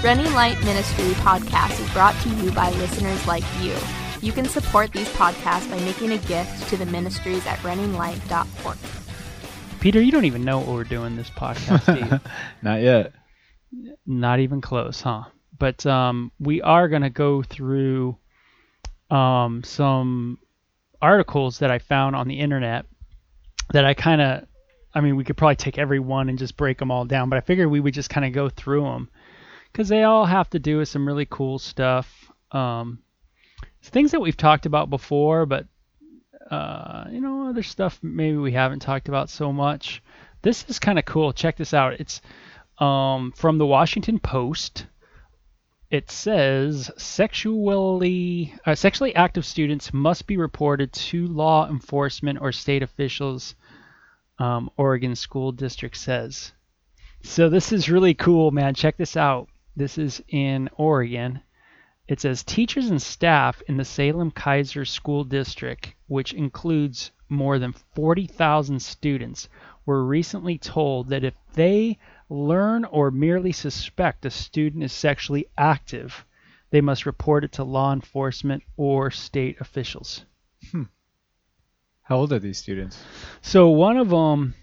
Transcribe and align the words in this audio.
Running 0.00 0.32
Light 0.32 0.62
Ministry 0.64 1.06
podcast 1.14 1.80
is 1.80 1.92
brought 1.92 2.14
to 2.22 2.28
you 2.28 2.52
by 2.52 2.70
listeners 2.70 3.26
like 3.26 3.42
you. 3.60 3.74
You 4.22 4.30
can 4.30 4.44
support 4.44 4.92
these 4.92 5.08
podcasts 5.08 5.68
by 5.68 5.80
making 5.80 6.12
a 6.12 6.18
gift 6.18 6.68
to 6.68 6.76
the 6.76 6.86
ministries 6.86 7.44
at 7.48 7.58
runninglight.org. 7.58 8.78
Peter, 9.80 10.00
you 10.00 10.12
don't 10.12 10.24
even 10.24 10.44
know 10.44 10.58
what 10.58 10.68
we're 10.68 10.84
doing 10.84 11.16
this 11.16 11.30
podcast, 11.30 12.10
do? 12.10 12.30
Not 12.62 12.80
yet. 12.80 13.12
Not 14.06 14.38
even 14.38 14.60
close, 14.60 15.00
huh? 15.00 15.24
But 15.58 15.84
um, 15.84 16.30
we 16.38 16.62
are 16.62 16.86
going 16.88 17.02
to 17.02 17.10
go 17.10 17.42
through 17.42 18.16
um, 19.10 19.64
some 19.64 20.38
articles 21.02 21.58
that 21.58 21.72
I 21.72 21.80
found 21.80 22.14
on 22.14 22.28
the 22.28 22.38
internet 22.38 22.86
that 23.72 23.84
I 23.84 23.94
kind 23.94 24.20
of, 24.20 24.46
I 24.94 25.00
mean, 25.00 25.16
we 25.16 25.24
could 25.24 25.36
probably 25.36 25.56
take 25.56 25.76
every 25.76 25.98
one 25.98 26.28
and 26.28 26.38
just 26.38 26.56
break 26.56 26.78
them 26.78 26.92
all 26.92 27.04
down, 27.04 27.28
but 27.28 27.36
I 27.36 27.40
figured 27.40 27.68
we 27.68 27.80
would 27.80 27.94
just 27.94 28.10
kind 28.10 28.24
of 28.24 28.32
go 28.32 28.48
through 28.48 28.82
them 28.82 29.08
because 29.78 29.88
they 29.88 30.02
all 30.02 30.26
have 30.26 30.50
to 30.50 30.58
do 30.58 30.78
with 30.78 30.88
some 30.88 31.06
really 31.06 31.26
cool 31.30 31.56
stuff. 31.56 32.32
Um, 32.50 32.98
things 33.80 34.10
that 34.10 34.18
we've 34.18 34.36
talked 34.36 34.66
about 34.66 34.90
before, 34.90 35.46
but 35.46 35.66
uh, 36.50 37.04
you 37.12 37.20
know, 37.20 37.48
other 37.48 37.62
stuff 37.62 37.96
maybe 38.02 38.36
we 38.36 38.50
haven't 38.50 38.80
talked 38.80 39.08
about 39.08 39.30
so 39.30 39.52
much. 39.52 40.02
This 40.42 40.64
is 40.66 40.80
kind 40.80 40.98
of 40.98 41.04
cool. 41.04 41.32
Check 41.32 41.56
this 41.56 41.72
out. 41.72 41.92
It's 42.00 42.20
um, 42.78 43.32
from 43.36 43.58
the 43.58 43.66
Washington 43.66 44.18
Post. 44.18 44.86
It 45.92 46.10
says 46.10 46.90
sexually 46.96 48.52
uh, 48.66 48.74
sexually 48.74 49.14
active 49.14 49.46
students 49.46 49.94
must 49.94 50.26
be 50.26 50.36
reported 50.36 50.92
to 50.92 51.28
law 51.28 51.70
enforcement 51.70 52.40
or 52.40 52.50
state 52.50 52.82
officials. 52.82 53.54
Um, 54.40 54.70
Oregon 54.76 55.14
School 55.14 55.52
District 55.52 55.96
says. 55.96 56.50
So 57.22 57.48
this 57.48 57.70
is 57.70 57.88
really 57.88 58.14
cool, 58.14 58.50
man. 58.50 58.74
Check 58.74 58.96
this 58.96 59.16
out. 59.16 59.48
This 59.78 59.96
is 59.96 60.20
in 60.26 60.68
Oregon. 60.76 61.40
It 62.08 62.18
says 62.18 62.42
teachers 62.42 62.90
and 62.90 63.00
staff 63.00 63.62
in 63.68 63.76
the 63.76 63.84
Salem 63.84 64.32
Keizer 64.32 64.84
School 64.84 65.22
District, 65.22 65.94
which 66.08 66.32
includes 66.32 67.12
more 67.28 67.60
than 67.60 67.72
40,000 67.94 68.82
students, 68.82 69.48
were 69.86 70.04
recently 70.04 70.58
told 70.58 71.10
that 71.10 71.22
if 71.22 71.34
they 71.52 71.96
learn 72.28 72.86
or 72.86 73.12
merely 73.12 73.52
suspect 73.52 74.26
a 74.26 74.30
student 74.30 74.82
is 74.82 74.92
sexually 74.92 75.46
active, 75.56 76.26
they 76.70 76.80
must 76.80 77.06
report 77.06 77.44
it 77.44 77.52
to 77.52 77.62
law 77.62 77.92
enforcement 77.92 78.64
or 78.76 79.12
state 79.12 79.60
officials. 79.60 80.24
Hmm. 80.72 80.90
How 82.02 82.16
old 82.16 82.32
are 82.32 82.40
these 82.40 82.58
students? 82.58 83.00
So 83.42 83.68
one 83.68 83.96
of 83.96 84.08
them 84.08 84.56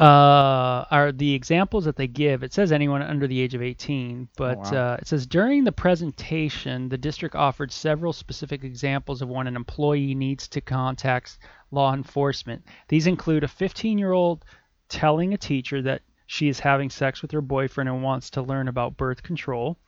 uh, 0.00 0.84
are 0.90 1.12
the 1.12 1.34
examples 1.34 1.84
that 1.84 1.96
they 1.96 2.06
give. 2.06 2.42
It 2.42 2.52
says 2.52 2.72
anyone 2.72 3.02
under 3.02 3.26
the 3.26 3.40
age 3.40 3.54
of 3.54 3.62
18, 3.62 4.28
but 4.36 4.58
Oh, 4.58 4.70
wow. 4.76 4.92
uh, 4.92 4.96
it 5.00 5.06
says 5.06 5.26
during 5.26 5.64
the 5.64 5.72
presentation, 5.72 6.88
the 6.88 6.98
district 6.98 7.34
offered 7.34 7.72
several 7.72 8.12
specific 8.12 8.64
examples 8.64 9.22
of 9.22 9.28
when 9.28 9.46
an 9.46 9.56
employee 9.56 10.14
needs 10.14 10.48
to 10.48 10.60
contact 10.60 11.38
law 11.70 11.92
enforcement. 11.94 12.62
These 12.88 13.06
include 13.06 13.44
a 13.44 13.48
15 13.48 13.98
year 13.98 14.12
old 14.12 14.44
telling 14.88 15.32
a 15.34 15.38
teacher 15.38 15.82
that 15.82 16.02
she 16.26 16.48
is 16.48 16.60
having 16.60 16.90
sex 16.90 17.22
with 17.22 17.30
her 17.32 17.40
boyfriend 17.40 17.88
and 17.88 18.02
wants 18.02 18.30
to 18.30 18.42
learn 18.42 18.68
about 18.68 18.96
birth 18.96 19.22
control, 19.22 19.78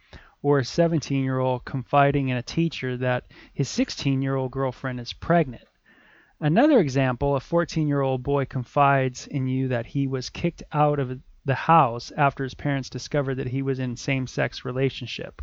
or 0.43 0.59
a 0.59 0.65
17 0.65 1.25
year 1.25 1.39
old 1.39 1.65
confiding 1.65 2.29
in 2.29 2.37
a 2.37 2.43
teacher 2.43 2.97
that 2.99 3.25
his 3.55 3.69
16 3.69 4.23
year 4.23 4.37
old 4.37 4.51
girlfriend 4.53 5.01
is 5.01 5.13
pregnant. 5.13 5.65
Another 6.41 6.81
example, 6.81 7.35
a 7.35 7.41
14 7.41 7.89
year 7.89 8.03
old 8.03 8.23
boy 8.23 8.45
confides 8.45 9.27
in 9.27 9.49
you 9.49 9.69
that 9.69 9.87
he 9.87 10.07
was 10.07 10.29
kicked 10.29 10.63
out 10.71 10.99
of 10.99 11.19
the 11.47 11.55
house 11.55 12.13
after 12.15 12.45
his 12.45 12.53
parents 12.53 12.91
discovered 12.91 13.37
that 13.37 13.47
he 13.47 13.63
was 13.63 13.79
in 13.79 13.97
same 13.97 14.27
sex 14.27 14.63
relationship. 14.63 15.41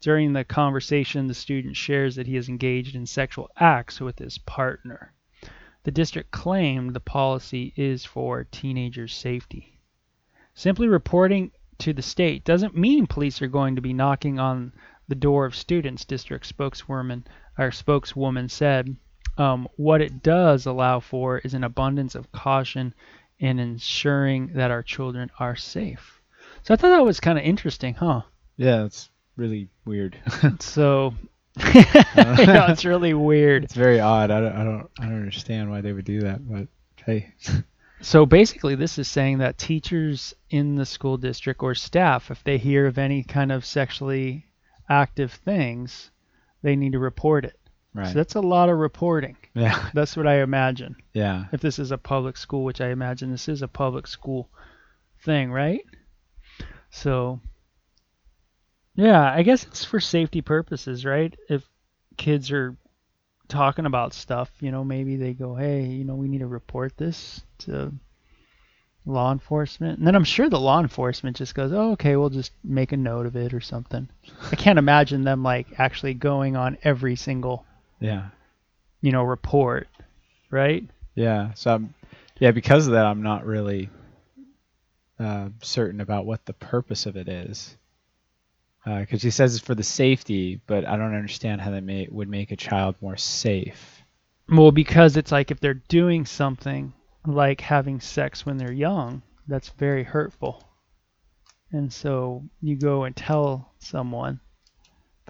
During 0.00 0.32
the 0.32 0.42
conversation, 0.42 1.26
the 1.26 1.34
student 1.34 1.76
shares 1.76 2.16
that 2.16 2.26
he 2.26 2.36
is 2.36 2.48
engaged 2.48 2.96
in 2.96 3.04
sexual 3.04 3.50
acts 3.58 4.00
with 4.00 4.18
his 4.18 4.38
partner. 4.38 5.12
The 5.82 5.90
district 5.90 6.30
claimed 6.30 6.94
the 6.94 7.00
policy 7.00 7.74
is 7.76 8.06
for 8.06 8.44
teenagers' 8.44 9.14
safety. 9.14 9.80
Simply 10.54 10.88
reporting 10.88 11.52
to 11.76 11.92
the 11.92 12.00
state 12.00 12.42
doesn't 12.42 12.74
mean 12.74 13.06
police 13.06 13.42
are 13.42 13.48
going 13.48 13.76
to 13.76 13.82
be 13.82 13.92
knocking 13.92 14.38
on 14.38 14.72
the 15.08 15.14
door 15.14 15.44
of 15.44 15.54
students, 15.54 16.06
district 16.06 16.46
spokeswoman 16.46 17.26
or 17.58 17.70
spokeswoman 17.70 18.48
said. 18.48 18.96
Um, 19.38 19.68
what 19.76 20.00
it 20.00 20.22
does 20.22 20.66
allow 20.66 21.00
for 21.00 21.38
is 21.38 21.54
an 21.54 21.64
abundance 21.64 22.14
of 22.14 22.30
caution 22.32 22.94
in 23.38 23.58
ensuring 23.58 24.52
that 24.54 24.70
our 24.70 24.82
children 24.82 25.30
are 25.38 25.56
safe. 25.56 26.20
So 26.62 26.74
I 26.74 26.76
thought 26.76 26.90
that 26.90 27.04
was 27.04 27.18
kind 27.20 27.38
of 27.38 27.44
interesting, 27.44 27.94
huh? 27.94 28.22
Yeah, 28.56 28.84
it's 28.84 29.10
really 29.36 29.68
weird. 29.84 30.16
So 30.60 31.14
yeah, 31.74 32.70
it's 32.70 32.84
really 32.84 33.14
weird. 33.14 33.64
it's 33.64 33.74
very 33.74 34.00
odd. 34.00 34.30
I 34.30 34.40
don't, 34.40 34.52
I 34.54 34.64
don't, 34.64 34.90
I 34.98 35.04
don't 35.04 35.16
understand 35.16 35.70
why 35.70 35.80
they 35.80 35.92
would 35.92 36.04
do 36.04 36.20
that, 36.20 36.48
but 36.48 36.68
hey. 37.04 37.34
So 38.00 38.26
basically, 38.26 38.74
this 38.74 38.98
is 38.98 39.06
saying 39.06 39.38
that 39.38 39.58
teachers 39.58 40.34
in 40.50 40.76
the 40.76 40.86
school 40.86 41.16
district 41.18 41.62
or 41.62 41.74
staff, 41.74 42.30
if 42.30 42.42
they 42.42 42.58
hear 42.58 42.86
of 42.86 42.98
any 42.98 43.22
kind 43.22 43.52
of 43.52 43.64
sexually 43.66 44.46
active 44.88 45.32
things, 45.32 46.10
they 46.62 46.74
need 46.74 46.92
to 46.92 46.98
report 46.98 47.44
it. 47.44 47.58
Right. 47.94 48.08
So 48.08 48.14
that's 48.14 48.34
a 48.34 48.40
lot 48.40 48.68
of 48.70 48.78
reporting. 48.78 49.36
yeah. 49.54 49.90
That's 49.94 50.16
what 50.16 50.26
I 50.26 50.40
imagine. 50.42 50.96
Yeah. 51.12 51.44
If 51.52 51.60
this 51.60 51.78
is 51.78 51.90
a 51.90 51.98
public 51.98 52.38
school, 52.38 52.64
which 52.64 52.80
I 52.80 52.88
imagine 52.88 53.30
this 53.30 53.48
is 53.48 53.60
a 53.60 53.68
public 53.68 54.06
school 54.06 54.48
thing, 55.24 55.52
right? 55.52 55.84
So, 56.90 57.40
yeah, 58.94 59.30
I 59.30 59.42
guess 59.42 59.64
it's 59.64 59.84
for 59.84 60.00
safety 60.00 60.40
purposes, 60.40 61.04
right? 61.04 61.34
If 61.50 61.68
kids 62.16 62.50
are 62.50 62.76
talking 63.48 63.86
about 63.86 64.14
stuff, 64.14 64.50
you 64.60 64.70
know, 64.70 64.84
maybe 64.84 65.16
they 65.16 65.34
go, 65.34 65.54
hey, 65.54 65.84
you 65.84 66.04
know, 66.04 66.14
we 66.14 66.28
need 66.28 66.40
to 66.40 66.46
report 66.46 66.96
this 66.96 67.42
to 67.58 67.92
law 69.04 69.32
enforcement. 69.32 69.98
And 69.98 70.06
then 70.06 70.14
I'm 70.14 70.24
sure 70.24 70.48
the 70.48 70.60
law 70.60 70.80
enforcement 70.80 71.36
just 71.36 71.54
goes, 71.54 71.72
oh, 71.72 71.92
okay, 71.92 72.16
we'll 72.16 72.30
just 72.30 72.52
make 72.64 72.92
a 72.92 72.96
note 72.96 73.26
of 73.26 73.36
it 73.36 73.52
or 73.52 73.60
something. 73.60 74.08
I 74.50 74.56
can't 74.56 74.78
imagine 74.78 75.24
them, 75.24 75.42
like, 75.42 75.66
actually 75.78 76.14
going 76.14 76.56
on 76.56 76.78
every 76.84 77.16
single, 77.16 77.66
Yeah. 78.02 78.28
you 79.00 79.12
know, 79.12 79.22
report, 79.22 79.88
right? 80.50 80.88
Yeah. 81.14 81.52
So 81.54 81.74
I'm, 81.74 81.94
yeah, 82.38 82.52
because 82.52 82.86
of 82.86 82.94
that, 82.94 83.04
I'm 83.06 83.22
not 83.22 83.44
really 83.44 83.90
uh, 85.18 85.50
certain 85.62 86.00
about 86.00 86.24
what 86.24 86.44
the 86.46 86.54
purpose 86.54 87.06
of 87.06 87.16
it 87.16 87.28
is. 87.28 87.76
Because 88.84 89.22
he 89.22 89.30
says 89.30 89.54
it's 89.54 89.64
for 89.64 89.76
the 89.76 89.84
safety, 89.84 90.60
but 90.66 90.88
I 90.88 90.96
don't 90.96 91.14
understand 91.14 91.60
how 91.60 91.70
that 91.70 91.84
may, 91.84 92.08
would 92.10 92.28
make 92.28 92.50
a 92.50 92.56
child 92.56 92.96
more 93.00 93.16
safe. 93.16 94.02
Well, 94.48 94.72
because 94.72 95.16
it's 95.16 95.30
like 95.30 95.52
if 95.52 95.60
they're 95.60 95.74
doing 95.74 96.26
something 96.26 96.92
like 97.24 97.60
having 97.60 98.00
sex 98.00 98.44
when 98.44 98.56
they're 98.56 98.72
young, 98.72 99.22
that's 99.46 99.68
very 99.68 100.02
hurtful. 100.02 100.64
And 101.70 101.92
so 101.92 102.42
you 102.60 102.74
go 102.74 103.04
and 103.04 103.14
tell 103.14 103.72
someone. 103.78 104.40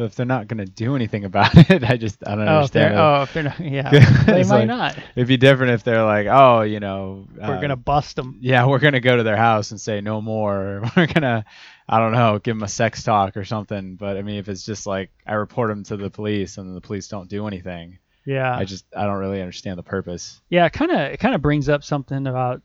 But 0.03 0.07
if 0.07 0.15
they're 0.17 0.27
not 0.27 0.49
going 0.49 0.59
to 0.59 0.65
do 0.65 0.97
anything 0.97 1.25
about 1.25 1.51
it, 1.71 1.85
I 1.85 1.97
just 1.97 2.27
I 2.27 2.35
don't 2.35 2.41
Oh, 2.41 2.43
if 2.43 2.49
understand. 2.75 2.95
it. 2.95 2.97
oh, 2.99 3.23
if 3.23 3.33
they're 3.33 3.43
not, 3.45 3.61
yeah, 3.61 3.91
they 4.27 4.43
might 4.43 4.49
like- 4.49 4.67
not. 4.67 4.99
It'd 5.15 5.29
be 5.29 5.37
different 5.37 5.75
if 5.75 5.85
they're 5.85 6.03
like, 6.05 6.27
oh, 6.29 6.63
you 6.63 6.81
know, 6.81 7.29
We're 7.37 7.59
uh, 7.59 7.61
gonna 7.61 7.77
bust 7.77 8.17
them. 8.17 8.39
yeah, 8.41 8.67
we're 8.67 8.81
gonna 8.81 8.99
go 8.99 9.17
to 9.17 9.23
their 9.23 9.37
house 9.37 9.71
and 9.71 9.81
say 9.81 10.01
no 10.01 10.21
more. 10.21 10.83
We're 10.97 11.07
gonna, 11.07 11.45
I 11.89 11.99
don't 12.01 12.11
know, 12.11 12.41
give 12.41 12.57
them 12.57 12.65
a 12.65 12.69
sex 12.69 13.05
talk 13.05 13.37
or 13.37 13.45
something. 13.45 13.95
But 13.95 14.17
I 14.17 14.23
mean, 14.23 14.39
if 14.39 14.49
it's 14.49 14.65
just 14.65 14.85
like 14.89 15.11
I 15.25 15.35
report 15.35 15.69
them 15.71 15.85
to 15.85 15.97
the 15.97 16.11
police 16.11 16.59
and 16.59 16.75
the 16.77 16.81
police 16.81 17.07
don't 17.07 17.29
do 17.29 17.47
anything, 17.47 17.99
Yeah, 18.25 18.53
I 18.57 18.65
just 18.65 18.85
I 18.97 19.05
don't 19.05 19.19
really 19.19 19.41
understand 19.41 19.79
the 19.79 19.85
purpose. 19.85 20.41
yeah. 20.51 20.67
It 20.67 20.73
kind 20.73 20.91
of 20.91 20.99
it 20.99 21.21
kind 21.21 21.37
of 21.37 21.43
brings 21.43 21.69
up 21.69 21.85
something 21.85 22.27
about 22.27 22.61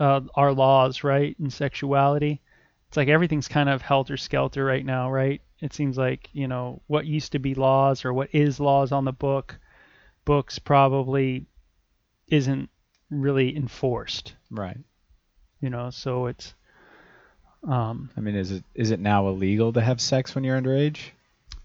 uh, 0.00 0.20
our 0.34 0.52
laws, 0.52 1.04
right, 1.04 1.38
and 1.38 1.52
sexuality. 1.52 2.40
It's 2.88 2.96
like 2.96 3.08
everything's 3.08 3.48
kind 3.48 3.68
of 3.68 3.82
helter 3.82 4.16
skelter 4.16 4.64
right 4.64 4.84
now, 4.84 5.10
right? 5.10 5.42
It 5.60 5.72
seems 5.74 5.98
like 5.98 6.28
you 6.32 6.48
know 6.48 6.82
what 6.86 7.06
used 7.06 7.32
to 7.32 7.38
be 7.38 7.54
laws 7.54 8.04
or 8.04 8.12
what 8.12 8.28
is 8.32 8.60
laws 8.60 8.92
on 8.92 9.04
the 9.04 9.12
book, 9.12 9.58
books 10.24 10.58
probably 10.58 11.46
isn't 12.28 12.70
really 13.10 13.56
enforced. 13.56 14.34
Right. 14.50 14.78
You 15.60 15.70
know, 15.70 15.90
so 15.90 16.26
it's 16.26 16.54
um, 17.66 18.10
I 18.16 18.20
mean, 18.20 18.36
is 18.36 18.52
it 18.52 18.64
is 18.74 18.90
it 18.90 19.00
now 19.00 19.28
illegal 19.28 19.72
to 19.72 19.80
have 19.80 20.00
sex 20.00 20.34
when 20.34 20.44
you're 20.44 20.60
underage? 20.60 20.98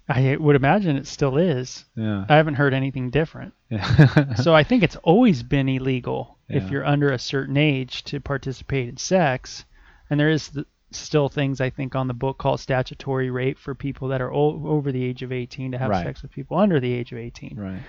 I 0.09 0.35
would 0.35 0.55
imagine 0.55 0.97
it 0.97 1.07
still 1.07 1.37
is. 1.37 1.85
Yeah. 1.95 2.25
I 2.27 2.35
haven't 2.35 2.55
heard 2.55 2.73
anything 2.73 3.09
different. 3.09 3.53
yeah. 3.69 4.33
so 4.35 4.53
I 4.53 4.63
think 4.63 4.83
it's 4.83 4.97
always 4.97 5.43
been 5.43 5.69
illegal 5.69 6.37
if 6.49 6.69
you're 6.69 6.85
under 6.85 7.11
a 7.11 7.17
certain 7.17 7.57
age 7.57 8.03
to 8.05 8.19
participate 8.19 8.89
in 8.89 8.97
sex, 8.97 9.65
and 10.09 10.19
there 10.19 10.29
is 10.29 10.49
th- 10.49 10.67
still 10.95 11.29
things 11.29 11.59
I 11.61 11.69
think 11.69 11.95
on 11.95 12.07
the 12.07 12.13
book 12.13 12.37
called 12.37 12.59
statutory 12.59 13.29
rape 13.29 13.57
for 13.57 13.75
people 13.75 14.09
that 14.09 14.21
are 14.21 14.31
over 14.33 14.91
the 14.91 15.03
age 15.03 15.23
of 15.23 15.31
18 15.31 15.71
to 15.73 15.77
have 15.77 15.89
Right. 15.89 16.05
sex 16.05 16.21
with 16.21 16.31
people 16.31 16.57
under 16.57 16.79
the 16.79 16.91
age 16.93 17.11
of 17.11 17.17
18. 17.17 17.55
right. 17.57 17.81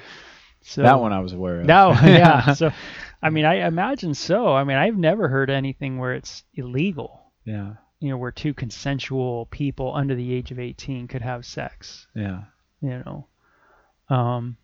So 0.67 0.83
that 0.83 0.99
one 0.99 1.13
I 1.13 1.21
was 1.21 1.35
aware 1.35 1.61
of. 1.61 1.67
That 1.67 1.85
one, 1.87 2.05
yeah. 2.07 2.53
so, 2.55 2.71
I 3.23 3.29
mean, 3.31 3.45
I 3.45 3.67
imagine 3.67 4.15
so. 4.15 4.55
I 4.55 4.65
mean, 4.65 4.79
I've 4.79 4.97
never 4.97 5.29
heard 5.29 5.51
anything 5.51 5.99
where 5.99 6.15
it's 6.15 6.43
illegal. 6.55 7.21
yeah. 7.45 7.75
you 8.01 8.09
know, 8.11 8.17
where 8.17 8.33
two 8.33 8.55
consensual 8.55 9.47
people 9.47 9.95
under 9.95 10.15
the 10.15 10.33
age 10.33 10.51
of 10.51 10.59
18 10.59 11.07
could 11.09 11.21
have 11.23 11.45
sex. 11.45 12.07
Yeah. 12.15 12.45
You 12.81 13.03
know, 13.05 13.27
um, 14.15 14.57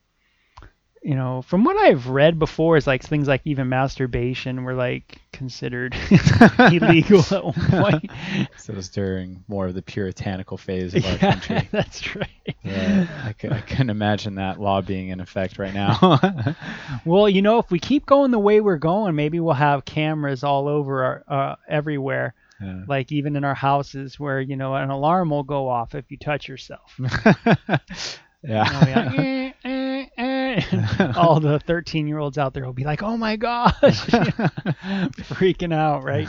you 1.03 1.15
know, 1.15 1.41
from 1.43 1.65
what 1.65 1.77
I've 1.79 2.09
read 2.09 2.39
before, 2.39 2.77
is 2.77 2.87
like 2.87 3.03
things 3.03 3.27
like 3.27 3.41
even 3.47 3.71
masturbation 3.71 4.65
were 4.65 4.75
like 4.75 5.19
considered 5.33 5.97
illegal 6.59 7.21
at 7.31 7.43
one 7.43 7.55
point. 7.71 8.11
So 8.59 8.75
it 8.75 8.77
was 8.77 8.91
during 8.91 9.43
more 9.49 9.67
of 9.67 9.75
the 9.75 9.81
puritanical 9.81 10.59
phase 10.59 10.95
of 10.95 11.05
our 11.07 11.13
yeah, 11.13 11.19
country. 11.19 11.69
that's 11.73 12.15
right. 12.15 12.57
Yeah, 12.63 13.07
I, 13.25 13.35
c- 13.41 13.49
I 13.49 13.63
couldn't 13.63 13.89
imagine 13.89 14.35
that 14.35 14.61
law 14.61 14.83
being 14.83 15.09
in 15.09 15.21
effect 15.21 15.59
right 15.59 15.73
now. 15.73 16.21
Well, 17.07 17.31
you 17.31 17.41
know, 17.41 17.59
if 17.59 17.71
we 17.71 17.79
keep 17.79 18.05
going 18.05 18.31
the 18.31 18.39
way 18.39 18.61
we're 18.61 18.77
going, 18.77 19.15
maybe 19.15 19.41
we'll 19.41 19.55
have 19.55 19.87
cameras 19.87 20.45
all 20.45 20.69
over 20.69 21.05
our, 21.05 21.25
uh, 21.29 21.57
everywhere, 21.67 22.35
yeah. 22.61 22.83
like 22.87 23.11
even 23.11 23.37
in 23.37 23.45
our 23.45 23.55
houses, 23.55 24.21
where 24.21 24.41
you 24.41 24.57
know 24.57 24.75
an 24.75 24.91
alarm 24.91 25.31
will 25.31 25.45
go 25.45 25.69
off 25.69 25.95
if 25.95 26.11
you 26.11 26.19
touch 26.19 26.47
yourself. 26.47 27.01
yeah. 28.43 29.40
all 31.17 31.41
the 31.41 31.61
13 31.61 32.07
year 32.07 32.19
olds 32.19 32.39
out 32.39 32.55
there 32.55 32.65
will 32.65 32.73
be 32.73 32.85
like, 32.85 33.03
"Oh 33.03 33.17
my 33.17 33.37
gosh," 33.37 33.73
freaking 35.31 35.75
out, 35.75 36.03
right? 36.05 36.29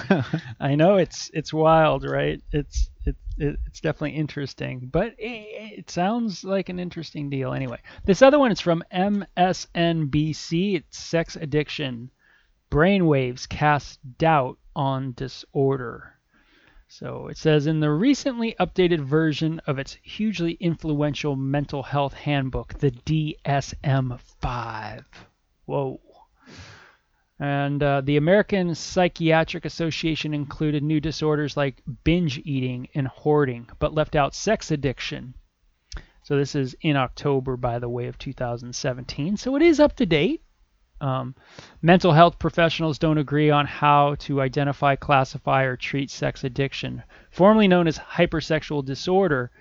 I 0.60 0.76
know 0.76 0.98
it's 0.98 1.30
it's 1.34 1.54
wild, 1.54 2.04
right? 2.04 2.42
It's 2.52 2.90
it, 3.06 3.16
it 3.38 3.58
it's 3.66 3.82
definitely 3.82 4.18
interesting, 4.18 4.90
but 4.92 5.14
it, 5.18 5.80
it 5.80 5.90
sounds 5.90 6.44
like 6.44 6.70
an 6.70 6.80
interesting 6.80 7.30
deal. 7.30 7.54
Anyway, 7.54 7.80
this 8.06 8.22
other 8.22 8.40
one 8.40 8.52
is 8.52 8.62
from 8.62 8.84
MSNBC. 8.94 10.76
It's 10.76 10.98
sex 10.98 11.36
addiction, 11.36 12.12
brainwaves 12.72 13.48
cast 13.48 14.00
doubt 14.18 14.58
on 14.76 15.14
disorder. 15.14 16.16
So 16.94 17.30
it 17.30 17.38
says 17.38 17.68
in 17.68 17.80
the 17.80 17.90
recently 17.90 18.54
updated 18.60 19.00
version 19.00 19.62
of 19.66 19.80
its 19.80 19.98
hugely 20.04 20.58
influential 20.60 21.38
mental 21.38 21.84
health 21.84 22.14
handbook, 22.14 22.74
the 22.80 22.92
DSM-5. 22.92 24.16
Whoa. 25.68 26.02
And 27.40 27.82
uh, 27.82 28.02
the 28.02 28.18
American 28.18 28.76
Psychiatric 28.76 29.64
Association 29.64 30.34
included 30.34 30.84
new 30.84 31.00
disorders 31.00 31.56
like 31.56 31.82
binge 32.04 32.40
eating 32.40 32.90
and 32.94 33.08
hoarding, 33.08 33.70
but 33.80 33.94
left 33.94 34.18
out 34.18 34.36
sex 34.36 34.70
addiction. 34.70 35.34
So 36.24 36.36
this 36.36 36.56
is 36.56 36.76
in 36.82 36.98
October, 36.98 37.56
by 37.56 37.80
the 37.80 37.88
way, 37.88 38.08
of 38.08 38.18
2017. 38.18 39.38
So 39.38 39.56
it 39.56 39.62
is 39.62 39.80
up 39.80 39.96
to 39.96 40.06
date. 40.06 40.44
Um, 41.02 41.36
mental 41.82 42.14
health 42.14 42.38
professionals 42.38 43.00
don't 43.00 43.18
agree 43.18 43.50
on 43.50 43.66
how 43.66 44.16
to 44.20 44.40
identify, 44.40 44.96
classify, 44.96 45.64
or 45.64 45.76
treat 45.76 46.12
sex 46.12 46.44
addiction, 46.44 47.04
formerly 47.32 47.68
known 47.68 47.88
as 47.88 47.98
hypersexual 47.98 48.86
disorder, 48.86 49.52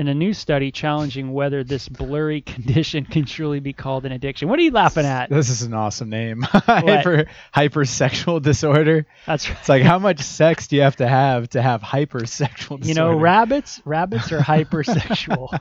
in 0.00 0.08
a 0.08 0.14
new 0.14 0.32
study 0.32 0.70
challenging 0.70 1.30
whether 1.30 1.62
this 1.62 1.86
blurry 1.86 2.40
condition 2.54 3.04
can 3.04 3.26
truly 3.26 3.60
be 3.60 3.74
called 3.74 4.06
an 4.06 4.12
addiction. 4.12 4.48
What 4.48 4.58
are 4.58 4.62
you 4.62 4.70
laughing 4.70 5.04
at? 5.04 5.28
This 5.28 5.50
is 5.50 5.60
an 5.60 5.74
awesome 5.74 6.08
name. 6.08 6.40
Hyper 6.42 7.26
hypersexual 7.54 8.40
disorder. 8.40 9.06
That's 9.26 9.48
right. 9.48 9.58
It's 9.58 9.68
like 9.68 9.82
how 9.82 9.98
much 9.98 10.20
sex 10.20 10.68
do 10.68 10.76
you 10.76 10.82
have 10.82 10.96
to 10.96 11.06
have 11.06 11.50
to 11.50 11.60
have 11.60 11.82
hypersexual 11.82 12.80
disorder? 12.80 12.88
You 12.88 12.94
know, 12.94 13.12
rabbits, 13.12 13.82
rabbits 13.84 14.32
are 14.32 14.40
hypersexual. 14.40 15.58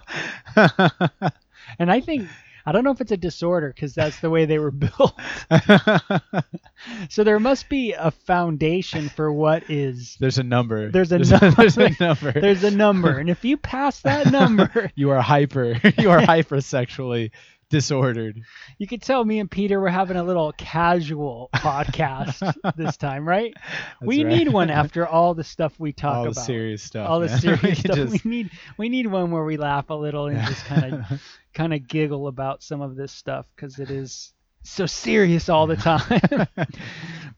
and 1.78 1.92
I 1.92 2.00
think 2.00 2.30
I 2.66 2.72
don't 2.72 2.84
know 2.84 2.92
if 2.92 3.02
it's 3.02 3.12
a 3.12 3.18
disorder 3.18 3.72
because 3.74 3.94
that's 3.96 4.20
the 4.20 4.30
way 4.30 4.46
they 4.46 4.60
were 4.60 4.72
built. 4.72 5.14
so 7.10 7.24
there 7.24 7.40
must 7.40 7.70
be 7.70 7.94
a 7.94 8.12
foundation 8.12 9.10
for 9.10 9.32
what 9.32 9.70
is. 9.70 10.18
There's 10.20 10.38
a 10.38 10.44
number. 10.44 10.92
There's 10.92 11.12
a 11.12 11.18
there's 11.18 11.32
number. 11.32 11.52
there's 11.56 11.78
a 11.78 11.96
number. 12.00 12.32
There's 12.32 12.64
a 12.64 12.72
number, 12.72 13.18
and 13.18 13.30
if 13.30 13.44
you 13.46 13.58
pass 13.58 14.02
that 14.02 14.32
number, 14.32 14.92
you 14.96 15.12
are 15.12 15.22
hyper. 15.22 15.80
You 15.98 16.12
are 16.12 16.22
hypersexually 16.22 17.32
disordered. 17.70 18.42
you 18.78 18.88
could 18.88 19.02
tell 19.02 19.24
me 19.24 19.40
and 19.40 19.50
Peter 19.50 19.80
were 19.80 19.90
having 19.90 20.18
a 20.18 20.24
little 20.24 20.52
casual 20.54 21.50
podcast 21.56 22.54
this 22.76 22.98
time, 22.98 23.28
right? 23.28 23.54
we 24.02 24.24
right. 24.24 24.38
need 24.38 24.50
one 24.50 24.70
after 24.82 25.06
all 25.08 25.34
the 25.34 25.44
stuff 25.44 25.74
we 25.80 25.94
talk 25.94 26.14
about. 26.14 26.18
All 26.28 26.34
the 26.34 26.42
serious 26.42 26.84
stuff. 26.84 27.10
all 27.10 27.20
the 27.20 27.30
serious 27.40 27.62
We 27.64 27.76
stuff. 27.76 27.96
just- 27.96 28.24
We 28.24 28.30
need 28.30 28.52
we 28.78 28.90
need 28.90 29.08
one 29.08 29.32
where 29.32 29.44
we 29.44 29.58
laugh 29.58 29.90
a 29.90 29.94
little 29.94 30.28
and 30.28 30.40
just 30.48 30.66
kind 30.66 30.94
of 30.96 31.22
kind 31.54 31.74
of 31.74 31.88
giggle 31.88 32.28
about 32.28 32.64
some 32.64 32.82
of 32.82 32.96
this 32.96 33.12
stuff 33.12 33.46
because 33.56 33.80
it 33.80 33.90
is 33.92 34.34
so 34.64 34.86
serious 34.86 35.48
all 35.48 35.68
the 35.68 35.76
time. 35.78 36.48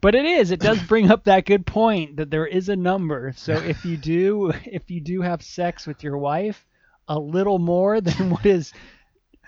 but 0.00 0.14
it 0.14 0.24
is. 0.24 0.50
It 0.50 0.60
does 0.60 0.82
bring 0.82 1.10
up 1.10 1.24
that 1.24 1.46
good 1.46 1.64
point 1.66 2.16
that 2.16 2.30
there 2.30 2.46
is 2.46 2.68
a 2.68 2.76
number. 2.76 3.32
So 3.36 3.52
if 3.52 3.84
you 3.84 3.96
do 3.96 4.52
if 4.64 4.90
you 4.90 5.00
do 5.00 5.20
have 5.22 5.42
sex 5.42 5.86
with 5.86 6.02
your 6.02 6.18
wife 6.18 6.64
a 7.08 7.18
little 7.18 7.58
more 7.58 8.00
than 8.00 8.30
what 8.30 8.46
is 8.46 8.72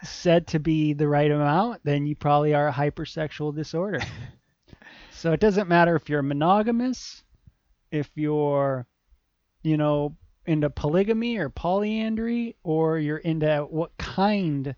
said 0.05 0.47
to 0.49 0.59
be 0.59 0.93
the 0.93 1.09
right 1.09 1.31
amount, 1.31 1.81
then 1.85 2.07
you 2.07 2.15
probably 2.15 2.55
are 2.55 2.69
a 2.69 2.73
hypersexual 2.73 3.55
disorder. 3.55 4.01
so 5.13 5.33
it 5.33 5.41
doesn't 5.41 5.69
matter 5.69 5.97
if 5.97 6.09
you're 6.09 6.23
monogamous, 6.23 7.23
if 7.91 8.11
you're 8.15 8.87
you 9.63 9.77
know 9.77 10.17
into 10.47 10.71
polygamy 10.71 11.39
or 11.39 11.49
polyandry 11.49 12.55
or 12.63 12.99
you're 12.99 13.19
into 13.19 13.67
what 13.71 13.97
kind 13.97 14.77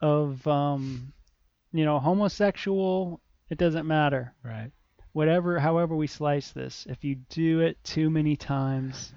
of 0.00 0.46
um 0.46 1.12
you 1.72 1.84
know 1.84 1.98
homosexual 1.98 3.20
it 3.48 3.58
doesn't 3.58 3.86
matter 3.86 4.34
right. 4.42 4.72
whatever 5.12 5.58
however 5.58 5.94
we 5.94 6.06
slice 6.06 6.50
this 6.50 6.86
if 6.90 7.04
you 7.04 7.14
do 7.30 7.60
it 7.60 7.82
too 7.84 8.10
many 8.10 8.36
times 8.36 9.14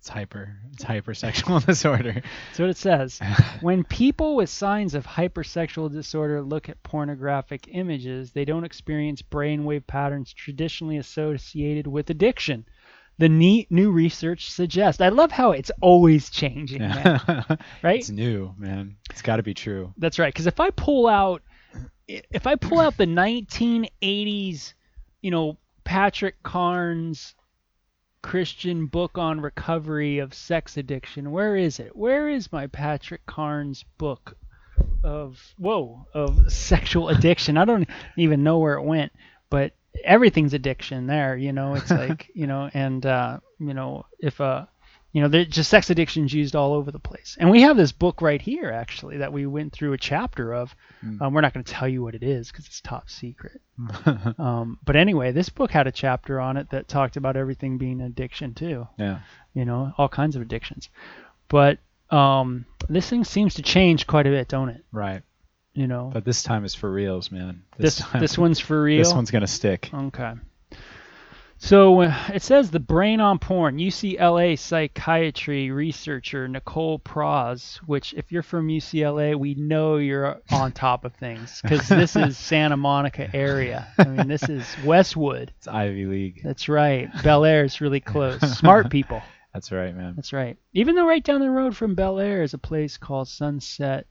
It's 0.00 0.08
hyper. 0.08 0.56
It's 0.72 0.82
hypersexual 0.84 1.64
disorder. 1.66 2.14
that's 2.14 2.58
what 2.58 2.70
it 2.70 2.76
says 2.78 3.20
when 3.60 3.84
people 3.84 4.34
with 4.34 4.48
signs 4.48 4.94
of 4.94 5.06
hypersexual 5.06 5.92
disorder 5.92 6.40
look 6.42 6.68
at 6.70 6.82
pornographic 6.82 7.68
images 7.70 8.32
they 8.32 8.46
don't 8.46 8.64
experience 8.64 9.20
brainwave 9.20 9.86
patterns 9.86 10.32
traditionally 10.32 10.96
associated 10.96 11.86
with 11.86 12.08
addiction 12.08 12.64
the 13.18 13.28
neat 13.28 13.70
new 13.70 13.90
research 13.92 14.50
suggests 14.50 15.02
i 15.02 15.10
love 15.10 15.30
how 15.30 15.52
it's 15.52 15.70
always 15.82 16.30
changing 16.30 16.80
man, 16.80 17.20
right 17.82 17.98
It's 18.00 18.08
new, 18.08 18.54
man. 18.56 18.96
It's 19.10 19.20
got 19.20 19.36
to 19.36 19.42
be 19.42 19.52
true. 19.52 19.92
That's 19.98 20.18
right. 20.18 20.32
Because 20.32 20.46
if 20.46 20.60
I 20.60 20.70
pull 20.70 21.06
out, 21.08 21.42
if 22.08 22.46
I 22.46 22.54
pull 22.56 22.80
out 22.80 22.96
the 22.96 23.04
1980s, 23.04 24.72
you 25.20 25.30
know, 25.30 25.58
Patrick 25.84 26.42
Carnes 26.42 27.34
Christian 28.22 28.86
book 28.86 29.18
on 29.18 29.40
recovery 29.40 30.18
of 30.18 30.34
sex 30.34 30.76
addiction, 30.76 31.30
where 31.30 31.56
is 31.56 31.80
it? 31.80 31.96
Where 31.96 32.28
is 32.28 32.52
my 32.52 32.66
Patrick 32.66 33.24
Carnes 33.26 33.84
book 33.98 34.36
of 35.02 35.54
whoa 35.58 36.06
of 36.14 36.52
sexual 36.52 37.08
addiction? 37.08 37.56
I 37.56 37.64
don't 37.64 37.88
even 38.16 38.42
know 38.42 38.58
where 38.58 38.74
it 38.74 38.84
went, 38.84 39.12
but 39.48 39.72
everything's 40.04 40.54
addiction 40.54 41.06
there. 41.06 41.36
You 41.36 41.52
know, 41.52 41.74
it's 41.74 41.90
like 41.90 42.30
you 42.34 42.46
know, 42.46 42.70
and 42.74 43.04
uh, 43.04 43.40
you 43.58 43.74
know, 43.74 44.06
if 44.18 44.40
uh 44.40 44.66
you 45.12 45.20
know, 45.20 45.44
just 45.44 45.70
sex 45.70 45.90
addictions 45.90 46.32
used 46.32 46.54
all 46.54 46.72
over 46.72 46.90
the 46.92 46.98
place. 47.00 47.36
And 47.40 47.50
we 47.50 47.62
have 47.62 47.76
this 47.76 47.90
book 47.90 48.22
right 48.22 48.40
here, 48.40 48.70
actually, 48.70 49.18
that 49.18 49.32
we 49.32 49.44
went 49.46 49.72
through 49.72 49.92
a 49.92 49.98
chapter 49.98 50.54
of. 50.54 50.74
Mm. 51.04 51.20
Um, 51.20 51.34
we're 51.34 51.40
not 51.40 51.52
going 51.52 51.64
to 51.64 51.72
tell 51.72 51.88
you 51.88 52.02
what 52.02 52.14
it 52.14 52.22
is 52.22 52.50
because 52.50 52.66
it's 52.66 52.80
top 52.80 53.10
secret. 53.10 53.60
Um, 54.38 54.78
but 54.84 54.96
anyway, 54.96 55.32
this 55.32 55.48
book 55.48 55.70
had 55.70 55.86
a 55.86 55.92
chapter 55.92 56.40
on 56.40 56.56
it 56.56 56.70
that 56.70 56.86
talked 56.88 57.16
about 57.16 57.36
everything 57.36 57.78
being 57.78 58.00
addiction 58.00 58.54
too. 58.54 58.86
yeah. 58.98 59.20
You 59.54 59.64
know, 59.64 59.92
all 59.98 60.08
kinds 60.08 60.36
of 60.36 60.42
addictions. 60.42 60.88
But 61.48 61.78
um, 62.10 62.66
this 62.88 63.08
thing 63.08 63.24
seems 63.24 63.54
to 63.54 63.62
change 63.62 64.06
quite 64.06 64.26
a 64.26 64.30
bit, 64.30 64.48
don't 64.48 64.68
it? 64.68 64.84
Right. 64.92 65.22
You 65.74 65.86
know, 65.86 66.10
But 66.12 66.24
this 66.24 66.42
time 66.42 66.64
is 66.64 66.74
for 66.74 66.90
reals, 66.90 67.30
man. 67.32 67.62
this 67.78 67.98
time, 67.98 68.20
this 68.20 68.36
one's 68.38 68.60
for 68.60 68.82
real. 68.90 68.98
This 68.98 69.12
one's 69.14 69.30
gonna 69.30 69.46
stick. 69.46 69.90
Okay. 69.92 70.34
So 71.62 72.00
uh, 72.00 72.14
it 72.32 72.42
says 72.42 72.70
the 72.70 72.80
brain 72.80 73.20
on 73.20 73.38
porn. 73.38 73.76
UCLA 73.76 74.58
psychiatry 74.58 75.70
researcher 75.70 76.48
Nicole 76.48 76.98
Prause, 76.98 77.80
which 77.84 78.14
if 78.14 78.32
you're 78.32 78.42
from 78.42 78.68
UCLA, 78.68 79.38
we 79.38 79.54
know 79.54 79.98
you're 79.98 80.40
on 80.50 80.72
top 80.72 81.04
of 81.04 81.14
things 81.14 81.60
because 81.62 81.86
this 81.88 82.16
is 82.16 82.38
Santa 82.38 82.78
Monica 82.78 83.28
area. 83.36 83.86
I 83.98 84.04
mean, 84.04 84.26
this 84.26 84.48
is 84.48 84.66
Westwood. 84.84 85.52
It's 85.58 85.68
Ivy 85.68 86.06
League. 86.06 86.40
That's 86.42 86.68
right. 86.68 87.10
Bel 87.22 87.44
Air 87.44 87.64
is 87.64 87.82
really 87.82 88.00
close. 88.00 88.40
Smart 88.58 88.90
people. 88.90 89.22
That's 89.52 89.70
right, 89.70 89.94
man. 89.94 90.14
That's 90.16 90.32
right. 90.32 90.56
Even 90.72 90.94
though 90.94 91.06
right 91.06 91.22
down 91.22 91.40
the 91.40 91.50
road 91.50 91.76
from 91.76 91.94
Bel 91.94 92.18
Air 92.18 92.42
is 92.42 92.54
a 92.54 92.58
place 92.58 92.96
called 92.96 93.28
Sunset 93.28 94.06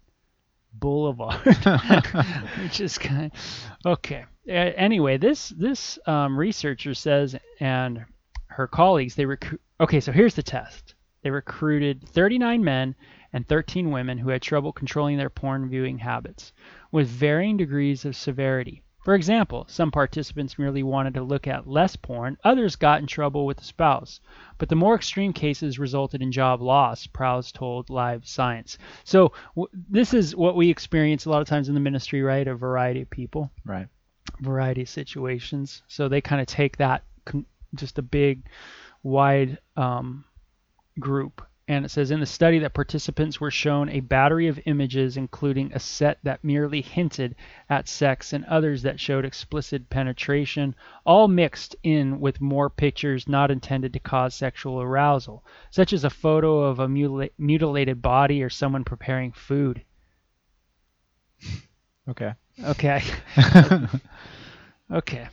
Boulevard, 0.73 1.41
which 2.61 2.79
is 2.79 2.99
kind 2.99 3.31
of 3.33 3.91
okay. 3.93 4.25
Anyway, 4.49 5.17
this 5.17 5.49
this 5.49 5.99
um, 6.05 6.37
researcher 6.37 6.93
says, 6.93 7.35
and 7.59 8.05
her 8.47 8.67
colleagues, 8.67 9.15
they 9.15 9.25
recruit. 9.25 9.61
Okay, 9.79 9.99
so 9.99 10.11
here's 10.11 10.35
the 10.35 10.43
test. 10.43 10.95
They 11.21 11.29
recruited 11.29 12.07
39 12.09 12.63
men 12.63 12.95
and 13.33 13.47
13 13.47 13.91
women 13.91 14.17
who 14.17 14.29
had 14.29 14.41
trouble 14.41 14.71
controlling 14.71 15.17
their 15.17 15.29
porn 15.29 15.69
viewing 15.69 15.99
habits, 15.99 16.51
with 16.91 17.07
varying 17.07 17.57
degrees 17.57 18.05
of 18.05 18.15
severity. 18.15 18.83
For 19.03 19.15
example, 19.15 19.65
some 19.67 19.91
participants 19.91 20.59
merely 20.59 20.83
wanted 20.83 21.13
to 21.13 21.23
look 21.23 21.47
at 21.47 21.67
less 21.67 21.95
porn, 21.95 22.37
others 22.43 22.75
got 22.75 22.99
in 23.01 23.07
trouble 23.07 23.45
with 23.45 23.57
the 23.57 23.63
spouse. 23.63 24.19
But 24.57 24.69
the 24.69 24.75
more 24.75 24.95
extreme 24.95 25.31
cases 25.31 25.79
resulted 25.79 26.21
in 26.21 26.31
job 26.31 26.61
loss, 26.61 27.07
Prause 27.07 27.51
told 27.51 27.89
Live 27.89 28.27
Science. 28.27 28.77
So 29.03 29.31
w- 29.55 29.69
this 29.73 30.13
is 30.13 30.35
what 30.35 30.55
we 30.55 30.69
experience 30.69 31.25
a 31.25 31.29
lot 31.29 31.41
of 31.41 31.47
times 31.47 31.69
in 31.69 31.75
the 31.75 31.79
ministry, 31.79 32.21
right? 32.21 32.47
A 32.47 32.55
variety 32.55 33.01
of 33.01 33.09
people, 33.09 33.51
Right. 33.65 33.87
Variety 34.39 34.81
of 34.81 34.89
situations. 34.89 35.83
So 35.87 36.07
they 36.07 36.21
kind 36.21 36.41
of 36.41 36.47
take 36.47 36.77
that 36.77 37.03
just 37.75 37.97
a 37.99 38.03
big, 38.03 38.43
wide 39.03 39.59
um, 39.75 40.25
group. 40.99 41.41
And 41.67 41.85
it 41.85 41.89
says 41.89 42.09
in 42.09 42.19
the 42.19 42.25
study 42.25 42.57
that 42.59 42.73
participants 42.73 43.39
were 43.39 43.51
shown 43.51 43.89
a 43.89 43.99
battery 43.99 44.47
of 44.47 44.59
images, 44.65 45.17
including 45.17 45.71
a 45.71 45.79
set 45.79 46.17
that 46.23 46.43
merely 46.43 46.81
hinted 46.81 47.35
at 47.69 47.87
sex 47.87 48.33
and 48.33 48.43
others 48.45 48.81
that 48.81 48.99
showed 48.99 49.23
explicit 49.23 49.87
penetration, 49.87 50.73
all 51.05 51.27
mixed 51.27 51.75
in 51.83 52.19
with 52.19 52.41
more 52.41 52.71
pictures 52.71 53.27
not 53.27 53.51
intended 53.51 53.93
to 53.93 53.99
cause 53.99 54.33
sexual 54.33 54.81
arousal, 54.81 55.45
such 55.69 55.93
as 55.93 56.03
a 56.03 56.09
photo 56.09 56.63
of 56.63 56.79
a 56.79 56.87
mutila- 56.87 57.29
mutilated 57.37 58.01
body 58.01 58.41
or 58.41 58.49
someone 58.49 58.83
preparing 58.83 59.31
food. 59.31 59.83
Okay. 62.09 62.33
Okay. 62.63 63.03
okay. 64.91 65.27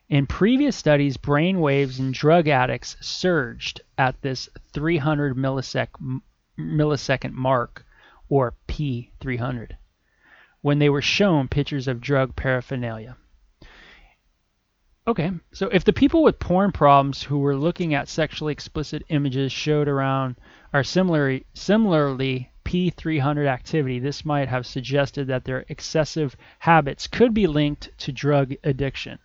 In 0.09 0.27
previous 0.27 0.75
studies, 0.75 1.17
brain 1.19 1.61
waves 1.61 2.01
in 2.01 2.11
drug 2.13 2.49
addicts 2.49 2.97
surged 3.01 3.83
at 3.99 4.21
this 4.23 4.49
300 4.73 5.37
millisec- 5.37 6.21
millisecond 6.59 7.33
mark, 7.35 7.85
or 8.31 8.55
P300, 8.67 9.73
when 10.61 10.79
they 10.79 10.89
were 10.89 11.03
shown 11.03 11.49
pictures 11.49 11.89
of 11.89 12.01
drug 12.01 12.35
paraphernalia. 12.37 13.17
Okay, 15.07 15.31
so 15.53 15.69
if 15.69 15.85
the 15.85 15.93
people 15.93 16.23
with 16.23 16.39
porn 16.39 16.71
problems 16.71 17.23
who 17.23 17.39
were 17.39 17.57
looking 17.57 17.95
at 17.95 18.09
sexually 18.09 18.53
explicit 18.53 19.03
images 19.09 19.51
showed 19.51 19.89
around 19.89 20.37
are 20.75 20.85
similarly 20.85 21.47
similarly 21.55 22.51
P300 22.67 23.47
activity, 23.47 23.99
this 23.99 24.27
might 24.27 24.49
have 24.49 24.67
suggested 24.67 25.27
that 25.29 25.45
their 25.47 25.65
excessive 25.71 26.37
habits 26.59 27.07
could 27.07 27.33
be 27.33 27.47
linked 27.47 27.89
to 28.01 28.13
drug 28.13 28.53
addiction. 28.63 29.19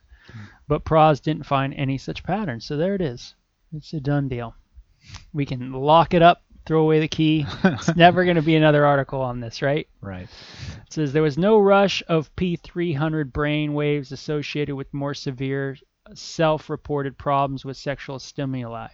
But 0.69 0.85
Prause 0.85 1.19
didn't 1.19 1.45
find 1.45 1.73
any 1.73 1.97
such 1.97 2.23
pattern, 2.23 2.61
so 2.61 2.77
there 2.77 2.95
it 2.95 3.01
is. 3.01 3.35
It's 3.73 3.91
a 3.91 3.99
done 3.99 4.29
deal. 4.29 4.55
We 5.33 5.45
can 5.45 5.73
lock 5.73 6.13
it 6.13 6.21
up, 6.21 6.43
throw 6.65 6.81
away 6.81 6.99
the 6.99 7.07
key. 7.07 7.45
It's 7.63 7.95
never 7.95 8.23
going 8.23 8.37
to 8.37 8.41
be 8.41 8.55
another 8.55 8.85
article 8.85 9.21
on 9.21 9.39
this, 9.39 9.61
right? 9.61 9.87
Right. 10.01 10.27
It 10.85 10.93
says 10.93 11.13
there 11.13 11.21
was 11.21 11.37
no 11.37 11.59
rush 11.59 12.01
of 12.07 12.33
P300 12.35 13.31
brain 13.31 13.73
waves 13.73 14.11
associated 14.11 14.75
with 14.75 14.93
more 14.93 15.13
severe 15.13 15.77
self 16.13 16.69
reported 16.69 17.17
problems 17.17 17.65
with 17.65 17.77
sexual 17.77 18.19
stimuli. 18.19 18.89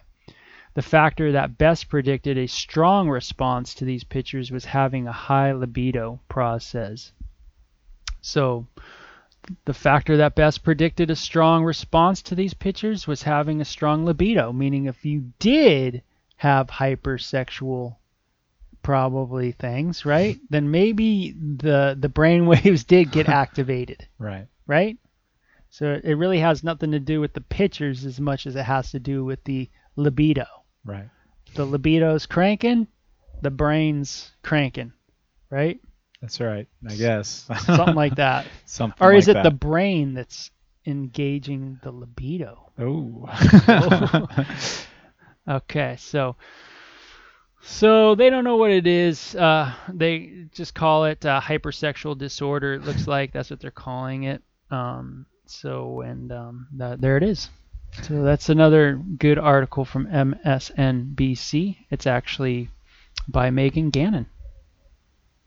The 0.74 0.82
factor 0.82 1.32
that 1.32 1.58
best 1.58 1.88
predicted 1.88 2.38
a 2.38 2.46
strong 2.46 3.08
response 3.08 3.74
to 3.74 3.84
these 3.84 4.04
pictures 4.04 4.52
was 4.52 4.64
having 4.64 5.08
a 5.08 5.12
high 5.12 5.52
libido, 5.52 6.20
Prause 6.28 6.64
says. 6.64 7.12
So, 8.20 8.66
the 9.64 9.74
factor 9.74 10.16
that 10.18 10.36
best 10.36 10.62
predicted 10.62 11.10
a 11.10 11.16
strong 11.16 11.64
response 11.64 12.22
to 12.22 12.34
these 12.34 12.54
pictures 12.54 13.08
was 13.08 13.22
having 13.22 13.60
a 13.60 13.64
strong 13.64 14.04
libido, 14.04 14.52
meaning 14.52 14.86
if 14.86 15.04
you 15.04 15.32
did 15.40 16.02
have 16.40 16.68
hypersexual 16.68 17.96
probably 18.82 19.52
things, 19.52 20.06
right? 20.06 20.38
then 20.50 20.70
maybe 20.70 21.32
the 21.32 21.94
the 22.00 22.08
brain 22.08 22.46
waves 22.52 22.84
did 22.84 23.10
get 23.12 23.28
activated, 23.42 24.08
Right. 24.18 24.46
right? 24.66 24.96
So 25.68 26.00
it 26.02 26.14
really 26.14 26.38
has 26.40 26.64
nothing 26.64 26.92
to 26.92 26.98
do 26.98 27.20
with 27.20 27.34
the 27.34 27.42
pictures 27.42 28.06
as 28.06 28.18
much 28.18 28.46
as 28.46 28.56
it 28.56 28.64
has 28.64 28.90
to 28.92 28.98
do 28.98 29.22
with 29.22 29.44
the 29.44 29.68
libido. 29.96 30.46
Right. 30.82 31.10
The 31.54 31.66
libido's 31.66 32.24
cranking, 32.24 32.86
the 33.42 33.50
brain's 33.50 34.32
cranking, 34.42 34.92
right? 35.50 35.78
That's 36.22 36.40
right. 36.40 36.66
I 36.88 36.94
guess. 36.94 37.48
Something 37.66 37.94
like 37.94 38.16
that. 38.16 38.46
Something 38.64 39.06
Or 39.06 39.12
is 39.12 39.28
like 39.28 39.36
it 39.36 39.42
the 39.42 39.50
brain 39.50 40.14
that's 40.14 40.50
engaging 40.86 41.78
the 41.82 41.92
libido? 41.92 42.70
Oh. 42.78 43.28
Okay, 45.50 45.96
so 45.98 46.36
so 47.62 48.14
they 48.14 48.30
don't 48.30 48.44
know 48.44 48.56
what 48.56 48.70
it 48.70 48.86
is. 48.86 49.34
Uh, 49.34 49.72
they 49.92 50.46
just 50.52 50.74
call 50.74 51.06
it 51.06 51.26
uh, 51.26 51.40
hypersexual 51.40 52.16
disorder. 52.16 52.74
It 52.74 52.84
looks 52.84 53.08
like 53.08 53.32
that's 53.32 53.50
what 53.50 53.60
they're 53.60 53.72
calling 53.72 54.24
it. 54.24 54.42
Um, 54.70 55.26
so 55.46 56.02
and 56.02 56.30
um, 56.30 56.68
that, 56.76 57.00
there 57.00 57.16
it 57.16 57.24
is. 57.24 57.50
So 58.02 58.22
that's 58.22 58.48
another 58.48 58.94
good 58.94 59.38
article 59.38 59.84
from 59.84 60.06
MSNBC. 60.06 61.76
It's 61.90 62.06
actually 62.06 62.70
by 63.26 63.50
Megan 63.50 63.90
Gannon. 63.90 64.26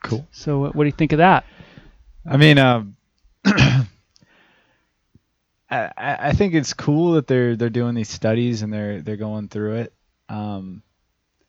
cool. 0.02 0.26
So 0.30 0.58
what, 0.58 0.76
what 0.76 0.84
do 0.84 0.88
you 0.88 0.92
think 0.92 1.12
of 1.12 1.18
that? 1.18 1.46
I 2.30 2.36
mean, 2.36 2.58
um, 2.58 2.96
I, 5.96 6.32
think 6.32 6.54
it's 6.54 6.72
cool 6.72 7.12
that 7.12 7.26
they're 7.26 7.56
they're 7.56 7.70
doing 7.70 7.94
these 7.94 8.08
studies 8.08 8.62
and 8.62 8.72
they're 8.72 9.02
they're 9.02 9.16
going 9.16 9.48
through 9.48 9.76
it. 9.76 9.92
Um, 10.28 10.82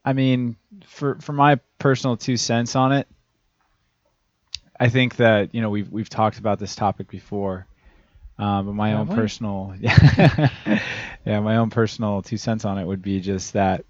I 0.03 0.13
mean, 0.13 0.58
for 0.86 1.15
for 1.20 1.34
my 1.34 1.60
personal 1.79 2.17
two 2.17 2.38
cents 2.38 2.75
on 2.75 2.91
it, 2.91 3.08
I 4.79 4.89
think 4.89 5.17
that 5.17 5.53
you 5.53 5.62
know 5.62 5.70
we've 5.70 5.89
we've 5.89 6.10
talked 6.10 6.39
about 6.39 6.60
this 6.60 6.75
topic 6.75 7.08
before, 7.08 7.67
um, 8.38 8.67
but 8.67 8.74
my 8.74 8.89
Have 8.89 9.00
own 9.00 9.08
we? 9.08 9.15
personal 9.15 9.74
yeah 9.79 10.50
yeah 11.25 11.39
my 11.39 11.58
own 11.58 11.70
personal 11.70 12.22
two 12.22 12.38
cents 12.38 12.65
on 12.65 12.77
it 12.77 12.86
would 12.86 13.01
be 13.01 13.20
just 13.20 13.53
that 13.53 13.86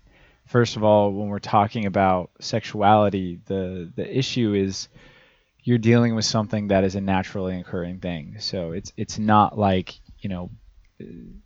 first 0.45 0.75
of 0.75 0.83
all 0.83 1.11
when 1.11 1.29
we're 1.29 1.39
talking 1.39 1.85
about 1.85 2.29
sexuality 2.39 3.39
the 3.45 3.91
the 3.95 4.17
issue 4.17 4.53
is 4.53 4.87
you're 5.65 5.79
dealing 5.79 6.13
with 6.13 6.25
something 6.25 6.67
that 6.67 6.83
is 6.83 6.93
a 6.95 7.01
naturally 7.01 7.59
occurring 7.59 7.99
thing. 7.99 8.35
So 8.39 8.71
it's 8.71 8.93
it's 8.95 9.17
not 9.17 9.57
like 9.57 9.99
you 10.25 10.29
know 10.29 10.49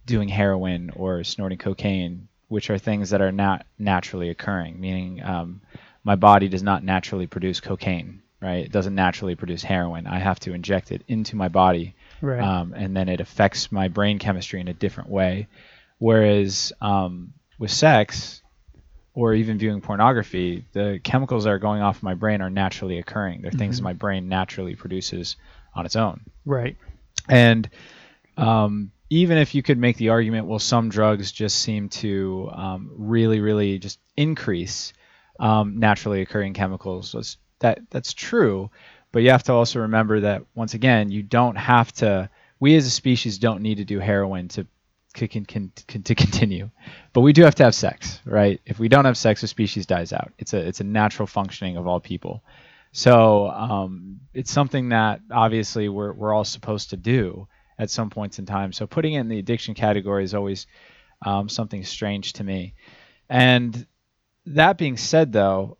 doing 0.05 0.29
heroin 0.29 0.89
or 0.95 1.24
snorting 1.24 1.57
cocaine, 1.57 2.27
which 2.48 2.69
are 2.69 2.77
things 2.77 3.09
that 3.09 3.19
are 3.21 3.31
not 3.33 3.65
naturally 3.77 4.29
occurring. 4.29 4.79
Meaning, 4.79 5.21
um, 5.24 5.62
my 6.03 6.15
body 6.15 6.48
does 6.48 6.63
not 6.63 6.81
naturally 6.83 7.27
produce 7.27 7.59
cocaine, 7.59 8.21
right? 8.41 8.63
It 8.65 8.71
doesn't 8.71 8.95
naturally 8.95 9.36
produce 9.36 9.63
heroin. 9.63 10.07
I 10.07 10.19
have 10.19 10.39
to 10.41 10.53
inject 10.53 10.91
it 10.93 11.01
into 11.09 11.36
my 11.36 11.50
body, 11.50 11.93
Right. 12.21 12.39
um, 12.41 12.74
and 12.74 12.95
then 12.95 13.09
it 13.09 13.19
affects 13.19 13.69
my 13.71 13.89
brain 13.89 14.17
chemistry 14.17 14.62
in 14.62 14.67
a 14.69 14.74
different 14.74 15.09
way. 15.09 15.48
Whereas 15.98 16.71
um, 16.79 17.33
with 17.57 17.71
sex, 17.71 18.41
or 19.13 19.33
even 19.33 19.57
viewing 19.57 19.81
pornography, 19.81 20.63
the 20.71 21.01
chemicals 21.03 21.43
that 21.43 21.50
are 21.50 21.59
going 21.59 21.81
off 21.81 22.01
my 22.01 22.13
brain 22.13 22.39
are 22.41 22.50
naturally 22.50 23.00
occurring. 23.00 23.41
They're 23.41 23.51
things 23.51 23.81
Mhm. 23.81 23.83
my 23.83 23.93
brain 23.93 24.29
naturally 24.29 24.75
produces 24.75 25.36
on 25.75 25.86
its 25.86 25.98
own. 25.98 26.21
right. 26.45 26.77
And 27.27 27.69
um, 28.39 28.91
even 29.10 29.38
if 29.38 29.55
you 29.55 29.63
could 29.63 29.77
make 29.77 29.98
the 29.98 30.10
argument, 30.10 30.48
well, 30.48 30.60
some 30.60 30.89
drugs 30.89 31.31
just 31.31 31.60
seem 31.60 31.89
to 31.89 32.50
um, 32.53 32.91
really, 32.96 33.39
really 33.39 33.79
just 33.79 34.00
increase 34.15 34.93
um, 35.39 35.79
naturally 35.79 36.22
occurring 36.22 36.53
chemicals. 36.53 37.12
That's, 37.13 37.38
that 37.60 37.79
that's 37.89 38.13
true, 38.13 38.69
but 39.12 39.24
you 39.24 39.31
have 39.31 39.43
to 39.43 39.53
also 39.53 39.79
remember 39.79 40.22
that 40.22 40.43
once 40.55 40.74
again, 40.74 41.12
you 41.12 41.24
don't 41.24 41.55
have 41.55 41.91
to. 41.93 42.29
We 42.60 42.75
as 42.75 42.86
a 42.86 42.89
species 42.89 43.38
don't 43.38 43.62
need 43.62 43.75
to 43.75 43.86
do 43.86 44.00
heroin 44.00 44.50
to 44.50 44.67
can, 45.13 45.46
to 45.46 46.15
continue, 46.15 46.69
but 47.13 47.22
we 47.22 47.34
do 47.34 47.43
have 47.43 47.55
to 47.55 47.63
have 47.63 47.75
sex, 47.75 48.22
right? 48.25 48.62
If 48.65 48.79
we 48.79 48.89
don't 48.89 49.05
have 49.05 49.17
sex, 49.17 49.41
the 49.41 49.48
species 49.48 49.86
dies 49.86 50.13
out. 50.13 50.31
It's 50.38 50.53
a 50.53 50.60
it's 50.60 50.81
a 50.81 50.86
natural 50.86 51.27
functioning 51.27 51.77
of 51.77 51.88
all 51.88 52.00
people. 52.00 52.43
So 52.91 53.50
um, 53.50 54.22
it's 54.34 54.51
something 54.51 54.89
that 54.89 55.22
obviously 55.31 55.89
we're 55.89 56.13
we're 56.13 56.34
all 56.34 56.46
supposed 56.46 56.91
to 56.91 56.98
do 56.98 57.48
at 57.79 57.89
some 57.89 58.09
points 58.09 58.38
in 58.38 58.45
time. 58.45 58.74
So 58.74 58.86
putting 58.86 59.13
it 59.13 59.21
in 59.21 59.29
the 59.29 59.39
addiction 59.39 59.74
category 59.74 60.25
is 60.25 60.36
always 60.36 60.67
um, 61.25 61.48
something 61.50 61.83
strange 61.86 62.33
to 62.33 62.43
me. 62.43 62.75
And 63.29 63.88
that 64.45 64.77
being 64.77 64.98
said, 64.98 65.31
though, 65.31 65.77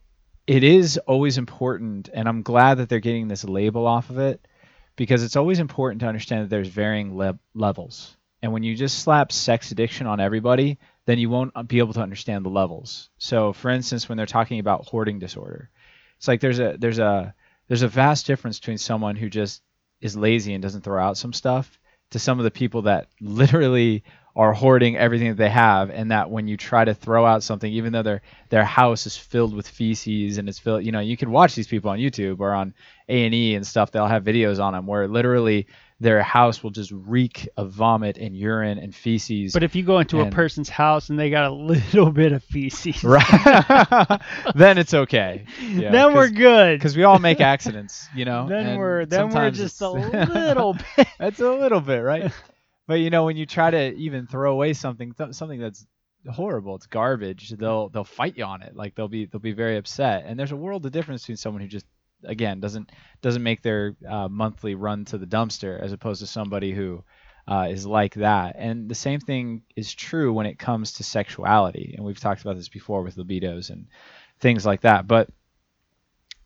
it 0.48 0.64
is 0.64 0.98
always 0.98 1.38
important, 1.38 2.10
and 2.12 2.28
I'm 2.28 2.42
glad 2.42 2.76
that 2.76 2.90
they're 2.90 3.00
getting 3.00 3.28
this 3.28 3.44
label 3.44 3.86
off 3.86 4.10
of 4.10 4.18
it 4.18 4.48
because 4.96 5.24
it's 5.24 5.36
always 5.36 5.60
important 5.60 6.02
to 6.02 6.08
understand 6.08 6.44
that 6.44 6.50
there's 6.50 6.70
varying 6.70 7.16
le- 7.16 7.38
levels. 7.54 8.16
And 8.42 8.54
when 8.54 8.64
you 8.64 8.76
just 8.76 9.00
slap 9.00 9.32
sex 9.32 9.72
addiction 9.72 10.08
on 10.08 10.20
everybody, 10.20 10.80
then 11.06 11.20
you 11.20 11.30
won't 11.30 11.68
be 11.68 11.80
able 11.80 11.94
to 11.94 12.02
understand 12.02 12.46
the 12.46 12.50
levels. 12.50 13.10
So, 13.18 13.52
for 13.52 13.70
instance, 13.70 14.08
when 14.08 14.18
they're 14.18 14.26
talking 14.26 14.60
about 14.60 14.88
hoarding 14.88 15.20
disorder, 15.20 15.70
it's 16.18 16.28
like 16.28 16.40
there's 16.40 16.60
a 16.60 16.78
there's 16.80 17.00
a 17.00 17.34
there's 17.68 17.82
a 17.82 17.88
vast 17.88 18.28
difference 18.28 18.60
between 18.60 18.78
someone 18.78 19.16
who 19.16 19.30
just 19.30 19.62
is 20.02 20.16
lazy 20.16 20.54
and 20.54 20.62
doesn't 20.62 20.82
throw 20.82 21.02
out 21.04 21.18
some 21.18 21.34
stuff 21.34 21.80
to 22.12 22.20
some 22.20 22.40
of 22.40 22.44
the 22.44 22.52
people 22.52 22.84
that 22.84 23.08
literally 23.22 24.04
are 24.36 24.54
hoarding 24.54 24.96
everything 24.96 25.30
that 25.30 25.38
they 25.38 25.50
have 25.50 25.90
and 25.90 26.12
that 26.12 26.30
when 26.30 26.48
you 26.48 26.56
try 26.56 26.86
to 26.86 26.94
throw 26.94 27.26
out 27.26 27.44
something 27.44 27.72
even 27.74 27.92
though 27.92 28.04
their 28.04 28.22
their 28.50 28.64
house 28.64 29.06
is 29.06 29.18
filled 29.18 29.54
with 29.54 29.68
feces 29.68 30.38
and 30.38 30.48
it's 30.48 30.60
filled 30.60 30.86
you 30.86 30.92
know 30.92 31.00
you 31.00 31.18
can 31.18 31.32
watch 31.32 31.56
these 31.56 31.68
people 31.68 31.90
on 31.90 32.00
YouTube 32.00 32.40
or 32.40 32.54
on 32.54 32.74
A&E 33.10 33.56
and 33.56 33.66
stuff 33.66 33.92
they'll 33.92 34.08
have 34.08 34.24
videos 34.24 34.64
on 34.64 34.74
them 34.74 34.86
where 34.86 35.08
literally 35.08 35.68
their 36.00 36.24
house 36.24 36.64
will 36.64 36.70
just 36.72 36.92
reek 36.92 37.50
of 37.58 37.72
vomit 37.72 38.18
and 38.18 38.36
urine 38.36 38.78
and 38.78 38.96
feces 38.96 39.54
But 39.54 39.64
if 39.64 39.76
you 39.76 39.84
go 39.84 40.00
into 40.00 40.22
a 40.22 40.30
person's 40.32 40.70
house 40.70 41.10
and 41.10 41.20
they 41.20 41.30
got 41.30 41.52
a 41.52 41.54
little 41.54 42.12
bit 42.12 42.32
of 42.32 42.44
feces, 42.44 43.04
right 43.04 44.22
then 44.56 44.78
it's 44.78 44.94
okay 44.94 45.46
Yeah, 45.62 45.92
then 45.92 46.14
we're 46.14 46.30
good. 46.30 46.80
because 46.80 46.96
we 46.96 47.04
all 47.04 47.20
make 47.20 47.42
accidents 47.42 48.08
you 48.16 48.26
know 48.26 48.48
then 48.48 48.68
and 48.68 48.80
we're 48.80 49.06
then 49.06 49.30
we're 49.30 49.52
just 49.52 49.82
a 49.82 49.90
little 49.90 50.74
bit. 50.74 51.08
That's 51.20 51.40
a 51.40 51.52
little 51.52 51.82
bit, 51.82 52.00
right? 52.00 52.32
but 52.88 52.96
you 52.96 53.10
know, 53.10 53.26
when 53.26 53.38
you 53.38 53.46
try 53.46 53.70
to 53.70 53.94
even 53.96 54.26
throw 54.26 54.52
away 54.52 54.74
something, 54.74 55.14
th- 55.14 55.34
something 55.36 55.60
that's 55.60 55.86
horrible, 56.28 56.76
it's 56.76 56.88
garbage. 56.88 57.50
They'll 57.50 57.90
they'll 57.90 58.04
fight 58.04 58.38
you 58.38 58.46
on 58.46 58.64
it. 58.64 58.76
Like 58.76 58.96
they'll 58.96 59.08
be 59.08 59.26
they'll 59.26 59.40
be 59.40 59.52
very 59.52 59.78
upset. 59.78 60.24
And 60.26 60.40
there's 60.40 60.52
a 60.52 60.56
world 60.56 60.86
of 60.86 60.92
difference 60.92 61.22
between 61.22 61.38
someone 61.38 61.62
who 61.62 61.68
just 61.68 61.86
again 62.24 62.60
doesn't 62.60 62.92
doesn't 63.22 63.44
make 63.44 63.62
their 63.62 63.96
uh, 64.08 64.28
monthly 64.28 64.76
run 64.76 65.06
to 65.06 65.18
the 65.18 65.26
dumpster 65.26 65.80
as 65.82 65.92
opposed 65.92 66.22
to 66.22 66.28
somebody 66.28 66.72
who 66.72 67.04
uh, 67.48 67.68
is 67.70 67.86
like 67.86 68.14
that. 68.16 68.56
And 68.58 68.88
the 68.88 68.96
same 68.96 69.20
thing 69.20 69.64
is 69.76 69.94
true 69.94 70.32
when 70.32 70.46
it 70.46 70.60
comes 70.60 70.94
to 70.94 71.04
sexuality. 71.04 71.96
And 71.98 72.06
we've 72.06 72.20
talked 72.20 72.42
about 72.42 72.56
this 72.56 72.70
before 72.70 73.02
with 73.02 73.16
libidos 73.16 73.72
and 73.72 73.88
things 74.40 74.66
like 74.66 74.82
that. 74.82 75.08
But 75.08 75.30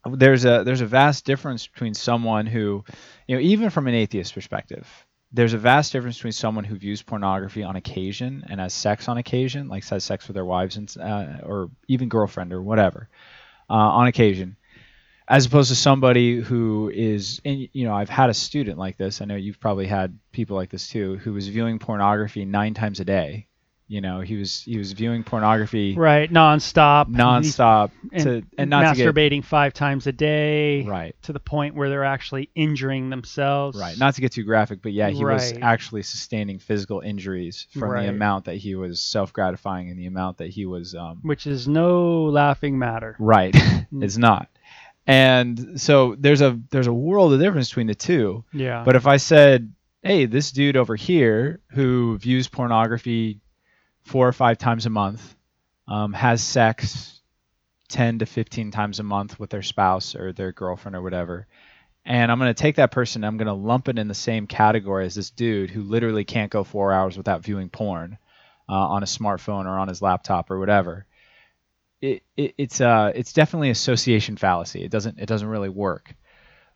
there's 0.05 0.45
a 0.45 0.63
there's 0.63 0.81
a 0.81 0.85
vast 0.85 1.25
difference 1.25 1.67
between 1.67 1.93
someone 1.93 2.45
who, 2.45 2.83
you 3.27 3.35
know, 3.35 3.41
even 3.41 3.69
from 3.69 3.87
an 3.87 3.93
atheist 3.93 4.33
perspective, 4.33 4.87
there's 5.31 5.53
a 5.53 5.57
vast 5.57 5.91
difference 5.91 6.17
between 6.17 6.33
someone 6.33 6.63
who 6.63 6.75
views 6.75 7.01
pornography 7.01 7.63
on 7.63 7.75
occasion 7.75 8.43
and 8.49 8.59
has 8.59 8.73
sex 8.73 9.07
on 9.07 9.17
occasion, 9.17 9.67
like 9.67 9.85
has 9.87 10.03
sex 10.03 10.27
with 10.27 10.35
their 10.35 10.45
wives 10.45 10.77
and 10.77 10.95
uh, 10.99 11.39
or 11.43 11.69
even 11.87 12.07
girlfriend 12.07 12.53
or 12.53 12.61
whatever, 12.61 13.09
uh, 13.69 13.73
on 13.73 14.07
occasion, 14.07 14.55
as 15.33 15.45
opposed 15.47 15.69
to 15.69 15.75
somebody 15.75 16.39
who 16.39 16.91
is, 16.93 17.41
and 17.43 17.67
you 17.73 17.85
know, 17.85 17.93
I've 17.93 18.09
had 18.09 18.29
a 18.29 18.33
student 18.33 18.77
like 18.77 18.97
this. 18.97 19.21
I 19.21 19.25
know 19.25 19.35
you've 19.35 19.59
probably 19.59 19.87
had 19.87 20.17
people 20.31 20.55
like 20.55 20.69
this 20.69 20.87
too, 20.87 21.17
who 21.17 21.33
was 21.33 21.47
viewing 21.47 21.79
pornography 21.79 22.45
nine 22.45 22.73
times 22.73 22.99
a 22.99 23.05
day. 23.05 23.47
You 23.87 23.99
know, 24.01 24.21
he 24.21 24.37
was 24.37 24.61
he 24.61 24.77
was 24.77 24.93
viewing 24.93 25.23
pornography 25.23 25.93
Right, 25.95 26.31
nonstop. 26.31 27.07
nonstop 27.13 27.91
and, 28.11 28.23
to 28.23 28.43
and 28.57 28.69
not 28.69 28.95
to 28.95 28.95
get 28.95 29.13
masturbating 29.13 29.43
five 29.43 29.73
times 29.73 30.07
a 30.07 30.11
day. 30.11 30.83
right. 30.83 31.15
To 31.23 31.33
the 31.33 31.39
point 31.39 31.75
where 31.75 31.89
they're 31.89 32.05
actually 32.05 32.49
injuring 32.55 33.09
themselves. 33.09 33.77
Right. 33.77 33.97
Not 33.97 34.15
to 34.15 34.21
get 34.21 34.31
too 34.31 34.43
graphic, 34.43 34.81
but 34.81 34.93
yeah, 34.93 35.09
he 35.09 35.23
was 35.23 35.53
actually 35.61 36.03
sustaining 36.03 36.59
physical 36.59 37.01
injuries 37.01 37.67
from 37.71 37.89
Right. 37.89 38.03
the 38.03 38.09
amount 38.09 38.45
that 38.45 38.55
he 38.55 38.73
was 38.75 38.99
self-gratifying 39.01 39.89
and 39.89 39.99
the 39.99 40.05
amount 40.07 40.37
that 40.37 40.49
he 40.49 40.65
was 40.65 40.95
um, 40.95 41.19
which 41.21 41.45
is 41.45 41.67
no 41.67 42.23
laughing 42.25 42.79
matter. 42.79 43.15
right. 43.19 43.55
it's 43.91 44.17
not. 44.17 44.47
And 45.05 45.81
so 45.81 46.15
there's 46.17 46.41
a 46.41 46.59
there's 46.69 46.87
a 46.87 46.93
world 46.93 47.33
of 47.33 47.39
difference 47.39 47.69
between 47.69 47.87
the 47.87 47.95
two. 47.95 48.45
Yeah. 48.53 48.83
But 48.85 48.95
if 48.95 49.05
I 49.05 49.17
said, 49.17 49.73
"Hey, 50.01 50.25
this 50.25 50.51
dude 50.51 50.77
over 50.77 50.95
here 50.95 51.59
who 51.71 52.17
views 52.17 52.47
pornography 52.47 53.41
four 54.03 54.27
or 54.27 54.33
five 54.33 54.57
times 54.57 54.85
a 54.85 54.89
month, 54.89 55.35
um, 55.87 56.13
has 56.13 56.41
sex 56.41 57.21
ten 57.89 58.19
to 58.19 58.25
fifteen 58.25 58.71
times 58.71 58.99
a 58.99 59.03
month 59.03 59.39
with 59.39 59.49
their 59.49 59.61
spouse 59.61 60.15
or 60.15 60.31
their 60.31 60.53
girlfriend 60.53 60.95
or 60.95 61.01
whatever," 61.01 61.47
and 62.05 62.31
I'm 62.31 62.39
going 62.39 62.53
to 62.53 62.61
take 62.61 62.75
that 62.75 62.91
person, 62.91 63.23
I'm 63.23 63.37
going 63.37 63.47
to 63.47 63.53
lump 63.53 63.87
it 63.87 63.97
in 63.97 64.07
the 64.07 64.13
same 64.13 64.47
category 64.47 65.05
as 65.05 65.15
this 65.15 65.29
dude 65.29 65.69
who 65.69 65.83
literally 65.83 66.25
can't 66.25 66.51
go 66.51 66.63
four 66.63 66.91
hours 66.91 67.17
without 67.17 67.43
viewing 67.43 67.69
porn 67.69 68.17
uh, 68.67 68.73
on 68.73 69.03
a 69.03 69.05
smartphone 69.07 69.65
or 69.65 69.77
on 69.79 69.87
his 69.87 70.01
laptop 70.01 70.51
or 70.51 70.59
whatever. 70.59 71.05
It, 72.03 72.23
it, 72.35 72.53
it's 72.57 72.81
uh 72.81 73.13
it's 73.15 73.31
definitely 73.31 73.69
association 73.69 74.35
fallacy. 74.35 74.83
It 74.83 74.91
doesn't 74.91 75.19
it 75.19 75.25
doesn't 75.25 75.47
really 75.47 75.69
work. 75.69 76.13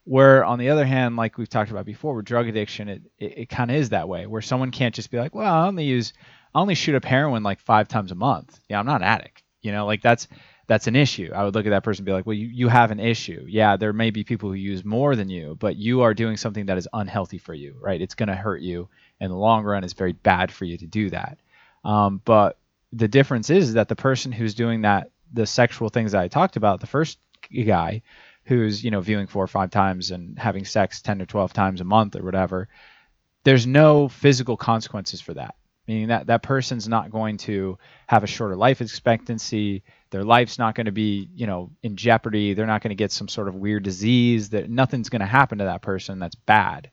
Where 0.06 0.46
on 0.46 0.58
the 0.58 0.70
other 0.70 0.86
hand, 0.86 1.18
like 1.18 1.38
we've 1.38 1.50
talked 1.50 1.70
about 1.70 1.86
before, 1.86 2.16
with 2.16 2.24
drug 2.26 2.48
addiction, 2.48 2.88
it 2.88 3.02
it, 3.20 3.38
it 3.40 3.50
kind 3.50 3.70
of 3.70 3.76
is 3.76 3.90
that 3.90 4.08
way, 4.08 4.26
where 4.26 4.42
someone 4.42 4.72
can't 4.72 4.96
just 4.96 5.12
be 5.12 5.18
like, 5.18 5.36
well, 5.36 5.54
I 5.54 5.68
only 5.68 5.84
use 5.84 6.14
I 6.56 6.62
only 6.62 6.76
shoot 6.76 6.96
up 6.96 7.04
heroin 7.04 7.44
like 7.44 7.60
five 7.60 7.90
times 7.90 8.12
a 8.12 8.16
month. 8.16 8.58
Yeah, 8.70 8.80
I'm 8.80 8.86
not 8.86 9.02
an 9.02 9.08
addict. 9.08 9.44
You 9.62 9.74
know, 9.74 9.86
like 9.86 10.02
that's 10.02 10.30
that's 10.68 10.88
an 10.88 10.96
issue. 10.96 11.32
I 11.36 11.44
would 11.44 11.56
look 11.56 11.66
at 11.66 11.72
that 11.72 11.84
person 11.84 12.04
and 12.04 12.06
be 12.06 12.14
like, 12.14 12.26
well, 12.26 12.34
you, 12.36 12.48
you 12.48 12.68
have 12.70 12.92
an 12.92 13.00
issue. 13.00 13.46
Yeah, 13.48 13.78
there 13.78 13.94
may 13.94 14.12
be 14.12 14.24
people 14.24 14.50
who 14.50 14.56
use 14.56 14.86
more 14.86 15.16
than 15.16 15.30
you, 15.30 15.58
but 15.60 15.76
you 15.76 16.02
are 16.02 16.14
doing 16.14 16.38
something 16.38 16.68
that 16.68 16.78
is 16.78 16.88
unhealthy 16.94 17.38
for 17.38 17.54
you, 17.54 17.76
right? 17.80 18.02
It's 18.02 18.16
going 18.16 18.28
to 18.28 18.36
hurt 18.36 18.62
you 18.62 18.90
in 19.20 19.30
the 19.30 19.38
long 19.38 19.64
run. 19.64 19.84
It's 19.84 19.94
very 19.94 20.12
bad 20.14 20.52
for 20.52 20.66
you 20.66 20.78
to 20.78 20.86
do 20.86 21.10
that. 21.10 21.38
Um, 21.86 22.22
but 22.26 22.60
the 22.92 23.08
difference 23.08 23.50
is 23.50 23.74
that 23.74 23.88
the 23.88 23.96
person 23.96 24.32
who's 24.32 24.56
doing 24.56 24.82
that, 24.82 25.10
the 25.34 25.46
sexual 25.46 25.90
things 25.90 26.12
that 26.12 26.22
I 26.22 26.28
talked 26.28 26.56
about, 26.56 26.80
the 26.80 26.88
first 26.88 27.20
guy 27.66 28.02
who's, 28.46 28.84
you 28.84 28.92
know, 28.92 29.02
viewing 29.02 29.28
four 29.28 29.44
or 29.44 29.48
five 29.48 29.72
times 29.72 30.12
and 30.12 30.38
having 30.40 30.66
sex 30.66 31.02
10 31.02 31.22
or 31.22 31.26
12 31.26 31.54
times 31.54 31.82
a 31.82 31.86
month 31.86 32.16
or 32.16 32.24
whatever, 32.24 32.70
there's 33.44 33.68
no 33.68 34.08
physical 34.08 34.58
consequences 34.58 35.22
for 35.22 35.34
that. 35.34 35.56
Meaning 35.88 36.10
that 36.10 36.28
that 36.28 36.44
person's 36.44 36.88
not 36.88 37.12
going 37.12 37.38
to 37.38 37.78
have 38.08 38.24
a 38.24 38.28
shorter 38.28 38.58
life 38.58 38.82
expectancy. 38.82 39.84
Their 40.10 40.26
life's 40.26 40.60
not 40.60 40.76
going 40.76 40.88
to 40.88 40.92
be 40.92 41.30
you 41.34 41.48
know 41.48 41.72
in 41.82 41.96
jeopardy. 41.96 42.54
They're 42.54 42.66
not 42.66 42.82
going 42.82 42.90
to 42.90 42.96
get 42.96 43.14
some 43.14 43.30
sort 43.30 43.48
of 43.48 43.56
weird 43.56 43.84
disease. 43.84 44.50
That 44.50 44.70
nothing's 44.70 45.08
going 45.08 45.22
to 45.22 45.26
happen 45.26 45.60
to 45.60 45.64
that 45.64 45.82
person 45.82 46.20
that's 46.20 46.36
bad. 46.36 46.92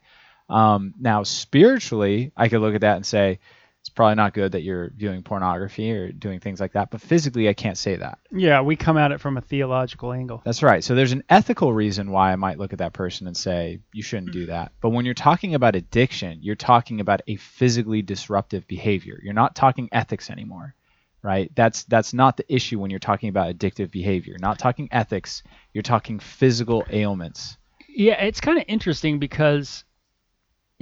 Um, 0.49 0.95
now 1.01 1.23
spiritually 1.23 2.31
i 2.37 2.51
could 2.51 2.61
look 2.61 2.75
at 2.75 2.83
that 2.83 2.97
and 2.97 3.07
say 3.07 3.39
it's 3.85 3.91
probably 3.91 4.15
not 4.17 4.33
good 4.35 4.53
that 4.53 4.63
you're 4.63 4.91
viewing 4.97 5.23
pornography 5.23 5.93
or 5.93 6.11
doing 6.11 6.41
things 6.41 6.59
like 6.59 6.73
that 6.73 6.91
but 6.91 7.01
physically 7.01 7.49
i 7.49 7.53
can't 7.53 7.79
say 7.79 7.97
that 7.97 8.19
yeah, 8.37 8.63
we 8.63 8.75
come 8.75 8.99
at 8.99 9.13
it 9.13 9.21
from 9.21 9.37
a 9.37 9.41
theological 9.41 10.13
angle. 10.13 10.43
that's 10.45 10.63
right. 10.63 10.83
So 10.83 10.95
there's 10.95 11.13
an 11.13 11.23
ethical 11.31 11.73
reason 11.73 12.11
why 12.11 12.33
I 12.33 12.37
might 12.37 12.59
look 12.59 12.73
at 12.73 12.81
that 12.81 12.93
person 12.93 13.29
and 13.29 13.37
say, 13.37 13.79
you 13.93 14.03
shouldn't 14.03 14.33
do 14.33 14.47
that. 14.47 14.73
But 14.81 14.91
when 14.91 15.05
you're 15.05 15.15
talking 15.15 15.55
about 15.55 15.77
addiction, 15.77 16.41
you're 16.43 16.57
talking 16.57 17.01
about 17.01 17.23
a 17.29 17.37
physically 17.37 18.03
disruptive 18.03 18.67
behavior. 18.67 19.21
You're 19.23 19.35
not 19.35 19.55
talking 19.55 19.89
ethics 19.93 20.31
anymore, 20.31 20.75
right? 21.23 21.51
That's 21.55 21.85
that's 21.85 22.13
not 22.13 22.37
the 22.37 22.53
issue 22.53 22.81
when 22.81 22.91
you're 22.91 22.99
talking 22.99 23.29
about 23.29 23.55
addictive 23.57 23.91
behavior. 23.93 24.33
You're 24.33 24.39
not 24.41 24.59
talking 24.59 24.89
ethics, 24.91 25.45
you're 25.73 25.83
talking 25.83 26.19
physical 26.19 26.85
ailments. 26.91 27.57
Yeah, 27.89 28.21
it's 28.21 28.41
kind 28.41 28.59
of 28.59 28.65
interesting 28.67 29.21
because, 29.21 29.85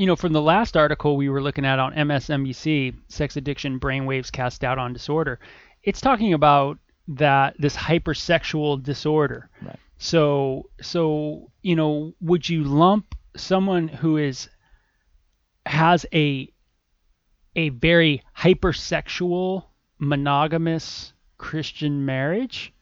you 0.03 0.07
know, 0.07 0.17
from 0.17 0.33
the 0.33 0.43
last 0.43 0.77
article 0.77 1.17
we 1.17 1.29
were 1.29 1.41
looking 1.41 1.65
at 1.65 1.79
on 1.79 1.95
MSNBC, 1.95 2.93
sex 3.07 3.37
addiction, 3.37 3.79
brainwaves 3.79 4.33
cast 4.33 4.63
doubt 4.63 4.77
on 4.77 4.93
disorder, 4.93 5.39
it's 5.85 6.01
talking 6.01 6.33
about 6.33 6.77
that 7.07 7.55
this 7.61 7.77
hypersexual 7.77 8.83
disorder. 8.83 9.49
Right. 9.65 9.79
So, 9.99 10.71
so 10.81 11.53
you 11.63 11.77
know, 11.77 12.15
would 12.21 12.49
you 12.49 12.65
lump 12.65 13.15
someone 13.37 13.87
who 13.87 14.17
is 14.17 14.49
has 15.67 16.05
a 16.13 16.53
a 17.55 17.69
very 17.69 18.25
hypersexual 18.37 19.67
monogamous 20.01 21.13
Christian 21.39 22.05
marriage 22.05 22.73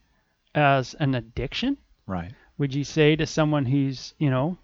as 0.54 0.94
an 0.94 1.14
addiction? 1.14 1.76
Right. 2.06 2.32
would 2.56 2.74
you 2.74 2.84
say 2.84 3.14
to 3.14 3.26
someone 3.26 3.66
who's 3.66 4.14
you 4.18 4.30
know 4.30 4.56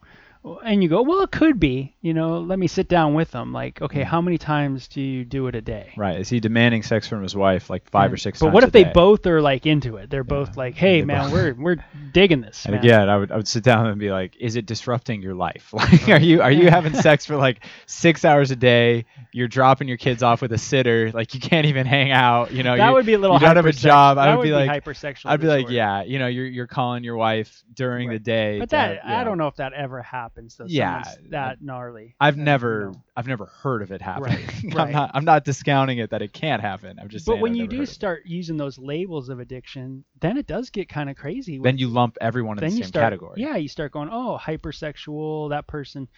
and 0.64 0.82
you 0.82 0.88
go, 0.88 1.02
well, 1.02 1.22
it 1.22 1.30
could 1.30 1.58
be. 1.58 1.94
You 2.00 2.14
know, 2.14 2.38
let 2.38 2.58
me 2.58 2.66
sit 2.68 2.88
down 2.88 3.14
with 3.14 3.30
them. 3.32 3.52
Like, 3.52 3.82
okay, 3.82 4.02
Mm. 4.02 4.04
how 4.04 4.20
many 4.20 4.38
times 4.38 4.86
do 4.88 5.00
you 5.00 5.24
do 5.24 5.48
it 5.48 5.54
a 5.56 5.60
day? 5.60 5.92
Right. 5.96 6.20
Is 6.20 6.28
he 6.28 6.38
demanding 6.40 6.82
sex 6.84 7.08
from 7.08 7.22
his 7.22 7.34
wife 7.34 7.68
like 7.68 7.88
five 7.90 8.12
or 8.12 8.16
six 8.16 8.38
But 8.38 8.46
times 8.46 8.54
what 8.54 8.62
a 8.64 8.66
if 8.68 8.72
they 8.72 8.84
day? 8.84 8.92
both 8.94 9.26
are 9.26 9.40
like 9.42 9.66
into 9.66 9.96
it? 9.96 10.08
They're 10.10 10.22
both 10.24 10.56
like, 10.56 10.74
hey, 10.76 11.00
They 11.00 11.04
man, 11.06 11.24
both- 11.24 11.32
we're 11.32 11.54
we're 11.54 11.76
digging 12.12 12.40
this. 12.42 12.64
And 12.64 12.74
man. 12.74 12.84
again, 12.84 13.08
I 13.08 13.16
would 13.16 13.32
I 13.32 13.36
would 13.36 13.48
sit 13.48 13.64
down 13.64 13.86
and 13.86 13.98
be 13.98 14.10
like, 14.10 14.36
"Is 14.38 14.54
it 14.56 14.66
disrupting 14.66 15.20
your 15.22 15.34
life? 15.34 15.72
Like, 15.76 16.08
are 16.08 16.20
you 16.20 16.42
are 16.42 16.52
you 16.52 16.70
having 16.70 16.94
sex 16.94 17.26
for 17.26 17.36
like 17.36 17.64
six 17.86 18.24
hours 18.24 18.50
a 18.50 18.56
day? 18.56 19.04
You're 19.32 19.48
dropping 19.48 19.88
your 19.88 19.98
kids 19.98 20.22
off 20.22 20.40
with 20.40 20.52
a 20.52 20.58
sitter. 20.58 21.10
Like, 21.12 21.34
you 21.34 21.40
can't 21.40 21.66
even 21.66 21.86
hang 21.86 22.10
out. 22.12 22.52
You 22.52 22.62
know, 22.62 22.76
that 22.76 22.86
you, 22.88 22.94
would 22.94 23.04
be 23.06 23.12
a 23.14 23.18
little. 23.18 23.36
you 23.36 23.40
don't 23.40 23.56
have 23.56 23.66
a 23.66 23.70
hypersex- 23.70 23.76
job. 23.80 24.16
I 24.18 24.26
that 24.26 24.38
would 24.38 24.44
be 24.44 24.52
like- 24.52 24.70
hypersexual. 24.84 25.26
I'd 25.26 25.40
be 25.40 25.46
like, 25.48 25.66
disorder. 25.66 25.74
yeah, 25.74 26.02
you 26.04 26.18
know, 26.18 26.26
you're 26.28 26.46
you're 26.46 26.66
calling 26.66 27.02
your 27.04 27.16
wife 27.16 27.62
during 27.74 28.08
the 28.08 28.14
Right. 28.14 28.22
day. 28.22 28.58
But 28.60 28.70
to 28.70 28.76
that 28.76 29.02
have- 29.02 29.20
I 29.20 29.24
don't 29.24 29.36
know 29.38 29.48
if 29.48 29.56
that 29.56 29.72
ever 29.74 30.00
happens 30.36 30.56
though. 30.56 30.66
Yeah, 30.68 31.02
that 31.30 31.62
gnarly. 31.62 32.14
I've 32.20 32.36
never 32.36 32.92
no. 32.92 33.02
I've 33.16 33.26
never 33.26 33.46
heard 33.46 33.82
of 33.82 33.92
it 33.92 34.02
happening. 34.02 34.26
Right, 34.66 34.74
right. 34.74 34.86
I'm 34.86 34.92
not 34.92 35.10
I'm 35.14 35.24
not 35.24 35.44
discounting 35.44 35.98
it 35.98 36.10
that 36.10 36.22
it 36.22 36.32
can't 36.32 36.60
happen. 36.60 36.98
I'm 37.00 37.08
just 37.08 37.26
But 37.26 37.40
when 37.40 37.52
I've 37.52 37.58
you 37.58 37.66
do 37.66 37.86
start 37.86 38.22
using 38.26 38.56
those 38.56 38.78
labels 38.78 39.28
of 39.28 39.40
addiction, 39.40 40.04
then 40.20 40.36
it 40.36 40.46
does 40.46 40.70
get 40.70 40.88
kind 40.88 41.08
of 41.08 41.16
crazy. 41.16 41.58
then 41.58 41.78
you 41.78 41.88
lump 41.88 42.16
everyone 42.20 42.58
in 42.58 42.64
the 42.64 42.70
same 42.70 42.84
start, 42.84 43.04
category. 43.04 43.40
Yeah, 43.40 43.56
you 43.56 43.68
start 43.68 43.92
going, 43.92 44.08
oh, 44.10 44.38
hypersexual. 44.42 45.50
That 45.50 45.66
person, 45.66 46.08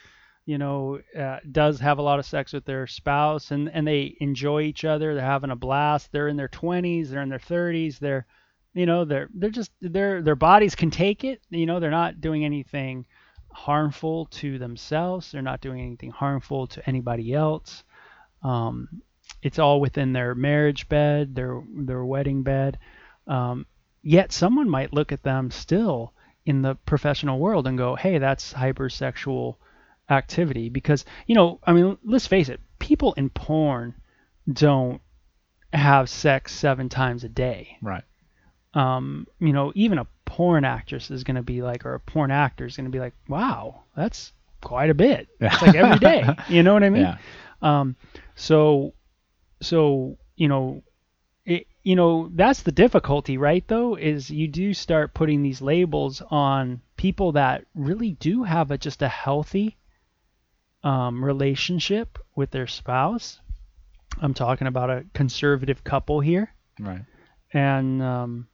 you 0.47 0.59
know, 0.59 1.01
uh, 1.19 1.39
does 1.51 1.81
have 1.81 1.99
a 1.99 2.03
lot 2.03 2.19
of 2.19 2.27
sex 2.27 2.53
with 2.53 2.65
their 2.65 2.87
spouse, 2.87 3.51
and 3.51 3.71
and 3.71 3.87
they 3.87 4.17
enjoy 4.21 4.63
each 4.63 4.85
other. 4.85 5.15
They're 5.15 5.25
having 5.25 5.51
a 5.51 5.57
blast. 5.57 6.11
They're 6.13 6.29
in 6.29 6.37
their 6.37 6.49
20s. 6.49 7.09
They're 7.09 7.23
in 7.23 7.29
their 7.29 7.39
30s. 7.39 7.99
They're, 7.99 8.27
you 8.75 8.87
know, 8.87 9.05
they're 9.05 9.29
they're 9.35 9.51
just 9.51 9.73
their 9.81 10.23
their 10.23 10.37
bodies 10.37 10.75
can 10.75 10.91
take 10.91 11.25
it. 11.25 11.43
You 11.51 11.67
know, 11.67 11.81
they're 11.81 11.91
not 11.91 12.21
doing 12.21 12.45
anything 12.45 13.07
harmful 13.59 14.27
to 14.27 14.59
themselves. 14.59 15.33
They're 15.33 15.43
not 15.43 15.61
doing 15.61 15.81
anything 15.81 16.11
harmful 16.11 16.69
to 16.69 16.89
anybody 16.89 17.35
else. 17.35 17.83
Um, 18.43 19.03
it's 19.43 19.59
all 19.59 19.81
within 19.81 20.13
their 20.13 20.35
marriage 20.35 20.89
bed, 20.89 21.35
their 21.35 21.63
their 21.75 22.05
wedding 22.05 22.43
bed. 22.43 22.79
Um, 23.27 23.67
yet 24.03 24.33
someone 24.33 24.71
might 24.71 24.93
look 24.93 25.13
at 25.13 25.23
them 25.23 25.51
still 25.51 26.15
in 26.47 26.63
the 26.63 26.77
professional 26.87 27.39
world 27.39 27.67
and 27.67 27.77
go, 27.77 27.97
"Hey, 27.97 28.19
that's 28.19 28.53
hypersexual 28.53 29.57
activity." 30.09 30.69
Because 30.69 31.05
you 31.27 31.35
know, 31.35 31.59
I 31.65 31.73
mean, 31.73 31.99
let's 32.05 32.27
face 32.29 32.49
it, 32.49 32.61
people 32.79 33.13
in 33.15 33.29
porn 33.29 33.95
don't 34.51 35.01
have 35.73 36.09
sex 36.09 36.53
seven 36.55 36.89
times 36.89 37.25
a 37.25 37.29
day. 37.29 37.77
Right. 37.83 38.05
Um, 38.75 39.27
you 39.41 39.53
know, 39.53 39.73
even 39.75 39.99
a 39.99 40.07
porn 40.25 40.65
actress 40.65 41.11
is 41.11 41.25
going 41.25 41.37
to 41.37 41.43
be 41.43 41.63
like, 41.63 41.85
or 41.87 41.95
a 41.95 42.01
porn 42.01 42.31
actor 42.31 42.67
is 42.67 42.77
going 42.77 42.85
to 42.87 42.91
be 42.93 43.01
like, 43.01 43.15
"Wow, 43.29 43.83
that's 43.97 44.33
quite 44.61 44.91
a 44.91 44.95
bit." 44.95 45.29
It's 45.41 45.63
like 45.63 45.75
every 45.75 45.99
day. 45.99 46.25
You 46.49 46.63
know 46.63 46.75
what 46.75 46.83
I 46.85 46.91
mean? 46.91 47.03
Yeah. 47.03 47.17
Um, 47.63 47.97
so, 48.37 48.93
so 49.61 50.17
you 50.37 50.49
know, 50.49 50.83
it, 51.45 51.67
you 51.83 51.97
know 51.97 52.31
that's 52.35 52.63
the 52.63 52.73
difficulty, 52.73 53.39
right? 53.39 53.65
Though, 53.67 53.95
is 53.97 54.31
you 54.31 54.47
do 54.49 54.75
start 54.75 55.15
putting 55.15 55.43
these 55.43 55.63
labels 55.63 56.23
on 56.31 56.83
people 56.97 57.33
that 57.33 57.65
really 57.75 58.13
do 58.13 58.43
have 58.45 58.71
a 58.71 58.79
just 58.79 59.01
a 59.03 59.09
healthy 59.09 59.77
um, 60.85 61.25
relationship 61.25 62.19
with 62.37 62.51
their 62.51 62.67
spouse. 62.67 63.41
I'm 64.21 64.35
talking 64.35 64.67
about 64.67 64.91
a 64.91 65.05
conservative 65.15 65.83
couple 65.85 66.21
here, 66.21 66.53
Right. 66.81 67.03
and 67.53 68.03
um, 68.03 68.49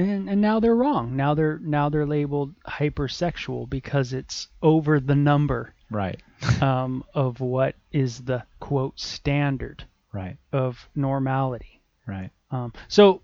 and 0.00 0.28
and 0.28 0.40
now 0.40 0.60
they're 0.60 0.74
wrong. 0.74 1.16
Now 1.16 1.34
they're 1.34 1.58
now 1.58 1.88
they're 1.88 2.06
labeled 2.06 2.54
hypersexual 2.66 3.68
because 3.68 4.12
it's 4.12 4.48
over 4.62 5.00
the 5.00 5.14
number 5.14 5.74
Right. 5.90 6.20
um, 6.62 7.04
of 7.14 7.40
what 7.40 7.74
is 7.92 8.20
the 8.24 8.44
quote 8.60 8.98
standard 8.98 9.84
Right. 10.12 10.36
of 10.52 10.88
normality. 10.94 11.80
Right. 12.06 12.30
Um, 12.50 12.72
so 12.88 13.22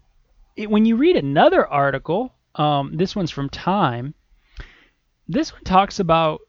it, 0.57 0.71
when 0.71 0.85
you 0.85 0.97
read 0.97 1.17
another 1.17 1.67
article, 1.67 2.33
um, 2.55 2.97
this 2.97 3.15
one's 3.17 3.31
from 3.31 3.49
Time. 3.51 4.15
This 5.29 5.53
one 5.53 5.65
talks 5.65 5.99
about 5.99 6.41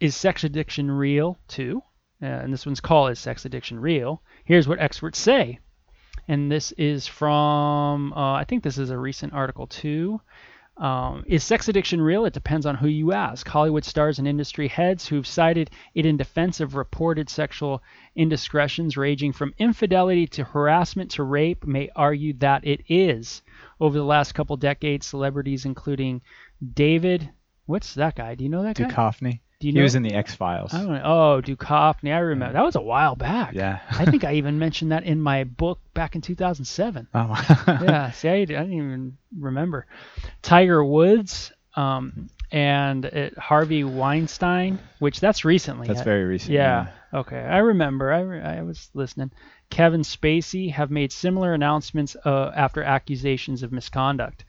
is 0.00 0.16
sex 0.16 0.44
addiction 0.44 0.90
real 0.90 1.38
too? 1.46 1.82
Uh, 2.22 2.26
and 2.26 2.52
this 2.52 2.66
one's 2.66 2.80
called 2.80 3.10
Is 3.12 3.18
Sex 3.18 3.44
Addiction 3.44 3.78
Real? 3.80 4.22
Here's 4.44 4.68
what 4.68 4.78
experts 4.80 5.18
say. 5.18 5.58
And 6.30 6.48
this 6.48 6.70
is 6.78 7.08
from, 7.08 8.12
uh, 8.12 8.34
I 8.34 8.44
think 8.44 8.62
this 8.62 8.78
is 8.78 8.90
a 8.90 8.96
recent 8.96 9.32
article 9.32 9.66
too. 9.66 10.20
Um, 10.76 11.24
is 11.26 11.42
sex 11.42 11.66
addiction 11.68 12.00
real? 12.00 12.24
It 12.24 12.32
depends 12.32 12.66
on 12.66 12.76
who 12.76 12.86
you 12.86 13.12
ask. 13.12 13.48
Hollywood 13.48 13.84
stars 13.84 14.20
and 14.20 14.28
industry 14.28 14.68
heads 14.68 15.08
who've 15.08 15.26
cited 15.26 15.72
it 15.92 16.06
in 16.06 16.16
defense 16.16 16.60
of 16.60 16.76
reported 16.76 17.28
sexual 17.28 17.82
indiscretions 18.14 18.96
ranging 18.96 19.32
from 19.32 19.54
infidelity 19.58 20.28
to 20.28 20.44
harassment 20.44 21.10
to 21.10 21.24
rape 21.24 21.66
may 21.66 21.90
argue 21.96 22.34
that 22.34 22.64
it 22.64 22.84
is. 22.88 23.42
Over 23.80 23.98
the 23.98 24.04
last 24.04 24.32
couple 24.32 24.56
decades, 24.56 25.06
celebrities 25.06 25.64
including 25.64 26.20
David, 26.74 27.28
what's 27.66 27.94
that 27.94 28.14
guy? 28.14 28.36
Do 28.36 28.44
you 28.44 28.50
know 28.50 28.62
that 28.62 28.76
guy? 28.76 28.84
Duchovny. 28.84 29.40
Do 29.60 29.66
you 29.66 29.72
he 29.74 29.78
know? 29.78 29.82
was 29.84 29.94
in 29.94 30.02
the 30.02 30.14
X 30.14 30.34
Files. 30.34 30.72
I 30.72 30.82
know. 30.84 31.02
Oh, 31.04 31.42
Duchovny. 31.42 32.12
I 32.14 32.18
remember. 32.18 32.54
That 32.54 32.64
was 32.64 32.76
a 32.76 32.80
while 32.80 33.14
back. 33.14 33.52
Yeah. 33.54 33.80
I 33.90 34.06
think 34.06 34.24
I 34.24 34.34
even 34.36 34.58
mentioned 34.58 34.92
that 34.92 35.04
in 35.04 35.20
my 35.20 35.44
book 35.44 35.78
back 35.94 36.14
in 36.14 36.22
2007 36.22 37.06
Oh. 37.14 37.26
Wow. 37.28 37.36
Yeah, 37.82 38.10
see, 38.10 38.28
I, 38.28 38.32
I 38.32 38.44
didn't 38.46 38.72
even 38.72 39.18
remember. 39.38 39.86
Tiger 40.42 40.82
Woods 40.82 41.52
um, 41.76 42.30
and 42.50 43.04
uh, 43.04 43.30
Harvey 43.38 43.84
Weinstein, 43.84 44.78
which 44.98 45.20
that's 45.20 45.44
recently. 45.44 45.86
That's 45.88 46.00
uh, 46.00 46.04
very 46.04 46.24
recent. 46.24 46.52
yeah. 46.52 46.88
Okay, 47.12 47.38
I 47.38 47.58
remember. 47.58 48.12
I, 48.12 48.20
re- 48.20 48.40
I 48.40 48.62
was 48.62 48.88
listening. 48.94 49.30
Kevin 49.68 50.02
Spacey 50.02 50.72
have 50.72 50.90
made 50.90 51.12
similar 51.12 51.52
announcements 51.54 52.16
uh, 52.24 52.50
after 52.56 52.82
accusations 52.82 53.62
of 53.62 53.72
misconduct. 53.72 54.44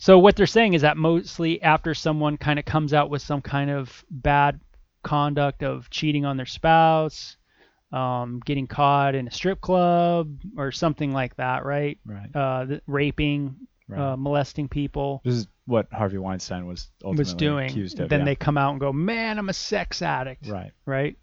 So 0.00 0.18
what 0.18 0.34
they're 0.34 0.46
saying 0.46 0.72
is 0.72 0.80
that 0.82 0.96
mostly 0.96 1.60
after 1.60 1.92
someone 1.94 2.38
kind 2.38 2.58
of 2.58 2.64
comes 2.64 2.94
out 2.94 3.10
with 3.10 3.20
some 3.20 3.42
kind 3.42 3.70
of 3.70 4.02
bad 4.10 4.58
conduct 5.02 5.62
of 5.62 5.90
cheating 5.90 6.24
on 6.24 6.38
their 6.38 6.46
spouse, 6.46 7.36
um, 7.92 8.40
getting 8.46 8.66
caught 8.66 9.14
in 9.14 9.28
a 9.28 9.30
strip 9.30 9.60
club 9.60 10.40
or 10.56 10.72
something 10.72 11.12
like 11.12 11.36
that, 11.36 11.66
right? 11.66 11.98
Right. 12.06 12.34
Uh, 12.34 12.78
raping, 12.86 13.54
Right. 13.88 14.12
uh, 14.12 14.16
molesting 14.16 14.68
people 14.68 15.20
this 15.24 15.34
is 15.34 15.48
what 15.66 15.92
Harvey 15.92 16.16
Weinstein 16.16 16.64
was 16.66 16.88
ultimately 17.02 17.20
was 17.22 17.34
doing. 17.34 17.70
accused 17.70 17.98
of. 17.98 18.08
then 18.08 18.20
yeah. 18.20 18.24
they 18.26 18.36
come 18.36 18.56
out 18.56 18.70
and 18.70 18.78
go, 18.80 18.92
"Man, 18.92 19.36
I'm 19.36 19.48
a 19.48 19.52
sex 19.52 20.00
addict." 20.00 20.46
Right. 20.46 20.70
right? 20.86 21.18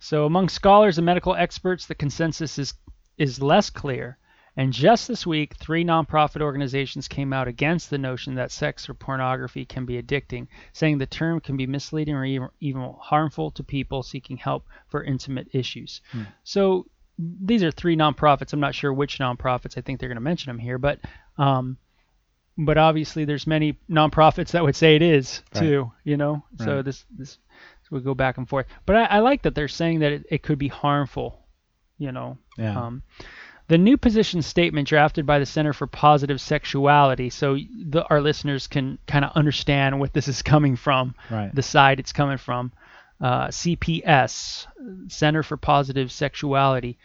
So 0.00 0.26
among 0.26 0.48
scholars 0.48 0.98
and 0.98 1.06
medical 1.06 1.36
experts, 1.36 1.86
the 1.86 1.94
consensus 1.94 2.58
is 2.58 2.74
is 3.16 3.40
less 3.40 3.70
clear. 3.70 4.18
And 4.56 4.72
just 4.72 5.06
this 5.08 5.26
week, 5.26 5.54
three 5.56 5.84
nonprofit 5.84 6.40
organizations 6.42 7.06
came 7.08 7.32
out 7.32 7.48
against 7.48 7.88
the 7.88 7.98
notion 7.98 8.34
that 8.34 8.50
sex 8.50 8.88
or 8.88 8.94
pornography 8.94 9.64
can 9.64 9.86
be 9.86 10.02
addicting, 10.02 10.48
saying 10.72 10.98
the 10.98 11.06
term 11.06 11.40
can 11.40 11.56
be 11.56 11.66
misleading 11.66 12.14
or 12.16 12.50
even- 12.60 12.94
harmful 13.00 13.50
to 13.52 13.62
people 13.62 14.02
seeking 14.02 14.36
help 14.36 14.66
for 14.88 15.04
intimate 15.04 15.48
issues. 15.52 16.00
Hmm. 16.12 16.22
So 16.44 16.86
these 17.18 17.62
are 17.62 17.70
three 17.70 17.96
nonprofits. 17.96 18.52
I'm 18.52 18.60
not 18.60 18.74
sure 18.74 18.92
which 18.92 19.18
nonprofits. 19.18 19.78
I 19.78 19.82
think 19.82 20.00
they're 20.00 20.08
going 20.08 20.16
to 20.16 20.20
mention 20.22 20.50
them 20.50 20.58
here, 20.58 20.78
but 20.78 20.98
um, 21.38 21.76
but 22.58 22.76
obviously 22.76 23.24
there's 23.24 23.46
many 23.46 23.78
nonprofits 23.88 24.50
that 24.50 24.62
would 24.64 24.76
say 24.76 24.96
it 24.96 25.02
is 25.02 25.42
Right. 25.54 25.60
too. 25.60 25.92
You 26.04 26.16
know, 26.16 26.42
so 26.58 26.82
this 26.82 27.04
this 27.16 27.38
so 27.82 27.88
we 27.96 28.00
go 28.00 28.14
back 28.14 28.36
and 28.38 28.48
forth. 28.48 28.66
But 28.84 28.96
I, 28.96 29.04
I 29.04 29.18
like 29.20 29.42
that 29.42 29.54
they're 29.54 29.68
saying 29.68 30.00
that 30.00 30.12
it, 30.12 30.26
it 30.30 30.42
could 30.42 30.58
be 30.58 30.68
harmful. 30.68 31.38
You 31.98 32.12
know, 32.12 32.38
Yeah. 32.58 32.78
um, 32.86 33.02
the 33.70 33.78
new 33.78 33.96
position 33.96 34.42
statement 34.42 34.88
drafted 34.88 35.24
by 35.24 35.38
the 35.38 35.46
Center 35.46 35.72
for 35.72 35.86
Positive 35.86 36.40
Sexuality, 36.40 37.30
so 37.30 37.56
the, 37.84 38.04
our 38.10 38.20
listeners 38.20 38.66
can 38.66 38.98
kind 39.06 39.24
of 39.24 39.30
understand 39.36 40.00
what 40.00 40.12
this 40.12 40.26
is 40.26 40.42
coming 40.52 40.74
from, 40.74 41.14
right. 41.30 41.54
the 41.54 41.62
side 41.62 42.00
it's 42.00 42.12
coming 42.12 42.36
from. 42.36 42.72
Uh, 43.20 43.46
CPS, 43.46 44.66
Center 45.06 45.44
for 45.44 45.56
Positive 45.56 46.10
Sexuality, 46.10 46.98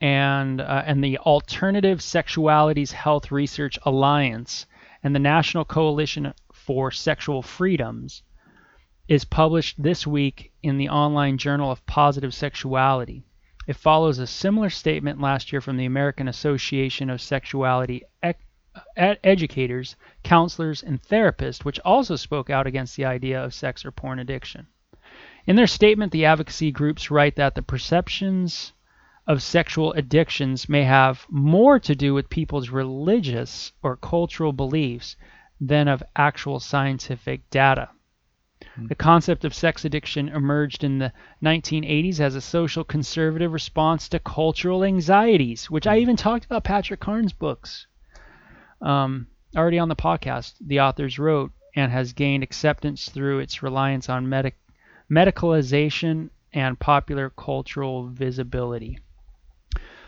and 0.00 0.60
uh, 0.60 0.84
and 0.86 1.02
the 1.02 1.18
Alternative 1.18 1.98
Sexualities 1.98 2.92
Health 2.92 3.32
Research 3.32 3.76
Alliance, 3.82 4.66
and 5.02 5.16
the 5.16 5.18
National 5.18 5.64
Coalition 5.64 6.32
for 6.52 6.92
Sexual 6.92 7.42
Freedoms, 7.42 8.22
is 9.08 9.24
published 9.24 9.82
this 9.82 10.06
week 10.06 10.52
in 10.62 10.78
the 10.78 10.90
online 10.90 11.38
Journal 11.38 11.72
of 11.72 11.84
Positive 11.86 12.32
Sexuality. 12.32 13.24
It 13.68 13.76
follows 13.76 14.18
a 14.18 14.26
similar 14.26 14.70
statement 14.70 15.20
last 15.20 15.52
year 15.52 15.60
from 15.60 15.76
the 15.76 15.84
American 15.84 16.26
Association 16.26 17.10
of 17.10 17.20
Sexuality 17.20 18.02
Ec- 18.22 18.40
Educators, 18.96 19.94
Counselors, 20.22 20.82
and 20.82 21.02
Therapists, 21.02 21.66
which 21.66 21.78
also 21.80 22.16
spoke 22.16 22.48
out 22.48 22.66
against 22.66 22.96
the 22.96 23.04
idea 23.04 23.44
of 23.44 23.52
sex 23.52 23.84
or 23.84 23.90
porn 23.90 24.20
addiction. 24.20 24.68
In 25.46 25.56
their 25.56 25.66
statement, 25.66 26.12
the 26.12 26.24
advocacy 26.24 26.72
groups 26.72 27.10
write 27.10 27.36
that 27.36 27.54
the 27.54 27.62
perceptions 27.62 28.72
of 29.26 29.42
sexual 29.42 29.92
addictions 29.92 30.66
may 30.66 30.84
have 30.84 31.26
more 31.28 31.78
to 31.78 31.94
do 31.94 32.14
with 32.14 32.30
people's 32.30 32.70
religious 32.70 33.72
or 33.82 33.96
cultural 33.96 34.54
beliefs 34.54 35.14
than 35.60 35.88
of 35.88 36.02
actual 36.16 36.58
scientific 36.58 37.50
data. 37.50 37.90
The 38.86 38.94
concept 38.94 39.44
of 39.44 39.54
sex 39.54 39.84
addiction 39.84 40.28
emerged 40.28 40.84
in 40.84 40.98
the 40.98 41.12
1980s 41.42 42.20
as 42.20 42.36
a 42.36 42.40
social 42.40 42.84
conservative 42.84 43.52
response 43.52 44.08
to 44.10 44.20
cultural 44.20 44.84
anxieties, 44.84 45.68
which 45.68 45.86
I 45.86 45.98
even 45.98 46.14
talked 46.14 46.44
about 46.44 46.62
Patrick 46.62 47.00
Carnes' 47.00 47.32
books. 47.32 47.86
Um, 48.80 49.26
already 49.56 49.80
on 49.80 49.88
the 49.88 49.96
podcast, 49.96 50.54
the 50.60 50.80
authors 50.80 51.18
wrote 51.18 51.50
and 51.74 51.90
has 51.90 52.12
gained 52.12 52.44
acceptance 52.44 53.08
through 53.08 53.40
its 53.40 53.62
reliance 53.62 54.08
on 54.08 54.28
medic- 54.28 54.60
medicalization 55.10 56.30
and 56.52 56.78
popular 56.78 57.30
cultural 57.30 58.06
visibility. 58.06 58.98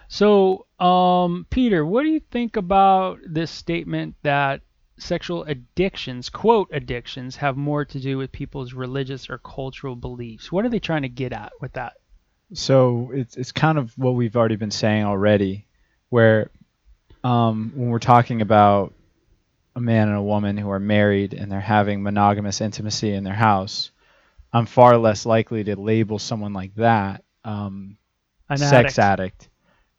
So, 0.09 0.67
um, 0.79 1.47
Peter, 1.51 1.85
what 1.85 2.03
do 2.03 2.09
you 2.09 2.21
think 2.21 2.57
about 2.57 3.19
this 3.27 3.51
statement 3.51 4.17
that 4.23 4.63
sexual 5.01 5.45
addictions, 5.45 6.29
quote 6.29 6.69
addictions, 6.73 7.37
have 7.37 7.57
more 7.57 7.85
to 7.85 7.99
do 7.99 8.19
with 8.19 8.33
people's 8.33 8.73
religious 8.73 9.31
or 9.31 9.39
cultural 9.39 9.97
beliefs? 9.97 10.53
What 10.53 10.65
are 10.65 10.69
they 10.69 10.79
trying 10.79 11.03
to 11.03 11.09
get 11.09 11.33
at 11.33 11.53
with 11.61 11.73
that? 11.75 11.95
So 12.53 13.11
it's 13.15 13.37
it's 13.37 13.53
kind 13.53 13.79
of 13.79 13.97
what 13.97 14.13
we've 14.13 14.37
already 14.37 14.57
been 14.57 14.71
saying 14.71 15.05
already, 15.05 15.67
where 16.09 16.51
um, 17.23 17.73
when 17.75 17.91
we're 17.91 17.99
talking 17.99 18.43
about 18.43 18.93
a 19.77 19.81
man 19.81 20.09
and 20.09 20.17
a 20.17 20.23
woman 20.23 20.57
who 20.57 20.71
are 20.71 20.81
married 20.81 21.33
and 21.33 21.51
they're 21.51 21.61
having 21.61 22.03
monogamous 22.03 22.61
intimacy 22.61 23.13
in 23.13 23.23
their 23.23 23.35
house, 23.35 23.93
I'm 24.53 24.67
far 24.67 24.97
less 24.97 25.27
likely 25.27 25.65
to 25.65 25.77
label 25.77 26.19
someone 26.19 26.53
like 26.53 26.75
that 26.75 27.23
um, 27.45 27.97
An 28.49 28.59
sex 28.59 28.99
addict. 28.99 28.99
addict, 28.99 29.49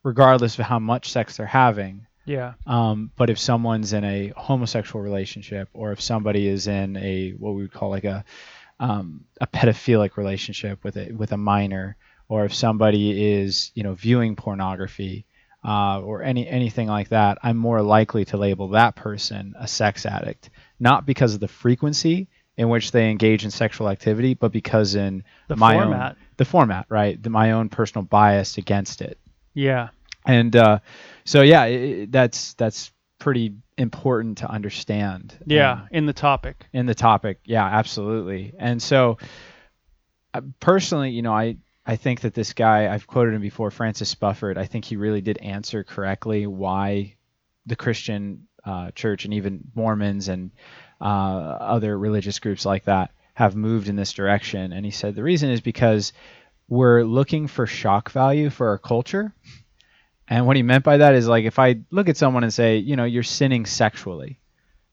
regardless 0.04 0.60
of 0.60 0.66
how 0.66 0.80
much 0.80 1.12
sex 1.12 1.38
they're 1.38 1.46
having. 1.46 2.06
Yeah. 2.32 2.54
Um, 2.66 3.12
but 3.18 3.30
if 3.30 3.38
someone's 3.40 3.92
in 3.94 4.04
a 4.04 4.32
homosexual 4.38 5.04
relationship, 5.04 5.68
or 5.74 5.92
if 5.92 6.00
somebody 6.02 6.48
is 6.48 6.68
in 6.68 6.96
a 6.98 7.32
what 7.32 7.54
we 7.56 7.62
would 7.64 7.74
call 7.74 7.90
like 7.90 8.06
a 8.06 8.24
um, 8.80 9.26
a 9.40 9.48
pedophilic 9.48 10.18
relationship 10.18 10.84
with 10.84 10.96
a 10.98 11.12
with 11.12 11.32
a 11.34 11.38
minor, 11.38 11.98
or 12.30 12.46
if 12.46 12.54
somebody 12.54 13.34
is 13.34 13.72
you 13.76 13.84
know 13.84 13.94
viewing 13.94 14.36
pornography 14.36 15.26
uh, 15.64 16.00
or 16.02 16.24
any 16.24 16.48
anything 16.48 16.88
like 16.88 17.10
that, 17.10 17.38
I'm 17.44 17.58
more 17.58 17.82
likely 17.82 18.26
to 18.26 18.38
label 18.38 18.70
that 18.70 18.96
person 18.96 19.54
a 19.60 19.68
sex 19.68 20.06
addict, 20.06 20.50
not 20.80 21.06
because 21.06 21.34
of 21.34 21.40
the 21.42 21.48
frequency 21.48 22.28
in 22.58 22.70
which 22.70 22.92
they 22.92 23.10
engage 23.10 23.44
in 23.46 23.52
sexual 23.52 23.90
activity, 23.90 24.34
but 24.36 24.52
because 24.52 24.96
in 24.96 25.24
The 25.48 25.56
my 25.56 25.74
format. 25.76 26.12
own 26.12 26.16
the 26.38 26.46
format, 26.46 26.86
right? 26.90 27.22
The, 27.22 27.30
my 27.30 27.52
own 27.52 27.70
personal 27.70 28.04
bias 28.06 28.58
against 28.58 29.02
it 29.02 29.18
Yeah. 29.54 29.90
and 30.26 30.56
uh, 30.56 30.80
so 31.24 31.42
yeah, 31.42 31.62
i 31.62 31.66
i 31.66 32.08
that's 32.10 32.54
that's 32.54 32.92
pretty 33.20 33.56
important 33.78 34.40
to 34.40 34.50
understand. 34.50 35.38
Yeah. 35.46 35.74
um, 35.74 35.88
in 35.92 36.06
the 36.06 36.14
topic. 36.14 36.66
in 36.74 36.86
the 36.86 36.96
topic, 36.96 37.40
yeah, 37.46 37.66
absolutely. 37.66 38.54
And 38.58 38.82
so, 38.82 39.18
uh, 40.34 40.42
personally, 40.60 41.12
you 41.12 41.22
know, 41.22 41.34
I 41.34 41.58
I 41.86 41.96
think 41.96 42.22
that 42.22 42.34
this 42.34 42.54
guy 42.54 42.94
I've 42.94 43.08
quoted 43.08 43.34
him 43.34 43.42
before, 43.42 43.72
Francis 43.72 44.14
Spufford. 44.14 44.58
I 44.58 44.66
think 44.66 44.86
he 44.86 44.96
really 44.96 45.22
did 45.22 45.38
answer 45.38 45.84
correctly 45.84 46.48
why 46.48 47.16
the 47.66 47.76
Christian 47.76 48.48
uh, 48.66 48.92
church 48.92 49.26
and 49.26 49.34
even 49.34 49.62
Mormons 49.76 50.28
and 50.28 50.52
uh, 51.00 51.04
other 51.04 51.98
religious 51.98 52.40
groups 52.40 52.66
like 52.66 52.86
that 52.86 53.12
have 53.34 53.56
moved 53.56 53.88
in 53.88 53.96
this 53.96 54.14
direction. 54.14 54.74
And 54.74 54.86
he 54.86 54.92
said 54.92 55.16
the 55.16 55.24
reason 55.24 55.50
is 55.50 55.62
because 55.62 56.14
we're 56.68 57.04
looking 57.04 57.48
for 57.48 57.66
shock 57.66 58.12
value 58.12 58.50
for 58.50 58.70
our 58.70 58.78
culture. 58.78 59.34
And 60.32 60.48
what 60.48 60.56
he 60.56 60.64
meant 60.64 60.86
by 60.86 60.96
that 60.96 61.14
is 61.14 61.28
like 61.28 61.44
if 61.44 61.60
I 61.60 61.82
look 61.92 62.08
at 62.08 62.16
someone 62.16 62.44
and 62.44 62.54
say, 62.54 62.78
you 62.78 62.96
know, 62.96 63.04
you're 63.04 63.22
sinning 63.22 63.66
sexually, 63.66 64.40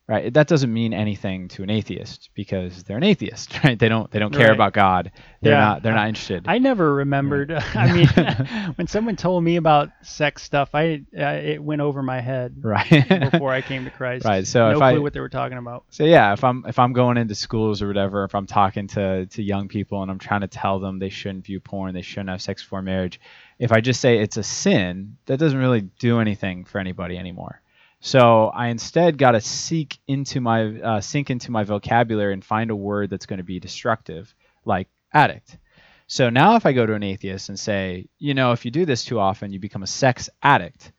right? 0.09 0.33
That 0.33 0.49
doesn't 0.49 0.73
mean 0.73 0.95
anything 0.95 1.49
to 1.49 1.63
an 1.63 1.69
atheist 1.71 2.31
because 2.35 2.83
they're 2.85 2.97
an 2.97 3.03
atheist, 3.05 3.53
right? 3.65 3.79
They 3.79 3.89
don't 3.89 4.11
they 4.11 4.19
don't 4.19 4.33
care 4.33 4.49
Right. 4.49 4.55
about 4.55 4.73
God. 4.73 5.13
They're 5.43 5.53
Yeah. 5.53 5.61
not 5.61 5.83
they're 5.83 5.95
not 5.95 6.09
interested. 6.09 6.45
I 6.49 6.59
never 6.59 6.95
remembered. 6.95 7.53
I 7.75 7.93
mean, 7.93 8.07
when 8.77 8.87
someone 8.87 9.17
told 9.17 9.45
me 9.45 9.57
about 9.57 9.91
sex 10.03 10.43
stuff, 10.43 10.71
I 10.75 11.03
uh, 11.17 11.23
it 11.25 11.63
went 11.63 11.81
over 11.83 12.03
my 12.03 12.21
head 12.21 12.57
right. 12.63 13.31
before 13.31 13.53
I 13.53 13.61
came 13.61 13.85
to 13.85 13.91
Christ. 13.91 14.25
Right, 14.25 14.47
so 14.47 14.71
no 14.71 14.77
if 14.77 14.83
I- 14.83 14.93
clue 14.95 15.03
what 15.03 15.13
they 15.13 15.21
were 15.21 15.29
talking 15.29 15.59
about. 15.59 15.85
So 15.91 16.05
yeah, 16.05 16.33
if 16.33 16.43
I'm 16.43 16.65
if 16.67 16.79
I'm 16.79 16.93
going 16.95 17.19
into 17.19 17.35
schools 17.35 17.83
or 17.83 17.87
whatever, 17.87 18.25
if 18.25 18.35
I'm 18.35 18.47
talking 18.47 18.87
to 18.89 19.27
to 19.27 19.43
young 19.43 19.69
people 19.69 20.03
and 20.03 20.11
I'm 20.11 20.19
trying 20.19 20.41
to 20.41 20.49
tell 20.49 20.79
them 20.81 20.99
they 20.99 21.11
shouldn't 21.11 21.45
view 21.45 21.61
porn, 21.61 21.93
they 21.95 22.03
shouldn't 22.03 22.31
have 22.31 22.41
sex 22.43 22.63
before 22.63 22.83
marriage, 22.83 23.21
if 23.59 23.73
I 23.73 23.81
just 23.81 24.01
say 24.01 24.19
it's 24.19 24.37
a 24.39 24.43
sin, 24.43 25.17
that 25.27 25.39
doesn't 25.39 25.59
really 25.59 25.83
do 25.83 26.21
anything 26.21 26.65
for 26.65 26.79
anybody 26.79 27.19
anymore. 27.19 27.61
So 28.01 28.47
I 28.47 28.69
instead 28.69 29.19
got 29.19 29.33
to 29.33 29.41
seek 29.41 29.99
into 30.07 30.41
my 30.41 30.81
uh, 30.81 31.01
sink 31.01 31.31
into 31.31 31.51
my 31.51 31.65
vocabulary 31.65 32.33
and 32.33 32.45
find 32.45 32.71
a 32.71 32.77
word 32.77 33.11
that's 33.11 33.27
going 33.27 33.39
to 33.39 33.45
be 33.45 33.61
destructive, 33.61 34.35
like 34.65 34.89
addict. 35.13 35.59
So 36.07 36.31
now 36.31 36.57
if 36.57 36.65
I 36.65 36.73
go 36.73 36.87
to 36.87 36.95
an 36.95 37.03
atheist 37.03 37.49
and 37.49 37.59
say, 37.59 38.07
you 38.19 38.35
know, 38.35 38.53
if 38.53 38.65
you 38.65 38.71
do 38.71 38.87
this 38.87 39.05
too 39.05 39.19
often, 39.19 39.53
you 39.53 39.59
become 39.59 39.83
a 39.83 39.87
sex 39.87 40.31
addict 40.43 40.93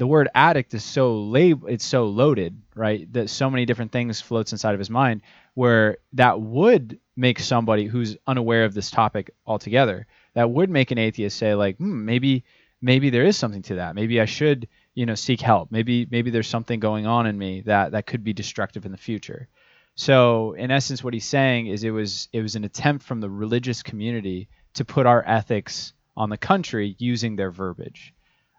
the 0.00 0.06
word 0.06 0.30
addict 0.34 0.72
is 0.72 0.82
so 0.82 1.20
lab- 1.24 1.66
it's 1.68 1.84
so 1.84 2.06
loaded, 2.06 2.62
right? 2.74 3.12
That 3.12 3.28
so 3.28 3.50
many 3.50 3.66
different 3.66 3.92
things 3.92 4.18
floats 4.18 4.50
inside 4.50 4.72
of 4.72 4.78
his 4.78 4.88
mind 4.88 5.20
where 5.52 5.98
that 6.14 6.40
would 6.40 6.98
make 7.16 7.38
somebody 7.38 7.84
who's 7.84 8.16
unaware 8.26 8.64
of 8.64 8.72
this 8.72 8.90
topic 8.90 9.30
altogether, 9.46 10.06
that 10.32 10.50
would 10.50 10.70
make 10.70 10.90
an 10.90 10.96
atheist 10.96 11.36
say 11.36 11.54
like, 11.54 11.76
hmm, 11.76 12.06
maybe 12.06 12.44
maybe 12.80 13.10
there 13.10 13.26
is 13.26 13.36
something 13.36 13.60
to 13.60 13.74
that. 13.74 13.94
Maybe 13.94 14.22
I 14.22 14.24
should, 14.24 14.68
you 15.00 15.06
know, 15.06 15.14
seek 15.14 15.40
help. 15.40 15.72
Maybe 15.72 16.06
maybe 16.10 16.30
there's 16.30 16.46
something 16.46 16.78
going 16.78 17.06
on 17.06 17.26
in 17.26 17.38
me 17.38 17.62
that 17.62 17.92
that 17.92 18.06
could 18.06 18.22
be 18.22 18.34
destructive 18.34 18.84
in 18.84 18.92
the 18.92 18.98
future. 18.98 19.48
So 19.94 20.52
in 20.52 20.70
essence, 20.70 21.02
what 21.02 21.14
he's 21.14 21.24
saying 21.24 21.68
is 21.68 21.84
it 21.84 21.90
was 21.90 22.28
it 22.34 22.42
was 22.42 22.54
an 22.54 22.64
attempt 22.64 23.06
from 23.06 23.22
the 23.22 23.30
religious 23.30 23.82
community 23.82 24.50
to 24.74 24.84
put 24.84 25.06
our 25.06 25.24
ethics 25.26 25.94
on 26.18 26.28
the 26.28 26.36
country 26.36 26.96
using 26.98 27.34
their 27.34 27.50
verbiage. 27.50 28.12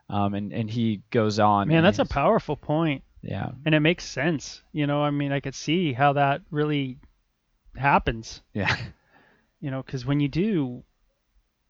Um, 0.09 0.33
and 0.33 0.51
and 0.51 0.67
he 0.67 1.03
goes 1.11 1.37
on. 1.37 1.67
Man, 1.67 1.83
that's 1.83 1.99
a 1.99 2.05
powerful 2.05 2.55
point, 2.55 3.03
yeah 3.21 3.51
and 3.63 3.75
it 3.75 3.79
makes 3.81 4.03
sense. 4.03 4.63
You 4.71 4.87
know, 4.87 5.03
I 5.03 5.11
mean, 5.11 5.31
I 5.31 5.41
could 5.41 5.53
see 5.53 5.93
how 5.93 6.13
that 6.13 6.41
really 6.49 6.97
happens. 7.77 8.41
yeah 8.55 8.75
You 9.59 9.69
know, 9.69 9.83
because 9.83 10.07
when 10.07 10.19
you 10.19 10.27
do 10.27 10.83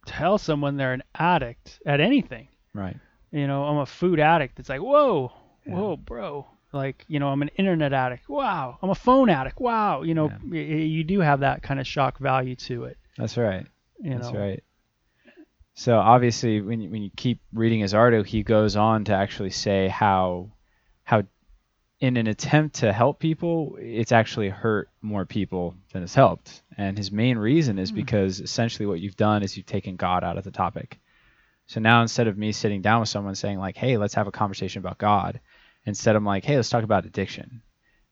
tell 0.06 0.38
someone 0.38 0.78
they're 0.78 0.94
an 0.94 1.04
addict 1.14 1.82
at 1.86 2.00
anything, 2.00 2.48
right 2.74 2.96
you 3.32 3.48
know, 3.48 3.64
I'm 3.66 3.78
a 3.78 3.86
food 3.86 4.20
addict. 4.20 4.60
It's 4.60 4.70
like, 4.70 4.82
whoa, 4.82 5.32
Yeah. 5.66 5.74
whoa, 5.76 5.98
bro. 5.98 6.48
Like, 6.74 7.04
you 7.08 7.20
know, 7.20 7.28
I'm 7.30 7.42
an 7.42 7.50
internet 7.58 7.92
addict. 7.94 8.30
Wow. 8.30 8.78
I'm 8.82 8.90
a 8.90 8.96
phone 8.96 9.30
addict. 9.30 9.60
Wow. 9.60 10.04
You 10.04 10.14
know, 10.14 10.30
Yeah. 10.30 10.38
y- 10.50 10.58
you 10.58 11.04
do 11.04 11.20
have 11.20 11.42
that 11.42 11.62
kind 11.64 11.80
of 11.80 11.88
shock 11.88 12.18
value 12.18 12.56
to 12.68 12.86
it. 12.86 12.98
that's 13.18 13.38
right 13.38 13.66
You 14.00 14.12
that's 14.16 14.32
know, 14.32 14.40
right. 14.40 14.64
So 15.74 15.98
obviously, 16.00 16.62
when 16.62 16.82
you, 16.82 16.90
when 16.90 17.02
you 17.02 17.10
keep 17.16 17.40
reading 17.54 17.80
his 17.80 17.94
article, 17.94 18.24
he 18.24 18.44
goes 18.44 18.76
on 18.76 19.06
to 19.06 19.14
actually 19.14 19.50
say 19.52 19.88
how 19.88 20.52
how 21.04 21.24
in 22.00 22.18
an 22.18 22.28
attempt 22.28 22.76
to 22.78 22.92
help 22.92 23.20
people, 23.20 23.78
it's 23.80 24.12
actually 24.12 24.50
hurt 24.50 24.90
more 25.02 25.26
people 25.26 25.76
than 25.94 26.04
it's 26.04 26.16
helped. 26.16 26.62
And 26.78 26.98
his 26.98 27.12
main 27.12 27.38
reason 27.38 27.78
is 27.80 27.90
Hmm. 27.90 27.96
because 27.98 28.40
essentially 28.40 28.86
what 28.86 29.00
you've 29.00 29.16
done 29.18 29.44
is 29.44 29.56
you've 29.56 29.66
taken 29.66 29.96
God 29.98 30.24
out 30.24 30.38
of 30.38 30.44
the 30.44 30.52
topic. 30.52 31.00
So 31.72 31.80
now 31.80 32.02
instead 32.02 32.28
of 32.28 32.38
me 32.38 32.52
sitting 32.52 32.82
down 32.82 33.00
with 33.00 33.08
someone 33.08 33.34
saying 33.34 33.58
like, 33.58 33.78
"Hey, 33.78 33.96
let's 33.96 34.16
have 34.16 34.28
a 34.28 34.32
conversation 34.32 34.80
about 34.80 34.98
God," 34.98 35.40
instead 35.86 36.18
I'm 36.18 36.26
like, 36.26 36.44
"Hey, 36.44 36.58
let's 36.58 36.70
talk 36.70 36.84
about 36.84 37.06
addiction." 37.06 37.62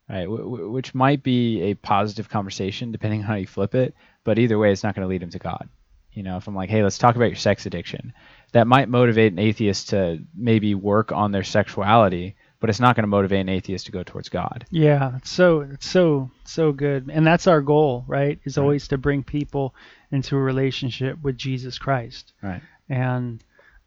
Right, 0.10 0.24
w- 0.24 0.44
w- 0.44 0.72
which 0.72 0.96
might 0.96 1.24
be 1.24 1.62
a 1.64 1.74
positive 1.74 2.30
conversation 2.30 2.94
depending 2.94 3.20
on 3.24 3.26
how 3.28 3.36
you 3.36 3.46
flip 3.48 3.76
it, 3.76 3.94
but 4.24 4.40
either 4.40 4.58
way, 4.58 4.72
it's 4.72 4.82
not 4.86 4.96
going 4.96 5.04
to 5.04 5.10
lead 5.10 5.22
him 5.22 5.30
to 5.32 5.40
God. 5.40 5.68
You 6.14 6.24
know, 6.24 6.38
if 6.38 6.48
I'm 6.48 6.56
like, 6.56 6.70
"Hey, 6.70 6.84
let's 6.84 6.98
talk 6.98 7.18
about 7.18 7.26
your 7.26 7.36
sex 7.36 7.66
addiction," 7.66 8.14
that 8.54 8.66
might 8.66 8.88
motivate 8.88 9.34
an 9.34 9.40
atheist 9.40 9.90
to 9.90 10.20
maybe 10.34 10.74
work 10.74 11.12
on 11.12 11.34
their 11.34 11.44
sexuality, 11.44 12.38
but 12.62 12.70
it's 12.70 12.80
not 12.80 12.96
going 12.96 13.04
to 13.04 13.08
motivate 13.08 13.42
an 13.42 13.50
atheist 13.50 13.88
to 13.88 13.92
go 13.92 14.04
towards 14.04 14.30
God. 14.30 14.66
Yeah, 14.72 15.18
it's 15.18 15.30
so 15.32 15.60
it's 15.62 15.86
so 15.90 16.32
so 16.46 16.72
good, 16.72 17.10
and 17.12 17.28
that's 17.28 17.46
our 17.46 17.60
goal, 17.62 18.06
right? 18.08 18.40
Is 18.46 18.58
Right. 18.58 18.64
always 18.64 18.88
to 18.88 18.98
bring 18.98 19.22
people 19.22 19.76
into 20.14 20.38
a 20.38 20.42
relationship 20.42 21.22
with 21.22 21.38
Jesus 21.38 21.78
Christ, 21.78 22.32
Right. 22.42 22.62
and 22.88 23.44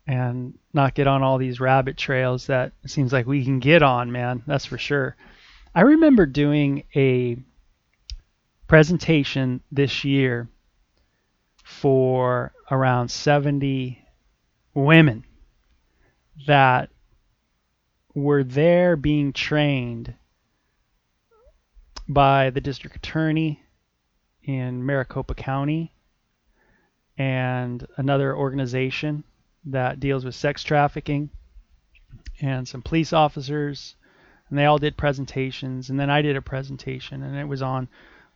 and 0.07 0.59
not 0.73 0.95
get 0.95 1.07
on 1.07 1.23
all 1.23 1.39
these 1.39 1.61
rabbit 1.61 1.97
trails 1.97 2.47
that 2.47 2.73
it 2.83 2.91
seems 2.91 3.13
like 3.13 3.27
we 3.27 3.45
can 3.45 3.61
get 3.61 3.83
on, 3.83 4.11
man. 4.11 4.43
That's 4.47 4.67
for 4.67 4.79
sure. 4.79 5.17
I 5.75 5.83
remember 5.83 6.27
doing 6.27 6.85
a 6.95 7.37
presentation 8.67 9.61
this 9.71 10.05
year 10.05 10.49
for 11.63 12.53
around 12.71 13.11
70 13.11 13.99
women 14.75 15.25
that 16.47 16.91
were 18.15 18.45
there 18.45 18.97
being 18.97 19.33
trained 19.33 20.15
by 22.09 22.51
the 22.51 22.61
district 22.61 22.97
attorney 22.97 23.63
in 24.43 24.85
Maricopa 24.85 25.35
County 25.35 25.95
and 27.17 27.87
another 27.97 28.37
organization 28.37 29.25
that 29.67 30.01
deals 30.01 30.25
with 30.25 30.35
sex 30.35 30.63
trafficking 30.63 31.31
and 32.41 32.67
some 32.67 32.83
police 32.83 33.13
officers. 33.13 33.97
And 34.49 34.59
they 34.59 34.67
all 34.67 34.79
did 34.79 34.97
presentations. 34.97 35.91
And 35.91 35.99
then 35.99 36.11
I 36.11 36.23
did 36.23 36.37
a 36.37 36.43
presentation 36.43 37.23
and 37.23 37.37
it 37.39 37.49
was 37.49 37.63
on 37.63 37.89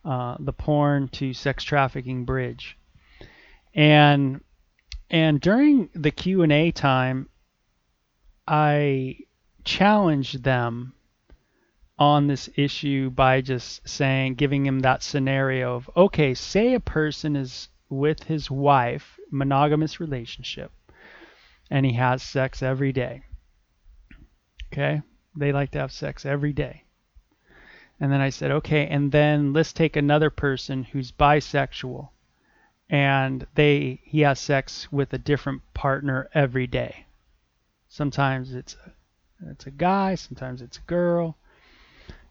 uh, 0.07 0.37
the 0.39 0.53
porn 0.53 1.09
to 1.09 1.33
sex 1.33 1.65
trafficking 1.65 2.23
bridge, 2.23 2.77
and 3.75 4.41
and 5.09 5.41
during 5.41 5.89
the 5.93 6.11
Q 6.11 6.43
and 6.43 6.51
A 6.51 6.71
time, 6.71 7.27
I 8.47 9.17
challenged 9.65 10.43
them 10.43 10.93
on 11.99 12.27
this 12.27 12.49
issue 12.55 13.09
by 13.09 13.41
just 13.41 13.87
saying, 13.89 14.35
giving 14.35 14.65
him 14.65 14.79
that 14.79 15.03
scenario 15.03 15.75
of, 15.75 15.89
okay, 15.97 16.33
say 16.33 16.73
a 16.73 16.79
person 16.79 17.35
is 17.35 17.67
with 17.89 18.23
his 18.23 18.49
wife, 18.49 19.19
monogamous 19.29 19.99
relationship, 19.99 20.71
and 21.69 21.85
he 21.85 21.93
has 21.93 22.23
sex 22.23 22.61
every 22.63 22.91
day. 22.91 23.23
Okay? 24.71 25.01
They 25.35 25.51
like 25.51 25.71
to 25.71 25.79
have 25.79 25.91
sex 25.91 26.25
every 26.25 26.53
day. 26.53 26.83
And 27.99 28.11
then 28.11 28.21
I 28.21 28.29
said, 28.29 28.51
okay, 28.51 28.87
and 28.87 29.11
then 29.11 29.53
let's 29.53 29.73
take 29.73 29.95
another 29.95 30.29
person 30.29 30.83
who's 30.83 31.11
bisexual 31.11 32.09
and 32.89 33.45
they 33.55 33.99
he 34.03 34.21
has 34.21 34.39
sex 34.39 34.91
with 34.91 35.11
a 35.13 35.17
different 35.17 35.61
partner 35.73 36.29
every 36.33 36.67
day. 36.67 37.05
Sometimes 37.89 38.53
it's 38.53 38.75
a, 38.85 39.49
it's 39.51 39.65
a 39.65 39.71
guy, 39.71 40.15
sometimes 40.15 40.61
it's 40.61 40.77
a 40.77 40.87
girl. 40.87 41.37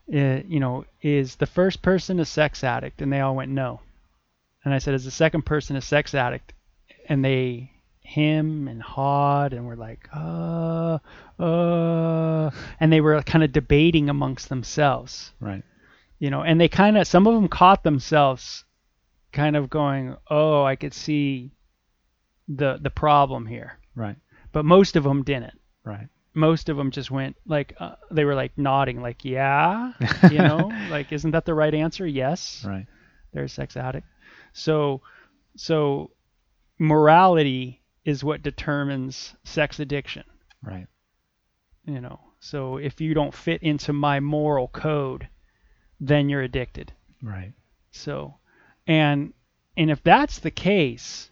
It, 0.09 0.47
you 0.47 0.61
know, 0.61 0.85
is 1.03 1.37
the 1.37 1.47
first 1.47 1.83
person 1.83 2.21
a 2.21 2.25
sex 2.25 2.63
addict? 2.63 3.03
And 3.03 3.13
they 3.13 3.21
all 3.21 3.35
went 3.35 3.51
no. 3.51 3.81
And 4.65 4.73
I 4.73 4.79
said, 4.79 4.95
is 4.95 5.05
the 5.05 5.11
second 5.11 5.43
person 5.43 5.77
a 5.77 5.81
sex 5.81 6.15
addict? 6.15 6.53
And 7.09 7.25
they 7.25 7.73
him 8.07 8.69
and 8.69 8.83
Hod 8.83 9.53
and 9.53 9.67
were 9.67 9.77
like, 9.77 10.09
uh, 10.15 10.99
uh, 11.39 12.51
and 12.81 12.93
they 12.93 13.01
were 13.01 13.21
kind 13.23 13.45
of 13.45 13.53
debating 13.53 14.09
amongst 14.09 14.49
themselves, 14.49 15.33
Right. 15.41 15.63
you 16.19 16.31
know, 16.31 16.43
and 16.43 16.61
they 16.61 16.69
kind 16.69 16.97
of, 16.97 17.07
some 17.07 17.27
of 17.27 17.35
them 17.35 17.49
caught 17.49 17.83
themselves 17.83 18.65
kind 19.33 19.57
of 19.57 19.69
going, 19.69 20.17
oh, 20.31 20.63
I 20.65 20.77
could 20.77 20.95
see 20.95 21.51
the, 22.49 22.79
the 22.81 22.91
problem 22.91 23.47
here. 23.47 23.79
Right. 23.95 24.17
But 24.53 24.65
most 24.65 24.97
of 24.97 25.05
them 25.05 25.23
didn't. 25.25 25.59
Right. 25.85 26.09
Most 26.33 26.69
of 26.69 26.77
them 26.77 26.91
just 26.91 27.11
went 27.11 27.37
like, 27.47 27.75
uh, 27.81 27.97
they 28.11 28.25
were 28.25 28.35
like 28.35 28.57
nodding, 28.57 29.01
like, 29.03 29.25
yeah, 29.25 29.93
you 30.31 30.39
know, 30.39 30.71
like, 30.91 31.13
isn't 31.13 31.31
that 31.33 31.45
the 31.45 31.55
right 31.55 31.75
answer? 31.75 32.07
Yes 32.07 32.63
Right. 32.67 32.87
they're 33.33 33.45
a 33.45 33.49
sex 33.49 33.77
addict. 33.77 34.07
So, 34.53 35.01
so 35.57 36.11
morality 36.79 37.83
is 38.07 38.23
what 38.23 38.43
determines 38.43 39.35
sex 39.43 39.81
addiction. 39.81 40.23
Right. 40.63 40.87
You 41.85 42.01
know, 42.01 42.21
so 42.39 42.79
if 42.79 43.01
you 43.01 43.13
don't 43.13 43.35
fit 43.35 43.63
into 43.63 43.93
my 43.93 44.21
moral 44.21 44.69
code, 44.69 45.29
then 46.01 46.29
you're 46.29 46.43
addicted. 46.43 46.93
Right. 47.21 47.53
So, 47.91 48.37
and 48.87 49.35
and 49.77 49.91
if 49.91 50.03
that's 50.03 50.39
the 50.39 50.53
case, 50.53 51.31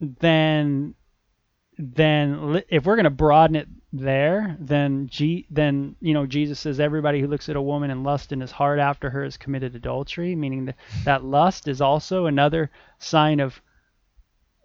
then 0.00 0.94
then 1.78 2.62
if 2.68 2.84
we're 2.84 2.96
going 2.96 3.04
to 3.04 3.10
broaden 3.10 3.56
it 3.56 3.68
there, 3.92 4.56
then 4.60 5.06
G, 5.08 5.46
then 5.50 5.96
you 6.00 6.12
know 6.12 6.26
Jesus 6.26 6.60
says 6.60 6.80
everybody 6.80 7.20
who 7.20 7.28
looks 7.28 7.48
at 7.48 7.56
a 7.56 7.62
woman 7.62 7.90
and 7.90 8.04
lust 8.04 8.32
in 8.32 8.40
his 8.40 8.50
heart 8.50 8.78
after 8.78 9.08
her 9.08 9.24
has 9.24 9.38
committed 9.38 9.74
adultery, 9.74 10.34
meaning 10.34 10.66
that 10.66 10.76
that 11.04 11.24
lust 11.24 11.66
is 11.66 11.80
also 11.80 12.26
another 12.26 12.70
sign 12.98 13.40
of 13.40 13.62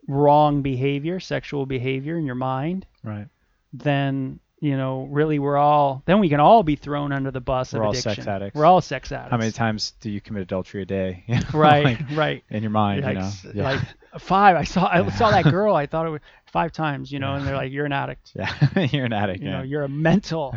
wrong 0.08 0.62
behavior, 0.62 1.20
sexual 1.20 1.66
behavior 1.66 2.18
in 2.18 2.26
your 2.26 2.36
mind. 2.36 2.86
Right. 3.04 3.28
Then 3.74 4.40
you 4.60 4.78
know 4.78 5.04
really 5.12 5.40
we're 5.40 5.58
all 5.58 6.04
then 6.06 6.20
we 6.22 6.30
can 6.30 6.40
all 6.40 6.64
be 6.64 6.78
thrown 6.78 7.12
under 7.12 7.32
the 7.32 7.42
bus 7.42 7.74
We're 7.74 7.80
of 7.80 7.86
all 7.86 7.92
addiction. 7.92 8.14
sex 8.16 8.28
addicts. 8.28 8.56
We're 8.56 8.66
all 8.66 8.80
sex 8.82 9.12
addicts. 9.12 9.32
How 9.32 9.38
many 9.38 9.52
times 9.52 9.92
do 10.00 10.10
you 10.10 10.22
commit 10.22 10.44
adultery 10.44 10.84
a 10.84 10.86
day? 10.86 11.24
Right, 11.54 11.84
Like, 11.84 12.00
right. 12.14 12.44
in 12.50 12.64
your 12.64 12.70
mind, 12.70 13.04
like, 13.04 13.16
you 13.16 13.22
know. 13.22 13.32
Yeah. 13.54 13.64
like 13.64 13.82
five. 14.22 14.56
I 14.56 14.64
saw 14.64 14.88
I 14.88 15.10
saw 15.18 15.32
that 15.32 15.44
girl. 15.46 15.76
I 15.76 15.86
thought 15.88 16.06
it 16.08 16.12
was 16.12 16.22
five 16.46 16.72
times, 16.72 17.12
you 17.12 17.20
know, 17.20 17.34
and 17.34 17.46
they're 17.46 17.56
like, 17.58 17.72
"You're 17.74 17.86
an 17.86 17.92
addict. 17.92 18.32
yeah. 18.36 18.54
you're 18.92 19.06
an 19.06 19.12
addict. 19.14 19.42
You 19.44 19.50
know, 19.52 19.64
you're 19.64 19.84
a 19.84 19.90
mental 19.90 20.54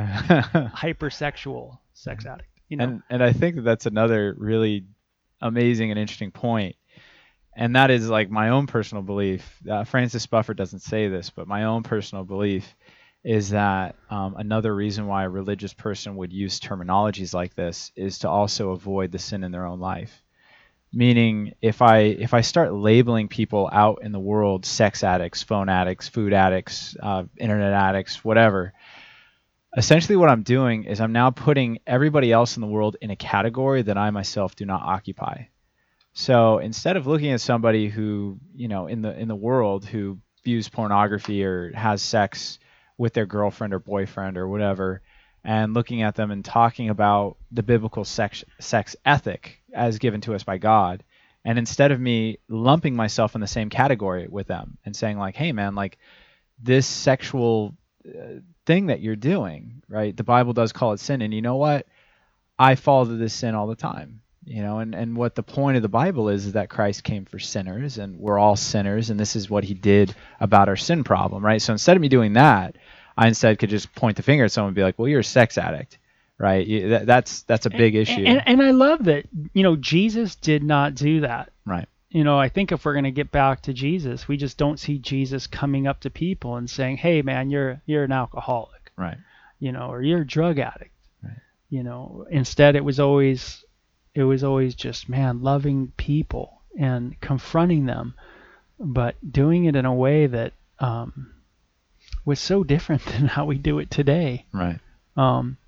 hypersexual 0.76 1.78
sex 1.94 2.26
addict." 2.26 2.48
You 2.68 2.76
know, 2.76 2.84
and 2.84 3.02
and 3.10 3.22
I 3.22 3.32
think 3.32 3.56
that 3.56 3.62
that's 3.62 3.86
another 3.86 4.34
really 4.38 4.84
amazing 5.40 5.90
and 5.90 5.98
interesting 5.98 6.30
point. 6.30 6.76
And 7.56 7.74
that 7.74 7.90
is 7.90 8.08
like 8.08 8.30
my 8.30 8.50
own 8.50 8.66
personal 8.66 9.02
belief. 9.02 9.60
Uh, 9.68 9.84
Francis 9.84 10.26
Buffer 10.26 10.52
doesn't 10.52 10.80
say 10.80 11.08
this, 11.08 11.30
but 11.30 11.48
my 11.48 11.64
own 11.64 11.82
personal 11.82 12.22
belief 12.22 12.76
is 13.24 13.50
that 13.50 13.96
um, 14.10 14.36
another 14.36 14.74
reason 14.74 15.06
why 15.06 15.24
a 15.24 15.28
religious 15.28 15.72
person 15.72 16.16
would 16.16 16.32
use 16.32 16.60
terminologies 16.60 17.32
like 17.32 17.54
this 17.54 17.90
is 17.96 18.20
to 18.20 18.28
also 18.28 18.70
avoid 18.70 19.10
the 19.10 19.18
sin 19.18 19.42
in 19.42 19.52
their 19.52 19.64
own 19.64 19.80
life. 19.80 20.22
Meaning, 20.92 21.54
if 21.60 21.82
I 21.82 21.98
if 21.98 22.34
I 22.34 22.42
start 22.42 22.72
labeling 22.72 23.26
people 23.28 23.68
out 23.72 24.00
in 24.02 24.12
the 24.12 24.20
world 24.20 24.64
sex 24.64 25.02
addicts, 25.02 25.42
phone 25.42 25.68
addicts, 25.68 26.08
food 26.08 26.32
addicts, 26.32 26.94
uh, 27.02 27.24
internet 27.36 27.72
addicts, 27.72 28.24
whatever, 28.24 28.74
essentially 29.76 30.16
what 30.16 30.30
I'm 30.30 30.42
doing 30.42 30.84
is 30.84 31.00
I'm 31.00 31.12
now 31.12 31.30
putting 31.30 31.80
everybody 31.86 32.30
else 32.32 32.56
in 32.56 32.60
the 32.60 32.68
world 32.68 32.96
in 33.00 33.10
a 33.10 33.16
category 33.16 33.82
that 33.82 33.98
I 33.98 34.10
myself 34.10 34.54
do 34.56 34.64
not 34.66 34.82
occupy. 34.82 35.46
So 36.18 36.58
instead 36.60 36.96
of 36.96 37.06
looking 37.06 37.32
at 37.32 37.42
somebody 37.42 37.90
who, 37.90 38.38
you 38.54 38.68
know, 38.68 38.86
in 38.86 39.02
the 39.02 39.14
in 39.14 39.28
the 39.28 39.36
world 39.36 39.84
who 39.84 40.18
views 40.44 40.66
pornography 40.66 41.44
or 41.44 41.72
has 41.74 42.00
sex 42.00 42.58
with 42.96 43.12
their 43.12 43.26
girlfriend 43.26 43.74
or 43.74 43.80
boyfriend 43.80 44.38
or 44.38 44.48
whatever 44.48 45.02
and 45.44 45.74
looking 45.74 46.00
at 46.00 46.14
them 46.14 46.30
and 46.30 46.42
talking 46.42 46.88
about 46.88 47.36
the 47.52 47.62
biblical 47.62 48.02
sex 48.02 48.44
sex 48.58 48.96
ethic 49.04 49.60
as 49.74 49.98
given 49.98 50.22
to 50.22 50.34
us 50.34 50.42
by 50.42 50.56
God 50.56 51.04
and 51.44 51.58
instead 51.58 51.92
of 51.92 52.00
me 52.00 52.38
lumping 52.48 52.96
myself 52.96 53.34
in 53.34 53.42
the 53.42 53.46
same 53.46 53.68
category 53.68 54.26
with 54.26 54.46
them 54.46 54.78
and 54.86 54.96
saying 54.96 55.18
like, 55.18 55.36
"Hey 55.36 55.52
man, 55.52 55.74
like 55.74 55.98
this 56.58 56.86
sexual 56.86 57.76
uh, 58.08 58.40
thing 58.64 58.86
that 58.86 59.00
you're 59.02 59.16
doing, 59.16 59.82
right? 59.86 60.16
The 60.16 60.24
Bible 60.24 60.54
does 60.54 60.72
call 60.72 60.94
it 60.94 61.00
sin, 61.00 61.20
and 61.20 61.34
you 61.34 61.42
know 61.42 61.56
what? 61.56 61.86
I 62.58 62.74
fall 62.74 63.04
to 63.04 63.16
this 63.16 63.34
sin 63.34 63.54
all 63.54 63.66
the 63.66 63.76
time, 63.76 64.22
you 64.46 64.62
know. 64.62 64.78
And 64.78 64.94
and 64.94 65.16
what 65.16 65.34
the 65.34 65.42
point 65.42 65.76
of 65.76 65.82
the 65.82 65.88
Bible 65.88 66.28
is 66.30 66.46
is 66.46 66.52
that 66.54 66.70
Christ 66.70 67.04
came 67.04 67.24
for 67.26 67.38
sinners, 67.38 67.98
and 67.98 68.18
we're 68.18 68.38
all 68.38 68.56
sinners, 68.56 69.10
and 69.10 69.20
this 69.20 69.36
is 69.36 69.50
what 69.50 69.64
He 69.64 69.74
did 69.74 70.14
about 70.40 70.68
our 70.68 70.76
sin 70.76 71.04
problem, 71.04 71.44
right? 71.44 71.60
So 71.60 71.72
instead 71.72 71.96
of 71.96 72.00
me 72.00 72.08
doing 72.08 72.32
that, 72.34 72.76
I 73.16 73.28
instead 73.28 73.58
could 73.58 73.70
just 73.70 73.94
point 73.94 74.16
the 74.16 74.22
finger 74.22 74.44
at 74.44 74.52
someone 74.52 74.68
and 74.70 74.76
be 74.76 74.82
like, 74.82 74.98
"Well, 74.98 75.08
you're 75.08 75.20
a 75.20 75.24
sex 75.24 75.58
addict." 75.58 75.98
Right, 76.38 76.66
You- 76.66 76.90
that, 76.90 77.06
that's 77.06 77.42
that's 77.44 77.64
a 77.64 77.70
big 77.70 77.94
issue. 77.94 78.22
And, 78.26 78.42
and 78.46 78.62
I 78.62 78.70
love 78.72 79.04
that 79.04 79.24
you 79.54 79.62
know 79.62 79.74
Jesus 79.76 80.34
did 80.36 80.62
not 80.62 80.94
do 80.94 81.20
that. 81.22 81.50
right, 81.64 81.88
You 82.10 82.24
know, 82.24 82.38
I 82.38 82.50
think 82.50 82.72
if 82.72 82.84
we're 82.84 82.92
going 82.92 83.04
to 83.04 83.10
get 83.10 83.30
back 83.32 83.62
to 83.62 83.72
Jesus, 83.72 84.28
we 84.28 84.36
just 84.36 84.58
don't 84.58 84.78
see 84.78 84.98
Jesus 84.98 85.46
coming 85.46 85.86
up 85.86 86.00
to 86.00 86.10
people 86.10 86.56
and 86.56 86.68
saying, 86.68 86.98
"Hey, 86.98 87.22
man, 87.22 87.48
you're 87.48 87.80
you're 87.86 88.04
an 88.04 88.12
alcoholic," 88.12 88.92
right, 88.98 89.16
you 89.60 89.72
know, 89.72 89.90
or 89.90 90.02
you're 90.02 90.20
a 90.20 90.26
drug 90.26 90.58
addict. 90.58 90.92
Right. 91.22 91.38
You 91.70 91.82
know, 91.82 92.26
instead 92.30 92.76
it 92.76 92.84
was 92.84 93.00
always 93.00 93.64
it 94.16 94.24
was 94.24 94.42
always 94.42 94.74
just 94.74 95.08
man 95.08 95.42
loving 95.42 95.92
people 95.98 96.62
and 96.78 97.20
confronting 97.20 97.84
them, 97.86 98.14
but 98.80 99.14
doing 99.30 99.66
it 99.66 99.76
in 99.76 99.84
a 99.84 99.94
way 99.94 100.26
that 100.26 100.54
um, 100.80 101.32
was 102.24 102.40
so 102.40 102.64
different 102.64 103.04
than 103.12 103.26
how 103.26 103.44
we 103.44 103.58
do 103.58 103.78
it 103.78 103.90
today. 103.90 104.46
right, 104.52 104.78
Um, 105.16 105.58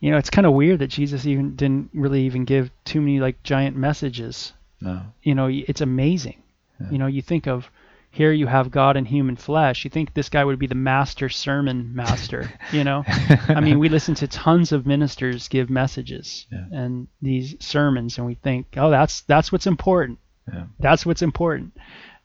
you 0.00 0.10
know, 0.10 0.16
it's 0.16 0.30
kind 0.30 0.46
of 0.46 0.54
weird 0.54 0.78
that 0.78 0.86
Jesus 0.88 1.26
even 1.26 1.54
didn't 1.54 1.90
really 1.92 2.22
even 2.22 2.46
give 2.46 2.70
too 2.86 3.00
many 3.00 3.20
like 3.20 3.42
giant 3.42 3.76
messages. 3.76 4.54
no, 4.80 5.02
You 5.22 5.34
know, 5.34 5.48
it's 5.50 5.82
amazing. 5.82 6.42
Yeah. 6.80 6.90
You 6.90 6.98
know, 6.98 7.06
you 7.06 7.20
think 7.20 7.46
of 7.46 7.70
here 8.12 8.32
you 8.32 8.46
have 8.46 8.70
God 8.70 8.96
in 8.96 9.04
human 9.04 9.36
flesh. 9.36 9.84
You 9.84 9.90
think 9.90 10.14
this 10.14 10.28
guy 10.28 10.44
would 10.44 10.58
be 10.58 10.66
the 10.66 10.74
master 10.74 11.28
sermon 11.28 11.94
master. 11.94 12.52
you 12.72 12.82
know, 12.84 13.04
I 13.06 13.60
mean, 13.60 13.78
we 13.78 13.88
listen 13.88 14.14
to 14.16 14.26
tons 14.26 14.72
of 14.72 14.84
ministers 14.86 15.46
give 15.48 15.70
messages 15.70 16.46
Yeah. 16.52 16.64
and 16.72 17.08
these 17.22 17.54
sermons, 17.60 18.18
and 18.18 18.26
we 18.26 18.34
think, 18.34 18.66
oh, 18.76 18.90
that's 18.90 19.20
that's 19.22 19.52
what's 19.52 19.66
important. 19.66 20.18
Yeah. 20.52 20.64
That's 20.80 21.06
what's 21.06 21.22
important. 21.22 21.76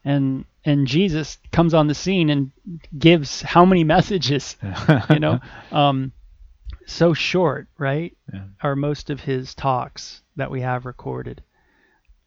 And 0.03 0.45
and 0.63 0.87
Jesus 0.87 1.37
comes 1.51 1.73
on 1.75 1.85
the 1.87 1.93
scene 1.93 2.29
and 2.31 2.51
gives 2.97 3.43
how 3.43 3.65
many 3.65 3.83
messages? 3.83 4.57
you 5.11 5.19
know, 5.19 5.39
um, 5.71 6.11
so 6.87 7.13
short, 7.13 7.67
right? 7.77 8.15
Yeah. 8.33 8.45
Are 8.63 8.75
most 8.75 9.11
of 9.11 9.19
his 9.21 9.53
talks 9.53 10.21
that 10.35 10.49
we 10.49 10.61
have 10.61 10.85
recorded, 10.87 11.43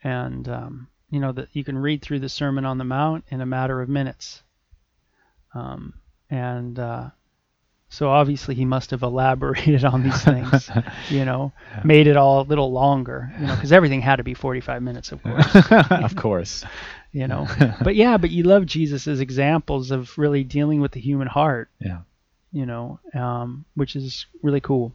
and 0.05 0.49
um, 0.49 0.89
you 1.11 1.21
know 1.21 1.33
that 1.33 1.49
you 1.53 1.65
can 1.65 1.79
read 1.79 2.03
through 2.03 2.21
the 2.21 2.29
Sermon 2.29 2.65
on 2.65 2.79
the 2.79 2.85
Mount 2.85 3.25
in 3.29 3.41
a 3.41 3.47
matter 3.47 3.81
of 3.81 3.89
minutes. 3.89 4.43
Um, 5.55 5.95
and 6.31 6.79
uh, 6.79 7.11
so 7.89 8.11
obviously 8.11 8.55
he 8.55 8.65
must 8.65 8.91
have 8.91 9.03
elaborated 9.03 9.85
on 9.85 10.03
these 10.03 10.23
things, 10.23 10.71
you 11.09 11.25
know, 11.25 11.53
made 11.85 12.07
it 12.07 12.17
all 12.17 12.43
a 12.43 12.43
little 12.43 12.71
longer, 12.71 13.33
you 13.41 13.47
know, 13.47 13.55
because 13.55 13.73
everything 13.73 14.03
had 14.03 14.17
to 14.17 14.25
be 14.25 14.35
45 14.35 14.83
minutes, 14.83 15.13
of 15.13 15.23
course 15.23 15.57
of 15.91 16.15
course, 16.15 16.65
you 17.13 17.27
know. 17.27 17.47
but 17.83 17.95
yeah, 17.95 18.19
but 18.19 18.31
you 18.31 18.43
love 18.43 18.67
Jesus 18.67 19.09
as 19.09 19.21
examples 19.21 19.91
of 19.91 20.17
really 20.19 20.45
dealing 20.45 20.81
with 20.81 20.93
the 20.93 21.01
human 21.01 21.29
heart, 21.29 21.71
yeah, 21.81 22.01
you 22.53 22.67
know, 22.67 23.01
um, 23.15 23.65
which 23.75 23.97
is 23.97 24.27
really 24.43 24.61
cool. 24.61 24.93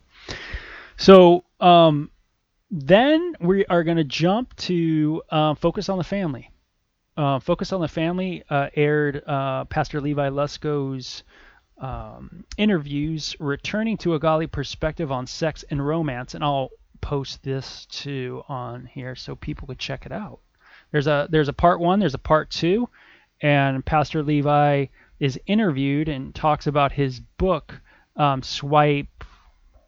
So 0.98 1.44
um, 1.60 2.12
then 2.76 3.36
we 3.40 3.64
are 3.68 3.84
going 3.84 3.98
to 3.98 4.04
jump 4.04 4.56
to 4.56 5.22
uh, 5.30 5.54
Focus 5.54 5.90
on 5.90 6.00
the 6.00 6.04
Family. 6.04 6.50
Uh, 7.16 7.40
Focus 7.40 7.72
on 7.72 7.82
the 7.82 7.88
Family 7.88 8.44
uh, 8.50 8.70
aired 8.76 9.22
uh, 9.28 9.66
Pastor 9.66 10.02
Levi 10.02 10.30
Lusko's 10.30 11.22
um, 11.78 12.44
interviews 12.58 13.36
returning 13.40 13.96
to 13.98 14.16
a 14.16 14.20
godly 14.20 14.48
perspective 14.48 15.12
on 15.12 15.28
sex 15.28 15.64
and 15.70 15.86
romance, 15.86 16.34
and 16.34 16.44
I'll 16.44 16.72
post 17.00 17.44
this 17.44 17.86
too 17.92 18.42
on 18.48 18.88
here 18.88 19.16
so 19.16 19.36
people 19.36 19.68
could 19.68 19.78
check 19.78 20.08
it 20.08 20.12
out. 20.12 20.40
There's 20.92 21.06
a 21.06 21.28
there's 21.30 21.50
a 21.50 21.54
part 21.54 21.80
one, 21.80 22.00
there's 22.00 22.16
a 22.16 22.20
part 22.20 22.50
two, 22.50 22.90
and 23.40 23.86
Pastor 23.86 24.24
Levi 24.24 24.88
is 25.20 25.40
interviewed 25.46 26.10
and 26.10 26.34
talks 26.34 26.66
about 26.66 26.92
his 26.92 27.20
book, 27.38 27.80
um, 28.16 28.42
Swipe 28.42 29.24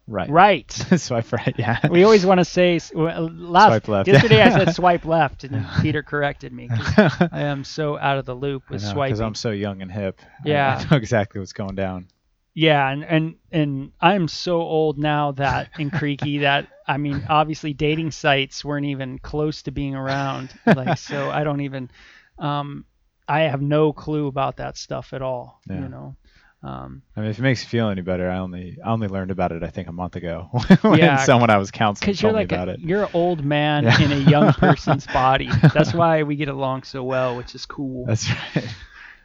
Right. 0.08 0.30
Right. 0.30 0.70
swipe 0.96 1.32
right. 1.32 1.54
Yeah. 1.58 1.88
We 1.88 2.04
always 2.04 2.24
want 2.24 2.38
to 2.38 2.44
say 2.44 2.78
well, 2.94 3.28
last 3.32 3.70
Swipe 3.70 3.88
left. 3.88 4.08
yesterday 4.08 4.40
I 4.40 4.50
said 4.50 4.74
swipe 4.74 5.04
left 5.04 5.42
and 5.44 5.66
Peter 5.82 6.02
corrected 6.02 6.52
me. 6.52 6.68
I 6.70 7.28
am 7.42 7.64
so 7.64 7.98
out 7.98 8.18
of 8.18 8.24
the 8.24 8.34
loop 8.34 8.70
with 8.70 8.82
swipe. 8.82 9.08
because. 9.08 9.20
I'm 9.20 9.34
so 9.34 9.50
young 9.50 9.82
and 9.82 9.90
hip. 9.90 10.20
Yeah. 10.44 10.78
I 10.80 10.90
know 10.90 10.96
exactly 10.96 11.40
what's 11.40 11.52
going 11.52 11.74
down. 11.74 12.08
Yeah, 12.54 12.88
and 12.88 13.04
and 13.04 13.34
and 13.52 13.92
I'm 14.00 14.28
so 14.28 14.62
old 14.62 14.96
now 14.96 15.32
that 15.32 15.70
in 15.78 15.90
Creaky 15.90 16.38
that 16.38 16.68
I 16.86 16.96
mean 16.96 17.26
obviously 17.28 17.74
dating 17.74 18.12
sites 18.12 18.64
weren't 18.64 18.86
even 18.86 19.18
close 19.18 19.62
to 19.62 19.72
being 19.72 19.94
around. 19.94 20.54
Like 20.64 20.96
so 20.96 21.28
I 21.30 21.44
don't 21.44 21.60
even 21.60 21.90
um 22.38 22.86
I 23.28 23.40
have 23.40 23.60
no 23.60 23.92
clue 23.92 24.26
about 24.28 24.56
that 24.56 24.78
stuff 24.78 25.12
at 25.12 25.20
all. 25.20 25.60
Yeah. 25.68 25.80
You 25.80 25.88
know. 25.88 26.16
Um 26.62 27.02
I 27.16 27.20
mean, 27.20 27.30
if 27.30 27.38
it 27.38 27.42
makes 27.42 27.62
you 27.62 27.68
feel 27.68 27.88
any 27.90 28.00
better, 28.02 28.28
I 28.30 28.38
only 28.38 28.78
I 28.84 28.90
only 28.90 29.08
learned 29.08 29.30
about 29.30 29.52
it 29.52 29.62
I 29.62 29.68
think 29.68 29.88
a 29.88 29.92
month 29.92 30.16
ago 30.16 30.48
when 30.82 30.98
Yeah, 30.98 31.16
someone 31.24 31.50
I 31.50 31.58
was 31.58 31.70
counseling 31.70 32.06
because 32.12 32.22
you're 32.22 32.30
told 32.32 32.36
me 32.38 32.42
like 32.44 32.52
about 32.52 32.68
a, 32.68 32.72
it. 32.72 32.80
you're 32.80 33.04
an 33.04 33.10
old 33.12 33.44
man 33.44 33.84
Yeah. 33.84 34.00
in 34.00 34.12
a 34.12 34.30
young 34.30 34.52
person's 34.54 35.06
body. 35.12 35.50
That's 35.74 35.92
why 35.94 36.22
we 36.22 36.36
get 36.36 36.48
along 36.48 36.84
so 36.84 37.02
well, 37.04 37.36
which 37.36 37.54
is 37.54 37.66
cool. 37.66 38.06
That's 38.06 38.28
right. 38.30 38.68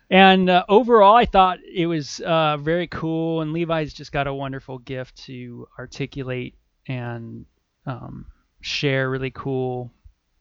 And 0.10 0.50
uh, 0.50 0.66
overall, 0.68 1.16
I 1.16 1.24
thought 1.24 1.60
it 1.64 1.86
was 1.88 2.20
uh, 2.20 2.58
very 2.58 2.88
cool. 2.88 3.40
And 3.42 3.54
Levi's 3.54 3.94
just 3.94 4.12
got 4.12 4.28
a 4.28 4.34
wonderful 4.34 4.78
gift 4.80 5.24
to 5.28 5.70
articulate 5.80 6.56
and 6.86 7.46
um, 7.86 8.26
share 8.60 9.10
really 9.10 9.32
cool. 9.32 9.90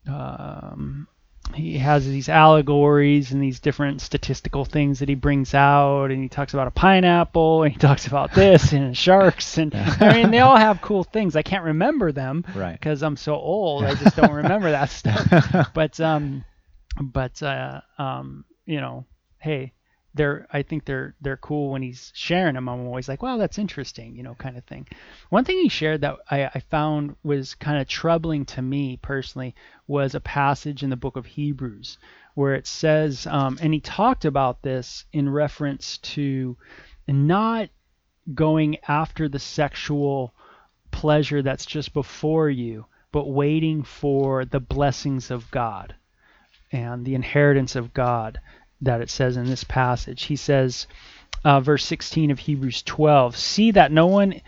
Um, 0.09 1.07
he 1.55 1.79
has 1.79 2.07
these 2.07 2.29
allegories 2.29 3.33
and 3.33 3.43
these 3.43 3.59
different 3.61 4.01
statistical 4.01 4.65
things 4.65 5.01
that 5.01 5.09
he 5.09 5.15
brings 5.17 5.53
out, 5.53 6.11
and 6.13 6.23
he 6.23 6.29
talks 6.29 6.55
about 6.55 6.69
a 6.69 6.71
pineapple, 6.71 7.65
and 7.65 7.73
he 7.73 7.79
talks 7.89 8.07
about 8.07 8.33
this 8.35 8.73
and 8.73 8.97
sharks, 8.97 9.59
and 9.59 9.75
I 9.75 10.15
mean 10.15 10.31
they 10.31 10.39
all 10.41 10.57
have 10.57 10.81
cool 10.81 11.03
things. 11.05 11.35
I 11.37 11.43
can't 11.43 11.65
remember 11.65 12.13
them 12.13 12.45
Right. 12.55 12.73
because 12.79 13.03
I'm 13.03 13.17
so 13.17 13.35
old. 13.35 13.85
I 13.85 13.95
just 13.95 14.17
don't 14.17 14.33
remember 14.43 14.71
that 14.71 14.91
stuff. 14.91 15.71
But 15.75 15.99
um, 16.01 16.45
but 17.01 17.43
uh, 17.43 17.81
um, 17.99 18.45
you 18.65 18.81
know, 18.81 19.07
hey, 19.39 19.73
they're 20.15 20.47
I 20.53 20.63
think 20.63 20.85
they're 20.85 21.15
they're 21.21 21.37
cool 21.37 21.71
when 21.71 21.83
he's 21.83 22.13
sharing 22.15 22.55
them. 22.55 22.69
I'm 22.69 22.87
always 22.87 23.09
like, 23.09 23.23
wow, 23.23 23.37
that's 23.37 23.59
interesting, 23.59 24.17
you 24.17 24.23
know, 24.23 24.35
kind 24.35 24.57
of 24.57 24.65
thing. 24.65 24.87
One 25.29 25.45
thing 25.45 25.59
he 25.59 25.69
shared 25.69 26.01
that 26.01 26.17
I, 26.31 26.45
I 26.47 26.61
found 26.61 27.17
was 27.23 27.55
kind 27.55 27.81
of 27.81 27.89
troubling 27.89 28.45
to 28.47 28.63
me 28.63 28.99
personally 29.01 29.55
was 29.87 30.15
a 30.15 30.21
passage 30.21 30.83
in 30.83 30.91
the 30.91 30.97
book 30.97 31.17
of 31.17 31.27
Hebrews 31.27 31.99
where 32.35 32.55
it 32.55 32.67
says, 32.67 33.27
um, 33.27 33.59
and 33.61 33.75
he 33.75 33.81
talked 33.81 34.25
about 34.25 34.63
this 34.63 35.05
in 35.13 35.29
reference 35.29 35.99
to 35.99 36.57
not 37.07 37.69
going 38.35 38.79
after 38.87 39.29
the 39.29 39.39
sexual 39.39 40.35
pleasure 40.91 41.43
that's 41.43 41.67
just 41.67 41.93
before 41.93 42.49
you, 42.51 42.87
but 43.13 43.29
waiting 43.29 43.83
for 43.83 44.45
the 44.45 44.61
blessings 44.61 45.31
of 45.31 45.51
God 45.51 45.95
and 46.73 47.05
the 47.05 47.15
inheritance 47.15 47.75
of 47.77 47.93
God 47.93 48.41
that 48.81 49.01
it 49.01 49.11
says 49.11 49.37
in 49.37 49.47
this 49.47 49.65
passage. 49.65 50.25
He 50.25 50.37
says, 50.37 50.87
uh, 51.45 51.61
verse 51.61 51.85
16 51.85 52.31
of 52.31 52.39
Hebrews 52.39 52.83
12, 52.83 53.37
see 53.37 53.71
that 53.73 53.93
no 53.93 54.07
one 54.07 54.41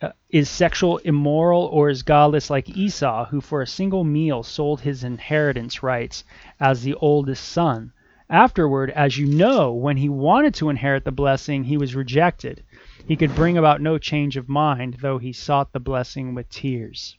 uh, 0.00 0.10
is 0.30 0.48
sexual 0.48 0.98
immoral 0.98 1.64
or 1.66 1.88
is 1.88 2.02
godless 2.02 2.50
like 2.50 2.68
Esau, 2.68 3.26
who 3.26 3.40
for 3.40 3.62
a 3.62 3.66
single 3.66 4.04
meal 4.04 4.42
sold 4.42 4.80
his 4.80 5.04
inheritance 5.04 5.82
rights 5.82 6.24
as 6.58 6.82
the 6.82 6.94
oldest 6.94 7.44
son. 7.44 7.92
Afterward, 8.28 8.90
as 8.90 9.18
you 9.18 9.26
know, 9.26 9.72
when 9.72 9.98
he 9.98 10.08
wanted 10.08 10.54
to 10.54 10.70
inherit 10.70 11.04
the 11.04 11.12
blessing, 11.12 11.64
he 11.64 11.76
was 11.76 11.94
rejected. 11.94 12.64
He 13.06 13.16
could 13.16 13.34
bring 13.34 13.58
about 13.58 13.80
no 13.80 13.98
change 13.98 14.36
of 14.36 14.48
mind, 14.48 14.98
though 15.02 15.18
he 15.18 15.32
sought 15.32 15.72
the 15.72 15.80
blessing 15.80 16.34
with 16.34 16.48
tears. 16.48 17.16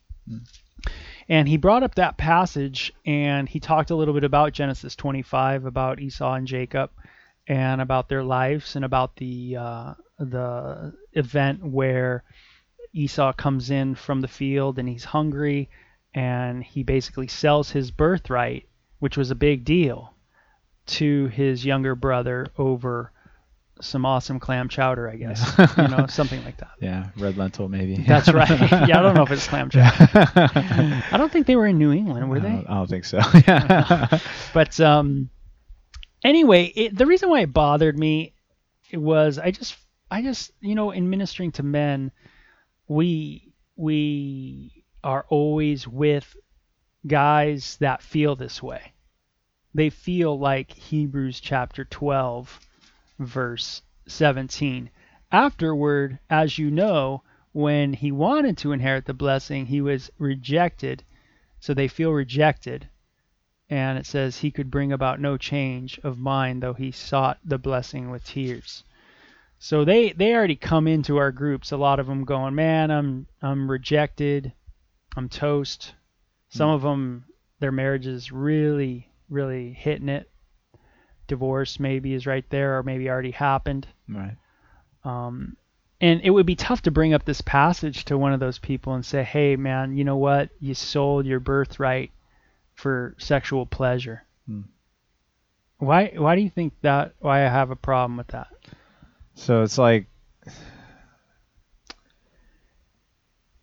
And 1.30 1.48
he 1.48 1.58
brought 1.58 1.84
up 1.84 1.96
that 1.96 2.18
passage 2.18 2.92
and 3.06 3.48
he 3.48 3.60
talked 3.60 3.92
a 3.92 3.96
little 3.96 4.14
bit 4.14 4.24
about 4.24 4.54
Genesis 4.54 4.96
25, 4.96 5.66
about 5.66 6.00
Esau 6.00 6.34
and 6.34 6.48
Jacob, 6.48 6.92
and 7.48 7.82
about 7.82 8.10
their 8.10 8.24
lives, 8.24 8.76
and 8.76 8.86
about 8.86 9.16
the 9.18 9.58
uh, 9.58 9.94
the 10.20 10.94
event 11.14 11.64
where 11.64 12.24
Esau 12.94 13.34
comes 13.34 13.70
in 13.70 13.96
from 13.96 14.22
the 14.22 14.28
field 14.28 14.80
and 14.80 14.88
he's 14.88 15.04
hungry, 15.04 15.70
and 16.14 16.64
he 16.64 16.84
basically 16.84 17.28
sells 17.28 17.72
his 17.72 17.92
birthright, 17.92 18.68
which 19.00 19.18
was 19.18 19.32
a 19.32 19.36
big 19.36 19.66
deal, 19.66 20.14
to 20.86 21.28
his 21.28 21.66
younger 21.66 21.96
brother 21.96 22.48
over 22.58 23.12
some 23.82 24.06
awesome 24.06 24.40
clam 24.40 24.70
chowder, 24.70 25.10
I 25.10 25.16
guess, 25.16 25.58
you 25.78 25.88
know, 25.88 26.06
something 26.10 26.44
like 26.46 26.58
that. 26.58 26.72
Yeah, 26.80 27.08
red 27.18 27.38
lentil 27.38 27.68
maybe. 27.70 27.98
That's 27.98 28.32
right. 28.32 28.50
yeah, 28.72 29.00
I 29.00 29.02
don't 29.02 29.16
know 29.16 29.24
if 29.24 29.32
it's 29.32 29.48
clam 29.48 29.70
chowder. 29.70 30.08
I 31.12 31.18
don't 31.18 31.32
think 31.32 31.48
they 31.48 31.56
were 31.56 31.68
in 31.68 31.78
New 31.78 31.92
England, 31.92 32.30
were 32.30 32.38
I 32.38 32.42
they? 32.42 32.66
I 32.68 32.74
don't 32.76 32.90
think 32.90 33.06
so. 33.06 33.20
Yeah. 33.48 34.20
But 34.54 34.80
um, 34.80 35.30
anyway, 36.24 36.66
it, 36.76 36.98
the 36.98 37.06
reason 37.06 37.30
why 37.30 37.42
it 37.42 37.54
bothered 37.54 37.98
me 37.98 38.34
was 38.94 39.40
I 39.40 39.52
just, 39.52 39.76
I 40.10 40.22
just, 40.22 40.52
you 40.62 40.76
know, 40.76 40.92
in 40.92 41.10
ministering 41.10 41.52
to 41.54 41.64
men, 41.64 42.12
we 42.88 43.54
we 43.76 44.86
are 45.04 45.26
always 45.30 45.88
with 45.88 46.36
guys 47.06 47.78
that 47.80 48.02
feel 48.02 48.36
this 48.36 48.62
way. 48.62 48.94
They 49.74 49.90
feel 49.90 50.38
like 50.38 50.72
Hebrews 50.72 51.40
chapter 51.40 51.84
12, 51.84 52.60
verse 53.26 53.82
17. 54.08 54.90
Afterward, 55.32 56.20
as 56.30 56.58
you 56.58 56.70
know, 56.70 57.24
when 57.52 57.94
he 57.94 58.12
wanted 58.12 58.58
to 58.58 58.72
inherit 58.72 59.06
the 59.06 59.14
blessing, 59.14 59.68
he 59.68 59.82
was 59.82 60.12
rejected. 60.18 61.04
So 61.60 61.74
they 61.74 61.88
feel 61.88 62.12
rejected. 62.12 62.90
And 63.70 63.98
it 63.98 64.06
says 64.06 64.40
he 64.40 64.52
could 64.52 64.70
bring 64.70 64.92
about 64.92 65.20
no 65.20 65.38
change 65.38 66.00
of 66.04 66.20
mind 66.20 66.62
though 66.62 66.74
he 66.74 66.92
sought 66.92 67.40
the 67.44 67.58
blessing 67.58 68.10
with 68.10 68.26
tears. 68.26 68.84
So 69.58 69.86
they 69.86 70.12
they 70.12 70.36
already 70.36 70.58
come 70.58 70.88
into 70.88 71.18
our 71.18 71.32
groups 71.32 71.72
a 71.72 71.78
lot 71.78 72.00
of 72.00 72.08
them 72.08 72.26
going 72.26 72.54
man 72.54 72.92
i'm 72.92 73.28
i'm 73.42 73.72
rejected. 73.72 74.52
I'm 75.16 75.30
toast. 75.30 75.96
Some 76.50 76.70
mm. 76.70 76.76
of 76.76 76.82
them 76.82 77.26
their 77.60 77.72
marriage 77.72 78.06
is 78.06 78.32
really 78.32 79.10
really 79.30 79.72
hitting 79.72 80.10
it 80.10 80.30
divorce 81.28 81.80
maybe 81.80 82.14
is 82.14 82.26
right 82.28 82.46
there 82.50 82.78
or 82.78 82.84
maybe 82.84 83.10
already 83.10 83.32
happened 83.32 83.88
right. 84.08 84.36
um, 85.04 85.56
and 86.04 86.20
it 86.26 86.32
would 86.32 86.46
be 86.46 86.58
tough 86.58 86.82
to 86.82 86.92
bring 86.92 87.14
up 87.14 87.24
this 87.24 87.40
passage 87.40 88.04
to 88.06 88.18
one 88.18 88.34
of 88.34 88.42
those 88.42 88.60
people 88.60 88.94
and 88.94 89.06
say, 89.06 89.24
hey, 89.24 89.56
man, 89.56 89.96
you 89.96 90.04
know 90.04 90.18
what? 90.18 90.50
You 90.60 90.74
sold 90.74 91.26
your 91.26 91.40
birthright 91.40 92.12
for 92.74 93.16
sexual 93.20 93.66
pleasure. 93.66 94.26
Hmm. 94.46 94.64
Why, 95.78 96.12
why 96.18 96.36
do 96.36 96.42
you 96.42 96.50
think 96.50 96.74
that? 96.82 97.14
Why 97.20 97.46
I 97.46 97.50
have 97.50 97.72
a 97.72 97.78
problem 97.78 98.18
with 98.18 98.28
that? 98.28 98.48
So 99.36 99.64
it's 99.64 99.78
like 99.78 100.08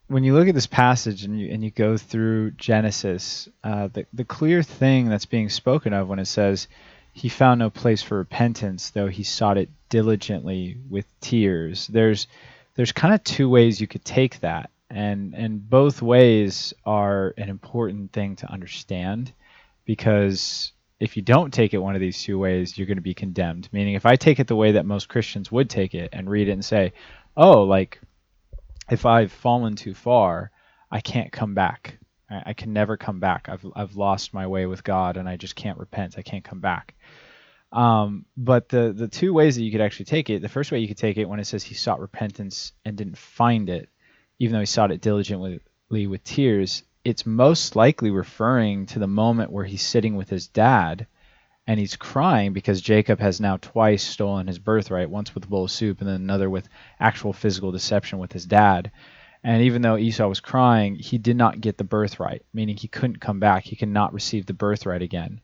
when 0.06 0.24
you 0.24 0.32
look 0.32 0.48
at 0.48 0.54
this 0.54 0.66
passage 0.66 1.24
and 1.24 1.38
you 1.38 1.52
and 1.52 1.62
you 1.62 1.70
go 1.70 1.98
through 1.98 2.52
Genesis, 2.52 3.48
uh, 3.62 3.88
the 3.92 4.06
the 4.14 4.24
clear 4.24 4.62
thing 4.62 5.10
that's 5.10 5.26
being 5.26 5.50
spoken 5.50 5.92
of 5.92 6.08
when 6.08 6.18
it 6.18 6.24
says 6.24 6.68
he 7.20 7.28
found 7.28 7.58
no 7.58 7.68
place 7.68 8.00
for 8.00 8.16
repentance, 8.16 8.88
though 8.90 9.08
he 9.08 9.24
sought 9.24 9.58
it 9.58 9.68
diligently 9.90 10.78
with 10.88 11.04
tears. 11.20 11.86
There's 11.86 12.26
there's 12.76 12.92
kind 12.92 13.12
of 13.12 13.22
two 13.22 13.50
ways 13.50 13.78
you 13.78 13.86
could 13.86 14.06
take 14.06 14.40
that, 14.40 14.70
and 14.88 15.34
and 15.34 15.68
both 15.68 16.00
ways 16.00 16.72
are 16.86 17.34
an 17.36 17.50
important 17.50 18.14
thing 18.14 18.36
to 18.36 18.50
understand, 18.50 19.34
because 19.84 20.72
if 20.98 21.14
you 21.14 21.22
don't 21.22 21.52
take 21.52 21.74
it 21.74 21.78
one 21.78 21.94
of 21.94 22.00
these 22.00 22.22
two 22.22 22.38
ways, 22.38 22.78
you're 22.78 22.86
going 22.86 22.96
to 22.96 23.02
be 23.02 23.12
condemned. 23.12 23.68
Meaning, 23.70 23.96
if 23.96 24.06
I 24.06 24.16
take 24.16 24.40
it 24.40 24.46
the 24.46 24.56
way 24.56 24.72
that 24.72 24.86
most 24.86 25.10
Christians 25.10 25.52
would 25.52 25.68
take 25.68 25.94
it 25.94 26.08
and 26.14 26.30
read 26.30 26.48
it 26.48 26.52
and 26.52 26.64
say, 26.64 26.94
"Oh, 27.36 27.64
like 27.64 28.00
if 28.90 29.04
I've 29.04 29.30
fallen 29.30 29.76
too 29.76 29.92
far, 29.92 30.50
I 30.90 31.00
can't 31.00 31.30
come 31.30 31.52
back. 31.52 31.98
I, 32.30 32.42
I 32.46 32.52
can 32.52 32.72
never 32.72 32.96
come 32.96 33.20
back. 33.20 33.48
I've 33.48 33.66
I've 33.74 33.96
lost 33.96 34.34
my 34.34 34.46
way 34.46 34.66
with 34.66 34.84
God, 34.84 35.16
and 35.16 35.28
I 35.28 35.36
just 35.36 35.56
can't 35.56 35.78
repent. 35.78 36.16
I 36.18 36.22
can't 36.22 36.44
come 36.44 36.60
back." 36.60 36.94
Um, 37.72 38.24
but 38.36 38.68
the 38.68 38.92
the 38.92 39.08
two 39.08 39.32
ways 39.32 39.56
that 39.56 39.62
you 39.62 39.70
could 39.70 39.80
actually 39.80 40.06
take 40.06 40.30
it, 40.30 40.42
the 40.42 40.48
first 40.48 40.72
way 40.72 40.80
you 40.80 40.88
could 40.88 40.96
take 40.96 41.18
it 41.18 41.28
when 41.28 41.40
it 41.40 41.46
says 41.46 41.62
he 41.62 41.74
sought 41.74 42.00
repentance 42.00 42.72
and 42.84 42.96
didn't 42.96 43.18
find 43.18 43.68
it, 43.68 43.88
even 44.38 44.54
though 44.54 44.60
he 44.60 44.66
sought 44.66 44.90
it 44.90 45.00
diligently 45.00 45.60
with 45.90 46.24
tears, 46.24 46.82
it's 47.04 47.26
most 47.26 47.76
likely 47.76 48.10
referring 48.10 48.86
to 48.86 48.98
the 48.98 49.06
moment 49.06 49.50
where 49.50 49.64
he's 49.64 49.82
sitting 49.82 50.16
with 50.16 50.28
his 50.28 50.46
dad 50.48 51.06
and 51.66 51.78
he's 51.78 51.96
crying 51.96 52.52
because 52.52 52.80
Jacob 52.80 53.20
has 53.20 53.40
now 53.40 53.56
twice 53.56 54.02
stolen 54.02 54.46
his 54.46 54.58
birthright, 54.58 55.10
once 55.10 55.34
with 55.34 55.44
a 55.44 55.48
bowl 55.48 55.64
of 55.64 55.70
soup 55.70 56.00
and 56.00 56.08
then 56.08 56.16
another 56.16 56.50
with 56.50 56.68
actual 56.98 57.32
physical 57.32 57.70
deception 57.70 58.18
with 58.18 58.32
his 58.32 58.46
dad. 58.46 58.90
And 59.42 59.62
even 59.62 59.82
though 59.82 59.96
Esau 59.96 60.28
was 60.28 60.40
crying, 60.40 60.96
he 60.96 61.16
did 61.16 61.36
not 61.36 61.60
get 61.60 61.78
the 61.78 61.84
birthright, 61.84 62.44
meaning 62.52 62.76
he 62.76 62.88
couldn't 62.88 63.20
come 63.20 63.40
back. 63.40 63.64
He 63.64 63.76
could 63.76 63.88
not 63.88 64.12
receive 64.12 64.46
the 64.46 64.52
birthright 64.52 65.02
again. 65.02 65.40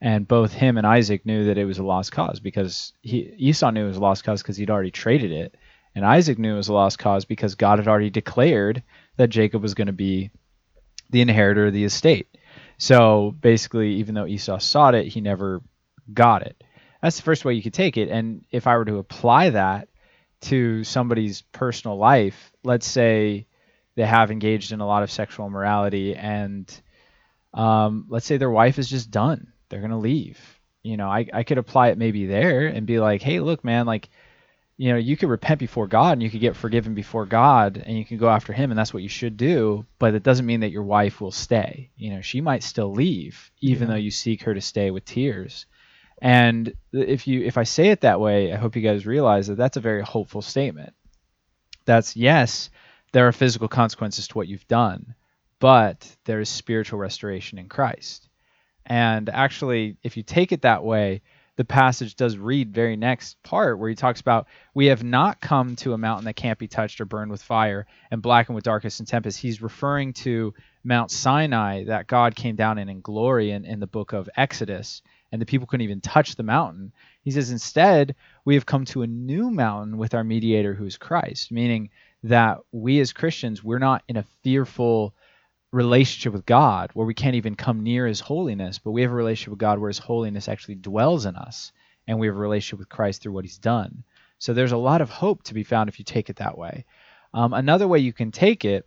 And 0.00 0.26
both 0.26 0.52
him 0.52 0.78
and 0.78 0.86
Isaac 0.86 1.26
knew 1.26 1.46
that 1.46 1.58
it 1.58 1.64
was 1.64 1.78
a 1.78 1.82
lost 1.82 2.12
cause 2.12 2.40
because 2.40 2.92
he, 3.02 3.34
Esau 3.36 3.70
knew 3.70 3.84
it 3.84 3.88
was 3.88 3.96
a 3.96 4.00
lost 4.00 4.24
cause 4.24 4.40
because 4.40 4.56
he'd 4.56 4.70
already 4.70 4.90
traded 4.90 5.32
it. 5.32 5.56
And 5.94 6.06
Isaac 6.06 6.38
knew 6.38 6.54
it 6.54 6.58
was 6.58 6.68
a 6.68 6.72
lost 6.72 6.98
cause 6.98 7.24
because 7.24 7.56
God 7.56 7.80
had 7.80 7.88
already 7.88 8.08
declared 8.08 8.82
that 9.16 9.28
Jacob 9.28 9.62
was 9.62 9.74
going 9.74 9.88
to 9.88 9.92
be 9.92 10.30
the 11.10 11.20
inheritor 11.20 11.66
of 11.66 11.74
the 11.74 11.84
estate. 11.84 12.28
So 12.78 13.34
basically, 13.40 13.94
even 13.94 14.14
though 14.14 14.26
Esau 14.26 14.58
sought 14.58 14.94
it, 14.94 15.08
he 15.08 15.20
never 15.20 15.60
got 16.14 16.42
it. 16.42 16.62
That's 17.02 17.16
the 17.16 17.22
first 17.22 17.44
way 17.44 17.54
you 17.54 17.62
could 17.62 17.74
take 17.74 17.96
it. 17.96 18.08
And 18.08 18.44
if 18.50 18.66
I 18.66 18.76
were 18.76 18.84
to 18.86 18.98
apply 18.98 19.50
that 19.50 19.88
to 20.42 20.84
somebody's 20.84 21.42
personal 21.42 21.96
life, 21.96 22.52
let's 22.64 22.86
say 22.86 23.46
they 23.94 24.06
have 24.06 24.30
engaged 24.30 24.72
in 24.72 24.80
a 24.80 24.86
lot 24.86 25.02
of 25.02 25.10
sexual 25.10 25.46
immorality 25.46 26.14
and 26.14 26.80
um, 27.52 28.06
let's 28.08 28.26
say 28.26 28.36
their 28.36 28.50
wife 28.50 28.78
is 28.78 28.88
just 28.88 29.10
done. 29.10 29.52
They're 29.68 29.80
going 29.80 29.90
to 29.90 29.96
leave. 29.96 30.38
You 30.82 30.96
know, 30.96 31.08
I, 31.08 31.26
I 31.32 31.42
could 31.42 31.58
apply 31.58 31.88
it 31.88 31.98
maybe 31.98 32.26
there 32.26 32.66
and 32.66 32.86
be 32.86 33.00
like, 33.00 33.22
hey, 33.22 33.40
look, 33.40 33.64
man, 33.64 33.86
like, 33.86 34.08
you 34.76 34.90
know, 34.92 34.98
you 34.98 35.16
could 35.16 35.28
repent 35.28 35.60
before 35.60 35.86
God 35.86 36.12
and 36.12 36.22
you 36.22 36.30
could 36.30 36.40
get 36.40 36.56
forgiven 36.56 36.94
before 36.94 37.26
God 37.26 37.82
and 37.84 37.98
you 37.98 38.04
can 38.06 38.16
go 38.16 38.30
after 38.30 38.54
Him 38.54 38.70
and 38.70 38.78
that's 38.78 38.94
what 38.94 39.02
you 39.02 39.10
should 39.10 39.36
do. 39.36 39.84
But 39.98 40.14
it 40.14 40.22
doesn't 40.22 40.46
mean 40.46 40.60
that 40.60 40.70
your 40.70 40.84
wife 40.84 41.20
will 41.20 41.32
stay. 41.32 41.90
You 41.96 42.14
know, 42.14 42.22
she 42.22 42.40
might 42.40 42.62
still 42.62 42.90
leave 42.90 43.50
even 43.60 43.88
yeah. 43.88 43.94
though 43.94 44.00
you 44.00 44.10
seek 44.10 44.44
her 44.44 44.54
to 44.54 44.60
stay 44.62 44.90
with 44.90 45.04
tears. 45.04 45.66
And 46.20 46.74
if 46.92 47.26
you 47.26 47.42
if 47.42 47.56
I 47.56 47.64
say 47.64 47.88
it 47.88 48.02
that 48.02 48.20
way, 48.20 48.52
I 48.52 48.56
hope 48.56 48.76
you 48.76 48.82
guys 48.82 49.06
realize 49.06 49.46
that 49.46 49.56
that's 49.56 49.76
a 49.76 49.80
very 49.80 50.02
hopeful 50.02 50.42
statement. 50.42 50.92
That's 51.86 52.14
yes, 52.16 52.70
there 53.12 53.26
are 53.26 53.32
physical 53.32 53.68
consequences 53.68 54.28
to 54.28 54.38
what 54.38 54.48
you've 54.48 54.68
done, 54.68 55.14
but 55.58 56.14
there 56.24 56.40
is 56.40 56.48
spiritual 56.48 56.98
restoration 56.98 57.58
in 57.58 57.68
Christ. 57.68 58.28
And 58.84 59.28
actually, 59.28 59.96
if 60.02 60.16
you 60.16 60.22
take 60.22 60.52
it 60.52 60.62
that 60.62 60.84
way, 60.84 61.22
the 61.56 61.64
passage 61.64 62.16
does 62.16 62.38
read 62.38 62.72
very 62.72 62.96
next 62.96 63.42
part 63.42 63.78
where 63.78 63.88
he 63.88 63.94
talks 63.94 64.20
about 64.20 64.46
we 64.74 64.86
have 64.86 65.04
not 65.04 65.40
come 65.40 65.76
to 65.76 65.92
a 65.92 65.98
mountain 65.98 66.24
that 66.24 66.34
can't 66.36 66.58
be 66.58 66.68
touched 66.68 67.00
or 67.00 67.04
burned 67.04 67.30
with 67.30 67.42
fire 67.42 67.86
and 68.10 68.22
blackened 68.22 68.54
with 68.54 68.64
darkness 68.64 68.98
and 68.98 69.06
tempest. 69.06 69.38
He's 69.38 69.60
referring 69.60 70.12
to 70.14 70.54
Mount 70.82 71.10
Sinai 71.10 71.84
that 71.84 72.06
God 72.06 72.34
came 72.34 72.56
down 72.56 72.78
in 72.78 72.88
in 72.88 73.00
glory 73.00 73.50
in, 73.50 73.64
in 73.64 73.80
the 73.80 73.86
book 73.86 74.12
of 74.12 74.28
Exodus 74.36 75.02
and 75.32 75.40
the 75.40 75.46
people 75.46 75.66
couldn't 75.66 75.84
even 75.84 76.00
touch 76.00 76.34
the 76.34 76.42
mountain. 76.42 76.92
He 77.22 77.30
says, 77.30 77.50
instead, 77.50 78.16
we 78.44 78.54
have 78.54 78.66
come 78.66 78.84
to 78.86 79.02
a 79.02 79.06
new 79.06 79.50
mountain 79.50 79.96
with 79.96 80.14
our 80.14 80.24
mediator 80.24 80.74
who 80.74 80.86
is 80.86 80.96
Christ, 80.96 81.52
meaning 81.52 81.90
that 82.24 82.58
we 82.72 83.00
as 83.00 83.12
Christians, 83.12 83.62
we're 83.62 83.78
not 83.78 84.02
in 84.08 84.16
a 84.16 84.24
fearful 84.42 85.14
relationship 85.72 86.32
with 86.32 86.46
God 86.46 86.90
where 86.94 87.06
we 87.06 87.14
can't 87.14 87.36
even 87.36 87.54
come 87.54 87.82
near 87.82 88.06
his 88.06 88.20
holiness, 88.20 88.78
but 88.78 88.90
we 88.90 89.02
have 89.02 89.12
a 89.12 89.14
relationship 89.14 89.52
with 89.52 89.60
God 89.60 89.78
where 89.78 89.88
his 89.88 89.98
holiness 89.98 90.48
actually 90.48 90.74
dwells 90.74 91.26
in 91.26 91.36
us, 91.36 91.72
and 92.08 92.18
we 92.18 92.26
have 92.26 92.36
a 92.36 92.40
relationship 92.40 92.80
with 92.80 92.88
Christ 92.88 93.22
through 93.22 93.32
what 93.32 93.44
he's 93.44 93.58
done. 93.58 94.02
So 94.38 94.52
there's 94.52 94.72
a 94.72 94.76
lot 94.76 95.00
of 95.00 95.10
hope 95.10 95.42
to 95.44 95.54
be 95.54 95.62
found 95.62 95.88
if 95.88 95.98
you 95.98 96.04
take 96.04 96.28
it 96.28 96.36
that 96.36 96.58
way. 96.58 96.86
Um, 97.32 97.52
another 97.52 97.86
way 97.86 98.00
you 98.00 98.12
can 98.12 98.32
take 98.32 98.64
it 98.64 98.84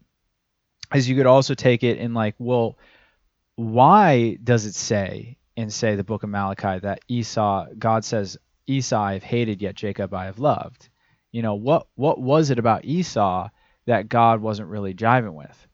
is 0.94 1.10
you 1.10 1.16
could 1.16 1.26
also 1.26 1.54
take 1.54 1.84
it 1.84 1.98
in 1.98 2.14
like, 2.14 2.36
well, 2.38 2.78
why 3.56 4.38
does 4.44 4.66
it 4.66 4.76
say 4.76 5.38
in 5.56 5.70
say 5.70 5.96
the 5.96 6.04
book 6.04 6.24
of 6.24 6.30
Malachi 6.30 6.80
that 6.80 7.02
Esau 7.08 7.68
God 7.78 8.04
says 8.04 8.38
Esau 8.68 9.02
I've 9.02 9.24
hated 9.24 9.62
yet 9.62 9.76
Jacob 9.76 10.14
I 10.14 10.26
have 10.26 10.40
loved. 10.40 10.90
You 11.32 11.42
know, 11.42 11.56
what 11.56 11.88
what 11.96 12.20
was 12.20 12.50
it 12.50 12.60
about 12.60 12.86
Esau 12.86 13.50
that 13.86 14.10
God 14.10 14.42
wasn't 14.42 14.70
really 14.70 14.94
jiving 14.94 15.34
with? 15.34 15.68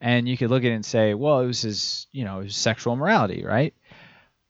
And 0.00 0.28
you 0.28 0.36
could 0.36 0.50
look 0.50 0.64
at 0.64 0.70
it 0.70 0.74
and 0.74 0.84
say, 0.84 1.14
well, 1.14 1.40
it 1.40 1.46
was 1.46 1.62
his, 1.62 2.08
you 2.12 2.24
know, 2.24 2.40
his 2.40 2.56
sexual 2.56 2.94
morality, 2.94 3.44
right? 3.44 3.74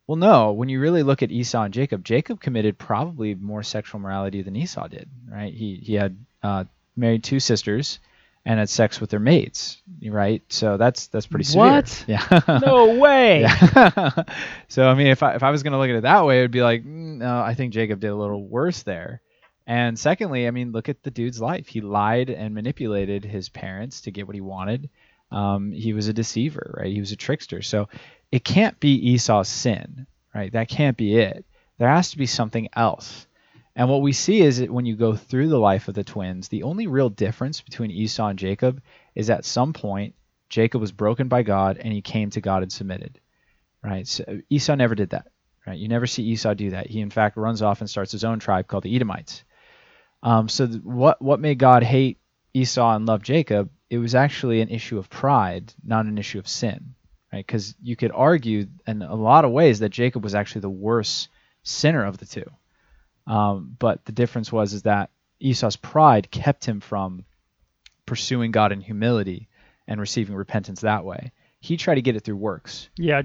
Well, 0.06 0.16
no. 0.16 0.52
When 0.52 0.68
you 0.68 0.80
really 0.80 1.02
look 1.02 1.22
at 1.22 1.30
Esau 1.30 1.62
and 1.62 1.74
Jacob, 1.74 2.04
Jacob 2.04 2.40
committed 2.40 2.76
probably 2.76 3.34
more 3.34 3.62
sexual 3.62 4.00
morality 4.00 4.42
than 4.42 4.56
Esau 4.56 4.88
did, 4.88 5.08
right? 5.30 5.52
He 5.52 5.76
he 5.76 5.94
had 5.94 6.16
uh, 6.42 6.64
married 6.96 7.24
two 7.24 7.40
sisters, 7.40 8.00
and 8.46 8.58
had 8.58 8.68
sex 8.68 9.00
with 9.00 9.10
their 9.10 9.20
mates, 9.20 9.80
right? 10.06 10.42
So 10.48 10.76
that's 10.76 11.06
that's 11.06 11.26
pretty 11.26 11.44
severe. 11.44 11.72
What? 11.72 12.04
Yeah. 12.08 12.60
no 12.62 12.98
way. 12.98 13.40
Yeah. 13.60 14.10
so 14.68 14.88
I 14.88 14.94
mean, 14.94 15.06
if 15.08 15.22
I 15.22 15.34
if 15.34 15.42
I 15.42 15.50
was 15.50 15.62
gonna 15.62 15.78
look 15.78 15.88
at 15.88 15.96
it 15.96 16.02
that 16.02 16.26
way, 16.26 16.38
it 16.38 16.42
would 16.42 16.50
be 16.50 16.62
like, 16.62 16.82
mm, 16.82 17.18
no, 17.18 17.40
I 17.40 17.54
think 17.54 17.72
Jacob 17.72 18.00
did 18.00 18.10
a 18.10 18.14
little 18.14 18.46
worse 18.46 18.82
there. 18.82 19.22
And 19.66 19.98
secondly, 19.98 20.46
I 20.46 20.50
mean, 20.50 20.72
look 20.72 20.90
at 20.90 21.02
the 21.02 21.10
dude's 21.10 21.40
life. 21.40 21.68
He 21.68 21.80
lied 21.80 22.28
and 22.28 22.54
manipulated 22.54 23.24
his 23.24 23.48
parents 23.48 24.02
to 24.02 24.10
get 24.10 24.26
what 24.26 24.34
he 24.34 24.42
wanted. 24.42 24.90
Um, 25.30 25.72
he 25.72 25.94
was 25.94 26.06
a 26.06 26.12
deceiver, 26.12 26.76
right? 26.78 26.92
He 26.92 27.00
was 27.00 27.12
a 27.12 27.16
trickster. 27.16 27.62
So 27.62 27.88
it 28.30 28.44
can't 28.44 28.78
be 28.78 29.12
Esau's 29.12 29.48
sin, 29.48 30.06
right? 30.34 30.52
That 30.52 30.68
can't 30.68 30.98
be 30.98 31.16
it. 31.16 31.46
There 31.78 31.88
has 31.88 32.10
to 32.10 32.18
be 32.18 32.26
something 32.26 32.68
else. 32.76 33.26
And 33.76 33.88
what 33.88 34.02
we 34.02 34.12
see 34.12 34.40
is 34.40 34.58
that 34.58 34.70
when 34.70 34.86
you 34.86 34.94
go 34.94 35.16
through 35.16 35.48
the 35.48 35.58
life 35.58 35.88
of 35.88 35.94
the 35.94 36.04
twins, 36.04 36.48
the 36.48 36.62
only 36.62 36.86
real 36.86 37.10
difference 37.10 37.60
between 37.60 37.90
Esau 37.90 38.28
and 38.28 38.38
Jacob 38.38 38.80
is 39.14 39.30
at 39.30 39.44
some 39.44 39.72
point 39.72 40.14
Jacob 40.48 40.80
was 40.80 40.92
broken 40.92 41.26
by 41.28 41.42
God 41.42 41.78
and 41.78 41.92
he 41.92 42.00
came 42.00 42.30
to 42.30 42.40
God 42.40 42.62
and 42.62 42.72
submitted. 42.72 43.20
Right? 43.82 44.06
So 44.06 44.40
Esau 44.48 44.76
never 44.76 44.94
did 44.94 45.10
that. 45.10 45.26
Right? 45.66 45.78
You 45.78 45.88
never 45.88 46.06
see 46.06 46.22
Esau 46.22 46.54
do 46.54 46.70
that. 46.70 46.86
He 46.86 47.00
in 47.00 47.10
fact 47.10 47.36
runs 47.36 47.62
off 47.62 47.80
and 47.80 47.90
starts 47.90 48.12
his 48.12 48.24
own 48.24 48.38
tribe 48.38 48.68
called 48.68 48.84
the 48.84 48.94
Edomites. 48.94 49.44
Um, 50.22 50.48
so 50.48 50.66
th- 50.66 50.82
what 50.82 51.20
what 51.20 51.40
made 51.40 51.58
God 51.58 51.82
hate 51.82 52.18
Esau 52.52 52.94
and 52.94 53.06
love 53.06 53.22
Jacob? 53.22 53.70
It 53.90 53.98
was 53.98 54.14
actually 54.14 54.60
an 54.60 54.68
issue 54.68 54.98
of 54.98 55.10
pride, 55.10 55.72
not 55.82 56.06
an 56.06 56.18
issue 56.18 56.38
of 56.38 56.48
sin. 56.48 56.94
Right? 57.32 57.44
Because 57.44 57.74
you 57.82 57.96
could 57.96 58.12
argue 58.14 58.66
in 58.86 59.02
a 59.02 59.14
lot 59.14 59.44
of 59.44 59.50
ways 59.50 59.80
that 59.80 59.88
Jacob 59.88 60.22
was 60.22 60.34
actually 60.34 60.60
the 60.60 60.70
worse 60.70 61.28
sinner 61.64 62.04
of 62.04 62.18
the 62.18 62.26
two. 62.26 62.48
Um, 63.26 63.76
but 63.78 64.04
the 64.04 64.12
difference 64.12 64.52
was 64.52 64.72
is 64.72 64.82
that 64.82 65.10
Esau's 65.40 65.76
pride 65.76 66.30
kept 66.30 66.64
him 66.64 66.80
from 66.80 67.24
pursuing 68.06 68.50
God 68.50 68.72
in 68.72 68.80
humility 68.80 69.48
and 69.86 70.00
receiving 70.00 70.34
repentance 70.34 70.80
that 70.80 71.04
way. 71.04 71.32
He 71.60 71.78
tried 71.78 71.94
to 71.94 72.02
get 72.02 72.16
it 72.16 72.20
through 72.20 72.36
works. 72.36 72.90
Yeah, 72.98 73.22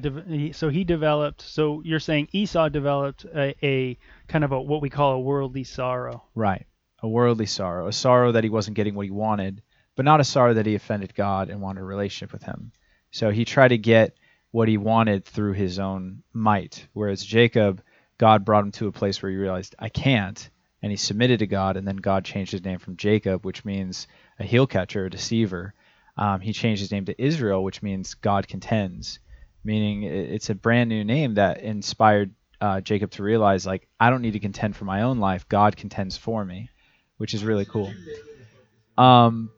so 0.53 0.69
he 0.69 0.85
developed. 0.85 1.41
So 1.41 1.81
you're 1.83 1.99
saying 1.99 2.29
Esau 2.31 2.69
developed 2.69 3.25
a, 3.25 3.53
a 3.61 3.97
kind 4.29 4.45
of 4.45 4.53
a 4.53 4.61
what 4.61 4.81
we 4.81 4.89
call 4.89 5.13
a 5.13 5.19
worldly 5.19 5.65
sorrow. 5.65 6.23
Right, 6.35 6.65
a 7.03 7.07
worldly 7.07 7.47
sorrow, 7.47 7.87
a 7.87 7.93
sorrow 7.93 8.31
that 8.31 8.45
he 8.45 8.49
wasn't 8.49 8.77
getting 8.77 8.95
what 8.95 9.05
he 9.05 9.11
wanted, 9.11 9.61
but 9.95 10.05
not 10.05 10.21
a 10.21 10.23
sorrow 10.23 10.53
that 10.53 10.65
he 10.65 10.75
offended 10.75 11.13
God 11.13 11.49
and 11.49 11.59
wanted 11.59 11.81
a 11.81 11.85
relationship 11.85 12.31
with 12.31 12.43
Him. 12.43 12.71
So 13.11 13.29
he 13.29 13.43
tried 13.43 13.69
to 13.69 13.77
get 13.77 14.15
what 14.51 14.67
he 14.67 14.77
wanted 14.77 15.25
through 15.25 15.53
his 15.53 15.79
own 15.79 16.23
might, 16.33 16.87
whereas 16.93 17.23
Jacob 17.23 17.81
God 18.19 18.45
brought 18.45 18.65
him 18.65 18.71
to 18.73 18.87
a 18.87 18.91
place 18.91 19.21
where 19.21 19.31
he 19.31 19.37
realized, 19.37 19.75
I 19.79 19.89
can't. 19.89 20.49
And 20.81 20.91
he 20.91 20.97
submitted 20.97 21.39
to 21.39 21.47
God, 21.47 21.75
and 21.75 21.87
then 21.87 21.97
God 21.97 22.23
changed 22.23 22.51
his 22.51 22.63
name 22.63 22.79
from 22.79 22.95
Jacob, 22.95 23.45
which 23.45 23.65
means 23.65 24.07
a 24.39 24.45
heel 24.45 24.67
catcher, 24.67 25.05
a 25.05 25.09
deceiver. 25.09 25.73
Um, 26.17 26.39
he 26.39 26.53
changed 26.53 26.81
his 26.81 26.91
name 26.91 27.05
to 27.05 27.21
Israel, 27.21 27.63
which 27.63 27.81
means 27.81 28.13
God 28.13 28.47
contends, 28.47 29.19
meaning 29.63 30.03
it's 30.03 30.49
a 30.49 30.55
brand 30.55 30.89
new 30.89 31.03
name 31.03 31.33
that 31.33 31.61
inspired 31.61 32.33
uh, 32.61 32.79
Jacob 32.81 33.11
to 33.11 33.23
realize, 33.23 33.65
like, 33.65 33.87
I 33.99 34.09
don't 34.09 34.21
need 34.21 34.33
to 34.33 34.39
contend 34.39 34.75
for 34.75 34.85
my 34.85 35.01
own 35.01 35.19
life. 35.19 35.49
God 35.49 35.75
contends 35.75 36.15
for 36.15 36.45
me, 36.45 36.69
which 37.17 37.33
is 37.33 37.43
really 37.43 37.65
cool. 37.65 37.91
Um, 38.97 39.49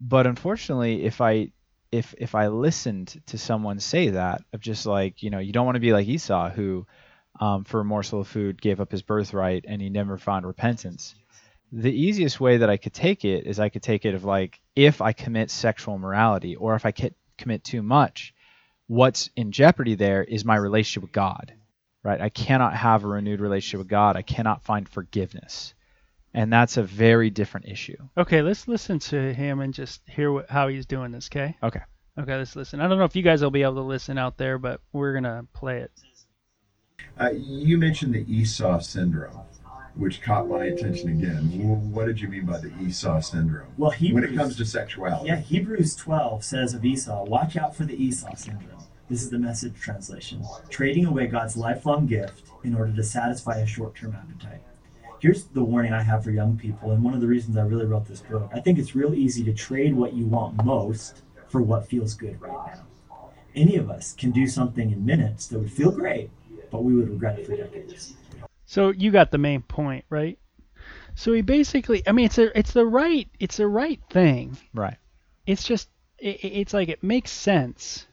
but 0.00 0.26
unfortunately, 0.26 1.04
if 1.04 1.20
I 1.20 1.50
if 1.90 2.12
if 2.18 2.34
I 2.34 2.48
listened 2.48 3.20
to 3.26 3.38
someone 3.38 3.78
say 3.78 4.10
that 4.10 4.42
of 4.52 4.60
just 4.60 4.84
like 4.84 5.22
you 5.22 5.30
know 5.30 5.38
you 5.38 5.52
don't 5.52 5.64
want 5.64 5.76
to 5.76 5.80
be 5.80 5.92
like 5.92 6.08
Esau 6.08 6.50
who 6.50 6.86
um, 7.40 7.64
for 7.64 7.80
a 7.80 7.84
morsel 7.84 8.20
of 8.20 8.28
food, 8.28 8.60
gave 8.60 8.80
up 8.80 8.90
his 8.90 9.02
birthright, 9.02 9.64
and 9.66 9.82
he 9.82 9.90
never 9.90 10.18
found 10.18 10.46
repentance. 10.46 11.14
The 11.72 11.92
easiest 11.92 12.40
way 12.40 12.58
that 12.58 12.70
I 12.70 12.76
could 12.76 12.92
take 12.92 13.24
it 13.24 13.46
is 13.46 13.58
I 13.58 13.68
could 13.68 13.82
take 13.82 14.04
it 14.04 14.14
of 14.14 14.24
like, 14.24 14.60
if 14.76 15.00
I 15.00 15.12
commit 15.12 15.50
sexual 15.50 15.98
morality 15.98 16.54
or 16.54 16.76
if 16.76 16.86
I 16.86 16.92
commit 17.36 17.64
too 17.64 17.82
much, 17.82 18.32
what's 18.86 19.30
in 19.34 19.50
jeopardy 19.50 19.96
there 19.96 20.22
is 20.22 20.44
my 20.44 20.56
relationship 20.56 21.02
with 21.02 21.12
God, 21.12 21.52
right? 22.04 22.20
I 22.20 22.28
cannot 22.28 22.74
have 22.76 23.02
a 23.02 23.08
renewed 23.08 23.40
relationship 23.40 23.78
with 23.78 23.88
God. 23.88 24.16
I 24.16 24.22
cannot 24.22 24.62
find 24.62 24.88
forgiveness. 24.88 25.74
And 26.32 26.52
that's 26.52 26.76
a 26.76 26.82
very 26.82 27.30
different 27.30 27.66
issue. 27.66 27.96
Okay, 28.16 28.42
let's 28.42 28.68
listen 28.68 28.98
to 29.00 29.32
him 29.32 29.60
and 29.60 29.72
just 29.72 30.02
hear 30.08 30.30
what, 30.32 30.50
how 30.50 30.68
he's 30.68 30.86
doing 30.86 31.12
this, 31.12 31.28
okay? 31.32 31.56
Okay. 31.62 31.80
Okay, 32.16 32.36
let's 32.36 32.54
listen. 32.54 32.80
I 32.80 32.86
don't 32.86 32.98
know 32.98 33.04
if 33.04 33.16
you 33.16 33.22
guys 33.22 33.42
will 33.42 33.50
be 33.50 33.62
able 33.62 33.76
to 33.76 33.82
listen 33.82 34.18
out 34.18 34.36
there, 34.36 34.58
but 34.58 34.80
we're 34.92 35.12
going 35.12 35.24
to 35.24 35.46
play 35.52 35.80
it. 35.80 35.90
Uh, 37.18 37.30
you 37.32 37.78
mentioned 37.78 38.14
the 38.14 38.24
Esau 38.32 38.80
syndrome. 38.80 39.40
which 39.94 40.20
caught 40.22 40.48
my 40.48 40.64
attention 40.64 41.08
again. 41.10 41.92
What 41.92 42.06
did 42.06 42.20
you 42.20 42.26
mean 42.26 42.46
by 42.46 42.58
the 42.58 42.72
Esau 42.80 43.20
syndrome? 43.20 43.68
Well, 43.78 43.92
Hebrews, 43.92 44.22
when 44.22 44.32
it 44.32 44.36
comes 44.36 44.56
to 44.56 44.64
sexuality. 44.64 45.28
yeah, 45.28 45.36
Hebrews 45.36 45.94
12 45.94 46.42
says 46.42 46.74
of 46.74 46.84
Esau, 46.84 47.24
watch 47.26 47.56
out 47.56 47.76
for 47.76 47.84
the 47.84 47.94
Esau 47.94 48.34
syndrome. 48.34 48.82
This 49.08 49.22
is 49.22 49.30
the 49.30 49.38
message 49.38 49.74
translation. 49.78 50.42
Trading 50.68 51.06
away 51.06 51.28
God's 51.28 51.56
lifelong 51.56 52.06
gift 52.06 52.48
in 52.64 52.74
order 52.74 52.92
to 52.92 53.04
satisfy 53.04 53.58
a 53.58 53.66
short 53.66 53.94
term 53.94 54.16
appetite. 54.16 54.62
Here's 55.20 55.44
the 55.44 55.62
warning 55.62 55.92
I 55.92 56.02
have 56.02 56.24
for 56.24 56.32
young 56.32 56.56
people, 56.56 56.90
and 56.90 57.04
one 57.04 57.14
of 57.14 57.20
the 57.20 57.28
reasons 57.28 57.56
I 57.56 57.62
really 57.62 57.86
wrote 57.86 58.06
this 58.08 58.20
book. 58.20 58.50
I 58.52 58.58
think 58.58 58.78
it's 58.80 58.96
real 58.96 59.14
easy 59.14 59.44
to 59.44 59.52
trade 59.54 59.94
what 59.94 60.14
you 60.14 60.26
want 60.26 60.64
most 60.64 61.22
for 61.48 61.62
what 61.62 61.86
feels 61.86 62.14
good 62.14 62.40
right 62.40 62.74
now. 62.74 62.82
Any 63.54 63.76
of 63.76 63.88
us 63.88 64.12
can 64.12 64.32
do 64.32 64.48
something 64.48 64.90
in 64.90 65.06
minutes 65.06 65.46
that 65.46 65.60
would 65.60 65.72
feel 65.72 65.92
great, 65.92 66.30
but 66.74 66.82
we 66.82 66.92
would 66.92 67.08
regret 67.08 67.38
it 67.38 67.46
for 67.46 67.56
decades. 67.56 68.14
So 68.66 68.90
you 68.90 69.12
got 69.12 69.30
the 69.30 69.38
main 69.38 69.62
point, 69.62 70.04
right? 70.10 70.36
So 71.14 71.32
he 71.32 71.40
basically, 71.40 72.02
I 72.08 72.10
mean, 72.10 72.24
it's 72.24 72.36
a, 72.38 72.58
it's 72.58 72.72
the 72.72 72.84
right, 72.84 73.28
it's 73.38 73.58
the 73.58 73.68
right 73.68 74.00
thing. 74.10 74.58
Right. 74.74 74.96
It's 75.46 75.62
just, 75.62 75.88
it, 76.18 76.40
it's 76.42 76.74
like 76.74 76.88
it 76.88 77.00
makes 77.04 77.30
sense, 77.30 78.08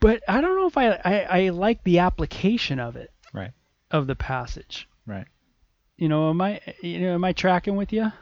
but 0.00 0.22
I 0.28 0.42
don't 0.42 0.54
know 0.54 0.66
if 0.66 0.76
I, 0.76 0.90
I, 1.02 1.20
I 1.46 1.48
like 1.48 1.82
the 1.82 2.00
application 2.00 2.78
of 2.78 2.96
it, 2.96 3.10
Right. 3.32 3.52
of 3.90 4.06
the 4.06 4.16
passage. 4.16 4.86
Right. 5.06 5.26
You 5.96 6.10
know, 6.10 6.28
am 6.28 6.42
I, 6.42 6.60
you 6.82 7.00
know, 7.00 7.14
am 7.14 7.24
I 7.24 7.32
tracking 7.32 7.74
with 7.76 7.90
you? 7.90 8.12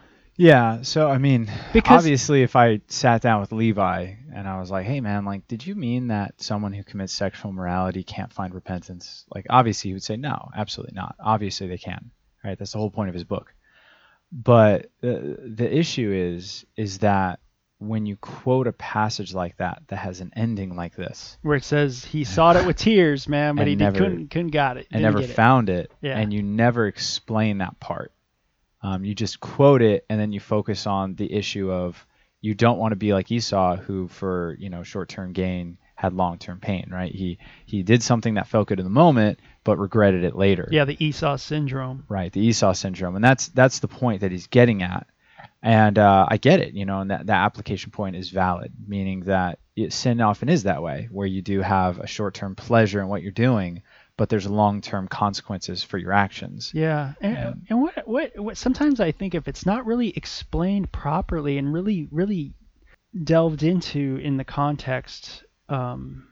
Yeah. 0.42 0.82
So 0.82 1.08
I 1.08 1.18
mean, 1.18 1.50
Because- 1.72 1.98
obviously, 1.98 2.42
if 2.42 2.56
I 2.56 2.80
sat 2.88 3.22
down 3.22 3.40
with 3.40 3.52
Levi 3.52 4.14
and 4.34 4.48
I 4.48 4.58
was 4.58 4.70
like, 4.70 4.86
"Hey, 4.86 5.00
man, 5.00 5.24
like, 5.24 5.46
did 5.46 5.64
you 5.66 5.74
mean 5.74 6.08
that 6.08 6.40
someone 6.40 6.72
who 6.72 6.82
commits 6.82 7.12
sexual 7.12 7.50
immorality 7.52 8.02
can't 8.02 8.32
find 8.32 8.52
repentance?" 8.54 9.24
Like, 9.34 9.46
obviously, 9.50 9.90
he 9.90 9.94
would 9.94 10.02
say, 10.02 10.16
"No, 10.16 10.50
absolutely 10.56 10.94
not. 10.94 11.14
Obviously, 11.20 11.68
they 11.68 11.78
can." 11.78 12.10
Right. 12.44 12.58
That's 12.58 12.72
the 12.72 12.78
whole 12.78 12.90
point 12.90 13.08
of 13.08 13.14
his 13.14 13.24
book. 13.24 13.54
But 14.32 14.90
the 15.00 15.38
the 15.56 15.76
issue 15.78 16.10
is 16.12 16.66
is 16.76 16.98
that 16.98 17.38
when 17.78 18.06
you 18.06 18.16
quote 18.16 18.66
a 18.66 18.72
passage 18.72 19.34
like 19.34 19.56
that 19.58 19.82
that 19.88 19.96
has 19.96 20.20
an 20.20 20.30
ending 20.36 20.74
like 20.76 20.94
this 20.96 21.36
Where 21.42 21.56
it 21.56 21.64
says 21.64 22.04
he 22.04 22.24
sought 22.24 22.56
it 22.56 22.64
with 22.64 22.76
tears, 22.76 23.28
man, 23.28 23.56
but 23.56 23.66
he 23.66 23.74
never- 23.76 23.98
couldn't, 23.98 24.28
couldn't 24.30 24.52
got 24.52 24.76
it. 24.76 24.86
and 24.92 25.02
never 25.02 25.18
get 25.20 25.30
it. 25.30 25.34
found 25.34 25.68
it, 25.68 25.90
Yeah. 26.00 26.16
and 26.18 26.32
you 26.32 26.42
never 26.42 26.86
explain 26.86 27.58
that 27.58 27.78
part. 27.80 28.12
Um, 28.82 29.04
you 29.04 29.14
just 29.14 29.40
quote 29.40 29.82
it, 29.82 30.04
and 30.10 30.20
then 30.20 30.32
you 30.32 30.40
focus 30.40 30.86
on 30.86 31.14
the 31.14 31.32
issue 31.32 31.70
of 31.70 32.04
you 32.40 32.54
don't 32.54 32.78
want 32.78 32.92
to 32.92 32.96
be 32.96 33.12
like 33.12 33.30
Esau, 33.30 33.76
who 33.76 34.08
for 34.08 34.56
you 34.58 34.70
know 34.70 34.82
short-term 34.82 35.32
gain 35.32 35.78
had 35.94 36.14
long-term 36.14 36.58
pain. 36.60 36.88
Right? 36.90 37.14
He 37.14 37.38
he 37.64 37.82
did 37.82 38.02
something 38.02 38.34
that 38.34 38.48
felt 38.48 38.68
good 38.68 38.80
in 38.80 38.84
the 38.84 38.90
moment, 38.90 39.38
but 39.64 39.78
regretted 39.78 40.24
it 40.24 40.34
later. 40.34 40.68
Yeah, 40.70 40.84
the 40.84 41.02
Esau 41.04 41.36
syndrome. 41.36 42.04
Right. 42.08 42.32
The 42.32 42.40
Esau 42.40 42.72
syndrome, 42.72 43.14
and 43.14 43.24
that's 43.24 43.48
that's 43.48 43.78
the 43.78 43.88
point 43.88 44.22
that 44.22 44.32
he's 44.32 44.48
getting 44.48 44.82
at. 44.82 45.06
And 45.64 45.96
uh, 45.96 46.26
I 46.28 46.38
get 46.38 46.60
it, 46.60 46.74
you 46.74 46.84
know, 46.86 47.00
and 47.00 47.10
that, 47.12 47.26
that 47.26 47.44
application 47.44 47.92
point 47.92 48.16
is 48.16 48.30
valid, 48.30 48.72
meaning 48.84 49.20
that 49.20 49.60
it, 49.76 49.92
sin 49.92 50.20
often 50.20 50.48
is 50.48 50.64
that 50.64 50.82
way, 50.82 51.08
where 51.10 51.26
you 51.26 51.40
do 51.40 51.60
have 51.60 52.00
a 52.00 52.06
short-term 52.06 52.56
pleasure 52.56 53.00
in 53.00 53.06
what 53.06 53.22
you're 53.22 53.30
doing, 53.30 53.82
but 54.16 54.28
there's 54.28 54.46
long-term 54.46 55.08
consequences 55.08 55.82
for 55.82 55.98
your 55.98 56.12
actions. 56.12 56.70
Yeah, 56.74 57.14
and, 57.20 57.34
Yeah. 57.34 57.52
and 57.70 57.80
what, 57.82 58.08
what 58.08 58.38
what 58.38 58.56
sometimes 58.56 59.00
I 59.00 59.12
think 59.12 59.34
if 59.34 59.48
it's 59.48 59.66
not 59.66 59.86
really 59.86 60.10
explained 60.16 60.92
properly 60.92 61.58
and 61.58 61.72
really 61.72 62.08
really 62.10 62.52
delved 63.24 63.62
into 63.62 64.16
in 64.22 64.36
the 64.36 64.44
context, 64.44 65.44
um, 65.68 66.28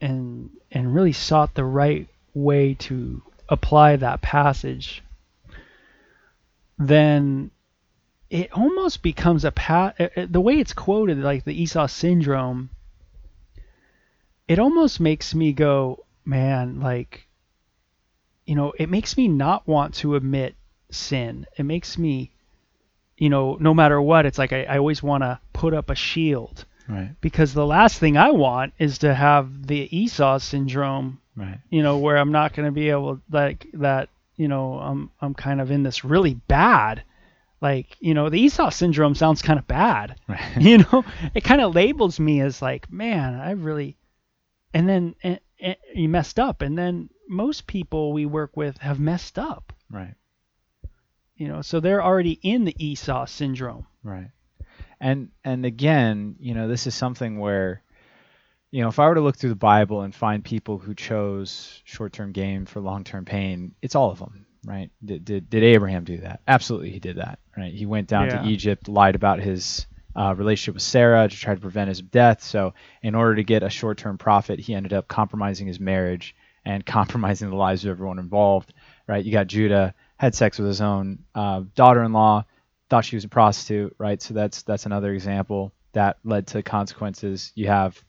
and 0.00 0.50
and 0.70 0.94
really 0.94 1.12
sought 1.12 1.54
the 1.54 1.64
right 1.64 2.08
way 2.34 2.74
to 2.74 3.22
apply 3.48 3.96
that 3.96 4.20
passage, 4.22 5.02
then 6.78 7.50
it 8.30 8.52
almost 8.52 9.02
becomes 9.02 9.44
a 9.44 9.52
pat. 9.52 9.96
The 10.30 10.40
way 10.40 10.58
it's 10.58 10.72
quoted, 10.72 11.18
like 11.18 11.44
the 11.44 11.62
Esau 11.62 11.86
syndrome, 11.86 12.70
it 14.48 14.58
almost 14.58 14.98
makes 14.98 15.34
me 15.34 15.52
go, 15.52 16.03
man, 16.24 16.80
like 16.80 17.26
you 18.46 18.54
know, 18.54 18.72
it 18.78 18.90
makes 18.90 19.16
me 19.16 19.26
not 19.28 19.66
want 19.66 19.94
to 19.94 20.16
admit 20.16 20.54
sin. 20.90 21.46
It 21.56 21.62
makes 21.62 21.96
me, 21.96 22.30
you 23.16 23.30
know, 23.30 23.56
no 23.58 23.72
matter 23.72 24.00
what, 24.02 24.26
it's 24.26 24.36
like 24.38 24.52
I, 24.52 24.64
I 24.64 24.78
always 24.78 25.02
want 25.02 25.22
to 25.22 25.40
put 25.52 25.72
up 25.74 25.88
a 25.90 25.94
shield 25.94 26.64
Right. 26.86 27.12
because 27.22 27.54
the 27.54 27.64
last 27.64 27.98
thing 27.98 28.18
I 28.18 28.30
want 28.32 28.74
is 28.78 28.98
to 28.98 29.14
have 29.14 29.66
the 29.66 29.88
Esau 29.96 30.38
syndrome, 30.38 31.20
Right. 31.34 31.58
you 31.70 31.82
know, 31.82 31.96
where 31.96 32.18
I'm 32.18 32.32
not 32.32 32.52
going 32.52 32.66
to 32.66 32.72
be 32.72 32.90
able 32.90 33.20
like 33.30 33.66
that, 33.74 34.10
you 34.36 34.48
know, 34.48 34.74
I'm 34.74 35.10
I'm 35.22 35.32
kind 35.34 35.60
of 35.62 35.70
in 35.70 35.82
this 35.82 36.04
really 36.04 36.34
bad 36.34 37.02
like, 37.62 37.96
you 38.00 38.12
know, 38.12 38.28
the 38.28 38.38
Esau 38.38 38.68
syndrome 38.68 39.14
sounds 39.14 39.40
kind 39.40 39.58
of 39.58 39.66
bad. 39.66 40.16
Right. 40.28 40.60
You 40.60 40.78
know, 40.78 41.02
it 41.34 41.44
kind 41.44 41.62
of 41.62 41.74
labels 41.74 42.20
me 42.20 42.42
as 42.42 42.60
like, 42.60 42.92
man, 42.92 43.34
I 43.36 43.52
really 43.52 43.96
and 44.74 44.86
then 44.86 45.14
and, 45.22 45.34
and 45.34 45.40
Eh, 45.60 45.74
you 45.94 46.08
messed 46.08 46.38
up 46.38 46.62
and 46.62 46.76
then 46.76 47.08
most 47.28 47.66
people 47.66 48.12
we 48.12 48.26
work 48.26 48.56
with 48.56 48.78
have 48.78 48.98
messed 48.98 49.38
up 49.38 49.72
right. 49.90 50.14
you 51.36 51.48
know 51.48 51.62
so 51.62 51.80
they're 51.80 52.02
already 52.02 52.38
in 52.42 52.64
the 52.64 52.74
esau 52.84 53.24
syndrome 53.26 53.86
Right. 54.02 54.30
And 55.00 55.30
and 55.44 55.64
again, 55.64 56.36
you 56.38 56.54
know, 56.54 56.68
this 56.68 56.86
is 56.86 56.94
something 56.94 57.38
where 57.38 57.82
you 58.70 58.82
know, 58.82 58.88
if 58.88 58.98
I 58.98 59.06
were 59.08 59.14
to 59.14 59.20
look 59.22 59.36
through 59.36 59.50
the 59.50 59.56
Bible 59.56 60.02
and 60.02 60.14
find 60.14 60.44
people 60.44 60.78
who 60.78 60.94
chose 60.94 61.80
short-term 61.84 62.32
gain 62.32 62.66
for 62.66 62.80
long-term 62.80 63.24
pain, 63.24 63.74
it's 63.82 63.94
all 63.94 64.10
of 64.10 64.18
them, 64.18 64.46
right? 64.66 64.90
Did 65.04 65.24
did, 65.24 65.48
did 65.50 65.62
Abraham 65.62 66.04
do 66.04 66.18
that? 66.18 66.40
Absolutely, 66.46 66.90
he 66.90 66.98
did 67.00 67.16
that, 67.16 67.38
right? 67.56 67.72
He 67.72 67.86
went 67.86 68.08
down 68.08 68.26
Yeah. 68.26 68.42
to 68.42 68.48
Egypt, 68.48 68.88
lied 68.88 69.14
about 69.14 69.40
his 69.40 69.86
uh, 70.16 70.34
relationship 70.36 70.74
with 70.74 70.82
Sarah 70.82 71.28
to 71.28 71.36
try 71.36 71.54
to 71.54 71.60
prevent 71.60 71.88
his 71.88 72.00
death. 72.00 72.42
So, 72.42 72.74
in 73.02 73.14
order 73.14 73.36
to 73.36 73.44
get 73.44 73.62
a 73.62 73.70
short-term 73.70 74.18
profit, 74.18 74.60
he 74.60 74.74
ended 74.74 74.92
up 74.92 75.08
compromising 75.08 75.66
his 75.66 75.80
marriage 75.80 76.34
and 76.64 76.84
compromising 76.86 77.50
the 77.50 77.56
lives 77.56 77.84
of 77.84 77.90
everyone 77.90 78.18
involved, 78.18 78.72
right? 79.06 79.24
You 79.24 79.32
got 79.32 79.46
Judah 79.46 79.94
had 80.16 80.34
sex 80.34 80.58
with 80.58 80.68
his 80.68 80.80
own 80.80 81.24
uh, 81.34 81.62
daughter-in-law, 81.74 82.44
thought 82.88 83.04
she 83.04 83.16
was 83.16 83.24
a 83.24 83.28
prostitute, 83.28 83.94
right? 83.98 84.20
So 84.20 84.34
that's 84.34 84.62
that's 84.62 84.86
another 84.86 85.12
example 85.12 85.72
that 85.92 86.18
led 86.24 86.46
to 86.48 86.62
consequences. 86.62 87.52
You 87.54 87.68
have 87.68 88.02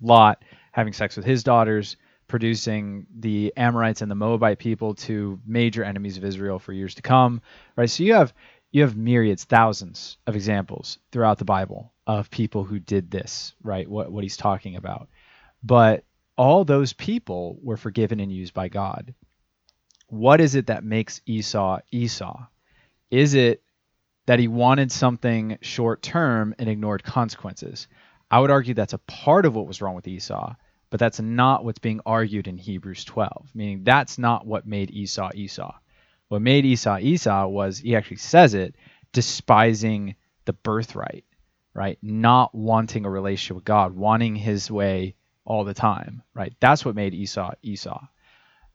Lot 0.00 0.42
having 0.72 0.92
sex 0.92 1.16
with 1.16 1.24
his 1.24 1.42
daughters, 1.42 1.96
producing 2.28 3.06
the 3.18 3.52
Amorites 3.56 4.02
and 4.02 4.10
the 4.10 4.14
Moabite 4.14 4.58
people 4.58 4.94
to 4.94 5.40
major 5.46 5.84
enemies 5.84 6.16
of 6.16 6.24
Israel 6.24 6.58
for 6.58 6.72
years 6.72 6.94
to 6.96 7.02
come, 7.02 7.40
right? 7.76 7.88
So 7.88 8.02
you 8.02 8.14
have 8.14 8.34
you 8.72 8.82
have 8.82 8.96
myriads, 8.96 9.44
thousands 9.44 10.18
of 10.26 10.36
examples 10.36 10.98
throughout 11.12 11.38
the 11.38 11.44
Bible 11.44 11.92
of 12.06 12.30
people 12.30 12.64
who 12.64 12.78
did 12.78 13.10
this, 13.10 13.54
right? 13.62 13.88
What 13.88 14.12
what 14.12 14.24
he's 14.24 14.36
talking 14.36 14.76
about. 14.76 15.08
But 15.62 16.04
all 16.36 16.64
those 16.64 16.92
people 16.92 17.58
were 17.62 17.76
forgiven 17.76 18.20
and 18.20 18.30
used 18.30 18.54
by 18.54 18.68
God. 18.68 19.14
What 20.08 20.40
is 20.40 20.54
it 20.54 20.66
that 20.66 20.84
makes 20.84 21.20
Esau 21.26 21.80
Esau? 21.90 22.46
Is 23.10 23.34
it 23.34 23.62
that 24.26 24.38
he 24.38 24.48
wanted 24.48 24.92
something 24.92 25.58
short 25.62 26.02
term 26.02 26.54
and 26.58 26.68
ignored 26.68 27.02
consequences? 27.02 27.88
I 28.30 28.40
would 28.40 28.50
argue 28.50 28.74
that's 28.74 28.92
a 28.92 28.98
part 28.98 29.46
of 29.46 29.54
what 29.54 29.66
was 29.66 29.80
wrong 29.80 29.94
with 29.94 30.08
Esau, 30.08 30.54
but 30.90 31.00
that's 31.00 31.20
not 31.20 31.64
what's 31.64 31.78
being 31.78 32.00
argued 32.04 32.48
in 32.48 32.58
Hebrews 32.58 33.04
12, 33.04 33.50
meaning 33.54 33.84
that's 33.84 34.18
not 34.18 34.46
what 34.46 34.66
made 34.66 34.90
Esau 34.90 35.30
Esau. 35.34 35.72
What 36.28 36.42
made 36.42 36.64
Esau 36.64 36.98
Esau 36.98 37.46
was 37.46 37.78
he 37.78 37.96
actually 37.96 38.16
says 38.16 38.54
it 38.54 38.74
despising 39.12 40.16
the 40.44 40.52
birthright, 40.52 41.24
right? 41.74 41.98
Not 42.02 42.54
wanting 42.54 43.04
a 43.04 43.10
relationship 43.10 43.56
with 43.56 43.64
God, 43.64 43.94
wanting 43.94 44.36
his 44.36 44.70
way 44.70 45.14
all 45.44 45.64
the 45.64 45.74
time, 45.74 46.22
right? 46.34 46.54
That's 46.60 46.84
what 46.84 46.96
made 46.96 47.14
Esau 47.14 47.52
Esau. 47.62 48.06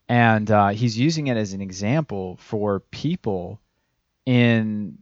And 0.07 0.49
uh, 0.49 0.69
he's 0.69 0.97
using 0.97 1.27
it 1.27 1.37
as 1.37 1.53
an 1.53 1.61
example 1.61 2.37
for 2.37 2.79
people 2.79 3.59
in 4.25 4.97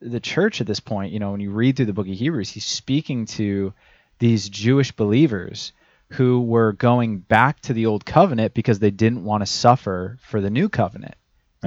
the 0.00 0.20
church 0.20 0.60
at 0.60 0.66
this 0.66 0.80
point. 0.80 1.12
You 1.12 1.18
know, 1.18 1.32
when 1.32 1.40
you 1.40 1.50
read 1.50 1.76
through 1.76 1.86
the 1.86 1.92
book 1.92 2.08
of 2.08 2.14
Hebrews, 2.14 2.50
he's 2.50 2.64
speaking 2.64 3.26
to 3.26 3.72
these 4.18 4.48
Jewish 4.48 4.92
believers 4.92 5.72
who 6.10 6.40
were 6.42 6.72
going 6.72 7.18
back 7.18 7.60
to 7.62 7.72
the 7.72 7.86
old 7.86 8.04
covenant 8.04 8.54
because 8.54 8.78
they 8.78 8.90
didn't 8.90 9.24
want 9.24 9.42
to 9.42 9.46
suffer 9.46 10.18
for 10.20 10.40
the 10.40 10.50
new 10.50 10.68
covenant. 10.68 11.14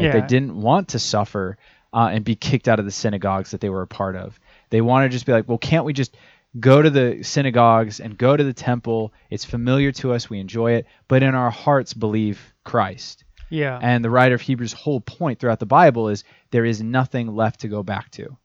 Right? 0.05 0.21
They 0.21 0.27
didn't 0.27 0.59
want 0.59 0.89
to 0.89 0.99
suffer 0.99 1.57
uh, 1.93 2.09
and 2.11 2.23
be 2.23 2.35
kicked 2.35 2.67
out 2.67 2.79
of 2.79 2.85
the 2.85 2.91
synagogues 2.91 3.51
that 3.51 3.61
they 3.61 3.69
were 3.69 3.81
a 3.81 3.87
part 3.87 4.15
of. 4.15 4.39
They 4.69 4.81
wanted 4.81 5.09
to 5.09 5.13
just 5.13 5.25
be 5.25 5.31
like, 5.31 5.47
well, 5.47 5.57
can't 5.57 5.85
we 5.85 5.93
just 5.93 6.15
go 6.59 6.81
to 6.81 6.89
the 6.89 7.23
synagogues 7.23 7.99
and 7.99 8.17
go 8.17 8.35
to 8.35 8.43
the 8.43 8.53
temple? 8.53 9.13
It's 9.29 9.45
familiar 9.45 9.91
to 9.93 10.13
us, 10.13 10.29
we 10.29 10.39
enjoy 10.39 10.73
it, 10.73 10.87
but 11.07 11.23
in 11.23 11.35
our 11.35 11.49
hearts 11.49 11.93
believe 11.93 12.53
Christ. 12.63 13.23
yeah 13.49 13.79
And 13.81 14.03
the 14.03 14.09
writer 14.09 14.35
of 14.35 14.41
Hebrews' 14.41 14.73
whole 14.73 14.99
point 15.01 15.39
throughout 15.39 15.59
the 15.59 15.65
Bible 15.65 16.09
is 16.09 16.23
there 16.51 16.65
is 16.65 16.81
nothing 16.81 17.35
left 17.35 17.61
to 17.61 17.67
go 17.67 17.83
back 17.83 18.11
to. 18.11 18.37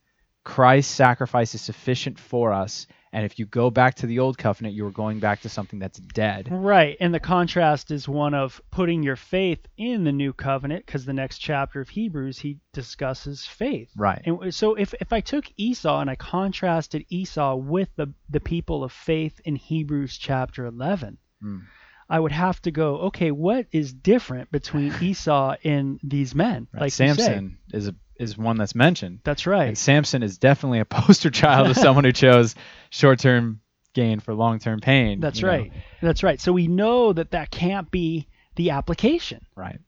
Christ's 0.44 0.94
sacrifice 0.94 1.54
is 1.54 1.60
sufficient 1.60 2.18
for 2.18 2.52
us, 2.52 2.86
And 3.12 3.26
if 3.26 3.38
you 3.38 3.44
go 3.44 3.70
back 3.70 3.96
to 3.96 4.06
the 4.06 4.20
old 4.20 4.38
covenant, 4.38 4.74
you 4.74 4.86
are 4.86 4.90
going 4.90 5.20
back 5.20 5.42
to 5.42 5.48
something 5.48 5.78
that's 5.78 5.98
dead. 5.98 6.48
Right, 6.50 6.96
and 6.98 7.12
the 7.12 7.20
contrast 7.20 7.90
is 7.90 8.08
one 8.08 8.32
of 8.32 8.60
putting 8.70 9.02
your 9.02 9.16
faith 9.16 9.66
in 9.76 10.04
the 10.04 10.12
new 10.12 10.32
covenant, 10.32 10.86
because 10.86 11.04
the 11.04 11.12
next 11.12 11.38
chapter 11.38 11.80
of 11.80 11.90
Hebrews 11.90 12.38
he 12.38 12.58
discusses 12.72 13.44
faith. 13.44 13.90
Right. 13.96 14.22
And 14.24 14.54
so 14.54 14.74
if 14.74 14.94
if 15.00 15.12
I 15.12 15.20
took 15.20 15.44
Esau 15.56 16.00
and 16.00 16.08
I 16.08 16.16
contrasted 16.16 17.04
Esau 17.10 17.56
with 17.56 17.90
the 17.96 18.14
the 18.30 18.40
people 18.40 18.82
of 18.82 18.92
faith 18.92 19.40
in 19.44 19.56
Hebrews 19.56 20.16
chapter 20.16 20.64
11, 20.64 21.18
Mm. 21.42 21.62
I 22.08 22.20
would 22.20 22.32
have 22.32 22.60
to 22.62 22.70
go, 22.70 22.96
okay, 23.08 23.30
what 23.30 23.66
is 23.72 23.92
different 23.92 24.50
between 24.52 24.94
Esau 25.00 25.56
and 25.64 25.98
these 26.02 26.34
men? 26.34 26.68
Right. 26.72 26.82
Like. 26.82 26.92
Samson 26.92 27.58
is 27.72 27.88
a, 27.88 27.94
is 28.22 28.38
one 28.38 28.56
that's 28.56 28.74
mentioned. 28.74 29.20
That's 29.24 29.46
right. 29.46 29.68
And 29.68 29.78
Samson 29.78 30.22
is 30.22 30.38
definitely 30.38 30.80
a 30.80 30.84
poster 30.86 31.30
child 31.30 31.68
of 31.68 31.76
someone 31.76 32.04
who 32.04 32.12
chose 32.24 32.54
short-term 32.90 33.60
gain 33.94 34.20
for 34.20 34.34
long-term 34.34 34.80
pain. 34.80 35.20
That's 35.20 35.40
you 35.40 35.46
know. 35.46 35.52
right. 35.52 35.72
That's 36.00 36.22
right. 36.22 36.40
So 36.40 36.52
we 36.52 36.66
know 36.68 37.12
that 37.12 37.32
that 37.32 37.50
can't 37.50 37.90
be 37.90 38.26
the 38.56 38.70
application. 38.70 39.44
Right. 39.56 39.78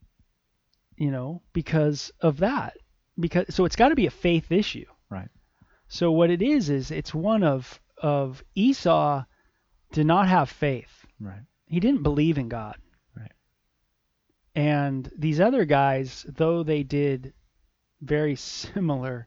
you 0.97 1.11
know, 1.11 1.43
because 1.53 2.12
of 2.20 2.39
that. 2.39 2.76
Because 3.18 3.55
so 3.55 3.64
it's 3.64 3.76
got 3.76 3.89
to 3.91 3.95
be 3.95 4.07
a 4.07 4.11
faith 4.11 4.51
issue. 4.53 4.87
Right. 5.11 5.28
So 5.89 6.11
what 6.12 6.30
it 6.30 6.43
is 6.43 6.70
is 6.70 6.91
it's 6.91 7.14
one 7.14 7.43
of 7.45 7.80
of 7.99 8.43
Esau 8.55 9.24
did 9.93 10.07
not 10.07 10.28
have 10.28 10.51
faith. 10.51 11.07
Right. 11.20 11.43
He 11.66 11.80
didn't 11.80 12.03
believe 12.03 12.39
in 12.39 12.49
God. 12.49 12.76
Right. 13.16 13.32
And 14.55 15.11
these 15.16 15.41
other 15.41 15.64
guys, 15.64 16.26
though 16.28 16.62
they 16.62 16.82
did 16.82 17.32
very 18.03 18.36
similar 18.36 19.26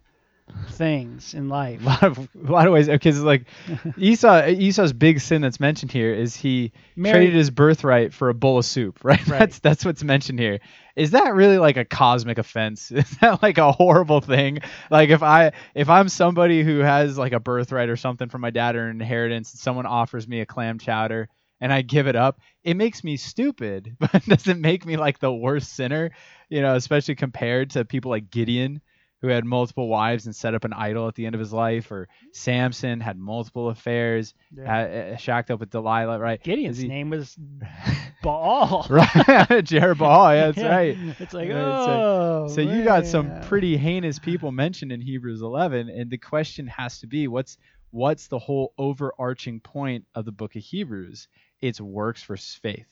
things 0.69 1.33
in 1.33 1.49
life. 1.49 1.81
A 1.85 1.85
lot 1.85 2.03
of 2.03 2.17
a 2.19 2.51
lot 2.51 2.67
of 2.67 2.73
ways 2.73 2.87
because 2.87 3.21
like 3.21 3.45
Esau 3.97 4.47
Esau's 4.47 4.93
big 4.93 5.19
sin 5.19 5.41
that's 5.41 5.59
mentioned 5.59 5.91
here 5.91 6.13
is 6.13 6.35
he 6.35 6.71
Married- 6.95 7.13
traded 7.15 7.35
his 7.35 7.49
birthright 7.49 8.13
for 8.13 8.29
a 8.29 8.33
bowl 8.33 8.57
of 8.57 8.65
soup, 8.65 8.99
right? 9.03 9.19
Right. 9.27 9.39
That's 9.39 9.59
that's 9.59 9.83
what's 9.85 10.03
mentioned 10.03 10.39
here. 10.39 10.59
Is 10.95 11.11
that 11.11 11.33
really 11.35 11.57
like 11.57 11.77
a 11.77 11.85
cosmic 11.85 12.37
offense? 12.37 12.91
Is 12.91 13.09
that 13.21 13.43
like 13.43 13.57
a 13.57 13.71
horrible 13.71 14.21
thing? 14.21 14.59
Like 14.89 15.09
if 15.09 15.21
I 15.21 15.51
if 15.75 15.89
I'm 15.89 16.07
somebody 16.09 16.63
who 16.63 16.79
has 16.79 17.17
like 17.17 17.33
a 17.33 17.39
birthright 17.39 17.89
or 17.89 17.97
something 17.97 18.29
from 18.29 18.41
my 18.41 18.49
dad 18.49 18.75
or 18.75 18.87
an 18.87 19.01
inheritance 19.01 19.51
and 19.51 19.59
someone 19.59 19.85
offers 19.85 20.27
me 20.27 20.39
a 20.39 20.45
clam 20.45 20.79
chowder 20.79 21.27
and 21.61 21.73
I 21.73 21.81
give 21.81 22.07
it 22.07 22.15
up, 22.15 22.39
it 22.63 22.75
makes 22.75 23.03
me 23.03 23.17
stupid, 23.17 23.95
but 23.99 24.13
it 24.15 24.25
doesn't 24.25 24.61
make 24.61 24.85
me 24.85 24.97
like 24.97 25.19
the 25.19 25.33
worst 25.33 25.73
sinner, 25.73 26.11
you 26.49 26.61
know, 26.61 26.75
especially 26.75 27.15
compared 27.15 27.71
to 27.71 27.85
people 27.85 28.11
like 28.11 28.29
Gideon 28.29 28.81
who 29.21 29.29
had 29.29 29.43
multiple 29.43 29.87
wives 29.87 30.27
and 30.27 30.35
set 30.35 30.53
up 30.53 30.63
an 30.63 30.73
idol 30.73 31.07
at 31.07 31.15
the 31.15 31.25
end 31.25 31.33
of 31.33 31.39
his 31.39 31.51
life, 31.51 31.91
or 31.91 32.07
Samson 32.33 32.99
had 32.99 33.17
multiple 33.17 33.69
affairs, 33.69 34.35
Yeah. 34.55 35.13
uh, 35.13 35.17
shacked 35.17 35.49
up 35.49 35.59
with 35.59 35.71
Delilah, 35.71 36.19
right? 36.19 36.39
Gideon's 36.43 36.77
he- 36.77 36.87
name 36.87 37.09
was 37.09 37.35
Baal. 38.23 38.85
right, 38.91 39.63
Jeroboam, 39.63 40.33
yeah, 40.33 40.45
that's 40.45 40.57
Yeah. 40.57 40.69
right. 40.75 40.97
It's 41.19 41.33
like, 41.33 41.49
Yeah, 41.49 41.79
it's 41.79 41.87
oh, 41.89 42.47
So 42.49 42.61
you 42.61 42.83
got 42.83 43.05
some 43.07 43.41
pretty 43.41 43.75
heinous 43.77 44.19
people 44.19 44.51
mentioned 44.51 44.91
in 44.91 45.01
Hebrews 45.01 45.41
11, 45.41 45.89
and 45.89 46.09
the 46.11 46.17
question 46.19 46.67
has 46.67 46.99
to 46.99 47.07
be, 47.07 47.27
what's 47.27 47.57
what's 47.91 48.27
the 48.27 48.37
whole 48.37 48.73
overarching 48.77 49.61
point 49.61 50.05
of 50.13 50.25
the 50.25 50.31
book 50.31 50.55
of 50.55 50.61
Hebrews? 50.61 51.27
It's 51.61 51.81
works 51.81 52.23
versus 52.23 52.55
faith, 52.55 52.87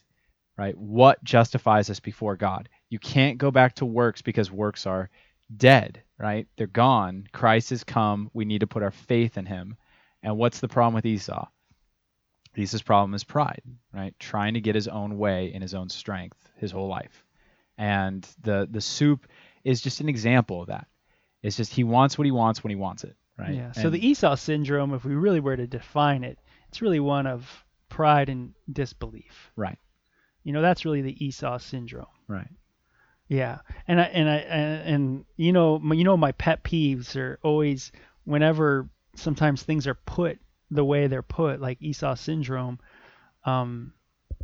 right? 0.57 0.77
What 0.77 1.23
justifies 1.23 1.89
us 1.89 1.99
before 1.99 2.35
God? 2.35 2.69
You 2.89 2.99
can't 2.99 3.37
go 3.37 3.51
back 3.51 3.75
to 3.75 3.85
works 3.85 4.21
because 4.21 4.51
works 4.51 4.85
are 4.85 5.09
dead, 5.55 6.01
right? 6.17 6.47
They're 6.57 6.67
gone. 6.67 7.27
Christ 7.31 7.69
has 7.71 7.83
come. 7.83 8.29
We 8.33 8.45
need 8.45 8.59
to 8.59 8.67
put 8.67 8.83
our 8.83 8.91
faith 8.91 9.37
in 9.37 9.45
him. 9.45 9.77
And 10.23 10.37
what's 10.37 10.59
the 10.59 10.67
problem 10.67 10.95
with 10.95 11.05
Esau? 11.05 11.47
Esau's 12.57 12.81
problem 12.81 13.13
is 13.13 13.23
pride, 13.23 13.61
right? 13.93 14.15
Trying 14.19 14.53
to 14.53 14.61
get 14.61 14.75
his 14.75 14.87
own 14.87 15.17
way 15.17 15.53
in 15.53 15.61
his 15.61 15.73
own 15.73 15.89
strength 15.89 16.37
his 16.57 16.71
whole 16.71 16.87
life. 16.87 17.25
And 17.77 18.27
the 18.41 18.67
the 18.69 18.81
soup 18.81 19.27
is 19.63 19.81
just 19.81 19.99
an 19.99 20.09
example 20.09 20.61
of 20.61 20.67
that. 20.67 20.87
It's 21.43 21.57
just 21.57 21.73
he 21.73 21.83
wants 21.83 22.17
what 22.17 22.25
he 22.25 22.31
wants 22.31 22.63
when 22.63 22.69
he 22.69 22.75
wants 22.75 23.03
it, 23.03 23.15
right? 23.37 23.53
Yeah. 23.53 23.71
So 23.73 23.89
the 23.89 24.05
Esau 24.07 24.35
syndrome, 24.35 24.93
if 24.93 25.03
we 25.03 25.15
really 25.15 25.41
were 25.41 25.57
to 25.57 25.67
define 25.67 26.23
it, 26.23 26.39
it's 26.69 26.81
really 26.81 27.01
one 27.01 27.27
of 27.27 27.64
pride 27.89 28.29
and 28.29 28.53
disbelief. 28.71 29.51
right, 29.55 29.77
You 30.43 30.53
know, 30.53 30.61
that's 30.61 30.85
really 30.85 31.01
the 31.01 31.25
Esau 31.25 31.57
syndrome. 31.59 32.05
right, 32.27 32.49
Yeah, 33.27 33.59
and 33.87 33.99
I 33.99 34.03
and 34.05 34.29
I 34.29 34.35
and, 34.37 34.89
and 34.95 35.25
you 35.37 35.51
know 35.53 35.79
my- 35.79 35.95
you 35.95 36.03
know 36.03 36.17
my 36.17 36.31
pet 36.33 36.63
peeves 36.63 37.15
are 37.15 37.39
always 37.43 37.91
whenever 38.25 38.89
sometimes 39.15 39.63
things 39.63 39.87
are 39.87 39.95
put 39.95 40.39
the 40.71 40.83
way 40.85 41.07
they're 41.07 41.21
put, 41.21 41.61
like 41.61 41.81
Esau 41.81 42.15
syndrome. 42.15 42.79
Um, 43.45 43.93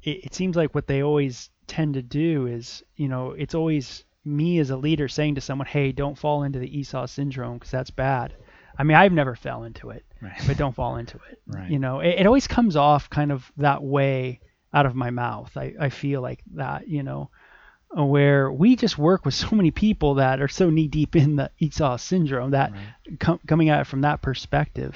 it, 0.04 0.26
it 0.26 0.34
seems 0.34 0.56
like 0.56 0.74
what 0.76 0.88
they 0.88 1.02
always 1.04 1.50
tend 1.68 1.94
to 1.96 2.02
do 2.02 2.48
is 2.48 2.84
you 2.96 3.08
know 3.08 3.32
it's 3.32 3.56
always 3.56 4.04
me 4.24 4.60
as 4.60 4.70
a 4.70 4.78
leader 4.78 5.08
saying 5.08 5.34
to 5.36 5.42
someone, 5.42 5.66
hey, 5.68 5.92
don't 5.92 6.18
fall 6.18 6.44
into 6.44 6.60
the 6.60 6.78
Esau 6.80 7.08
syndrome 7.08 7.56
because 7.58 7.72
that's 7.72 7.90
bad. 7.90 8.36
I 8.78 8.84
mean, 8.84 8.98
I've 8.98 9.12
never 9.12 9.36
fell 9.36 9.64
into 9.64 9.90
it, 9.92 10.06
right. 10.22 10.42
but 10.48 10.58
don't 10.58 10.76
fall 10.76 10.98
into 10.98 11.18
it. 11.30 11.40
Right. 11.48 11.70
You 11.70 11.80
know, 11.80 12.00
it, 12.00 12.20
it 12.20 12.26
always 12.26 12.48
comes 12.48 12.76
off 12.78 13.10
kind 13.10 13.32
of 13.32 13.52
that 13.58 13.84
way 13.84 14.40
out 14.74 14.86
of 14.86 14.96
my 14.96 15.10
mouth. 15.10 15.52
I, 15.58 15.74
I 15.80 15.90
feel 15.90 16.22
like 16.22 16.42
that, 16.56 16.88
you 16.88 17.04
know, 17.04 17.30
where 17.94 18.50
we 18.50 18.78
just 18.78 18.98
work 18.98 19.26
with 19.26 19.34
so 19.44 19.50
many 19.56 19.72
people 19.72 20.16
that 20.16 20.42
are 20.42 20.48
so 20.48 20.70
knee 20.70 20.88
deep 20.88 21.16
in 21.16 21.36
the 21.36 21.52
Esau 21.60 21.98
syndrome 21.98 22.52
that 22.52 22.72
Right. 22.72 23.20
com- 23.20 23.40
coming 23.48 23.70
at 23.70 23.82
it 23.82 23.88
from 23.88 24.02
that 24.02 24.22
perspective 24.22 24.96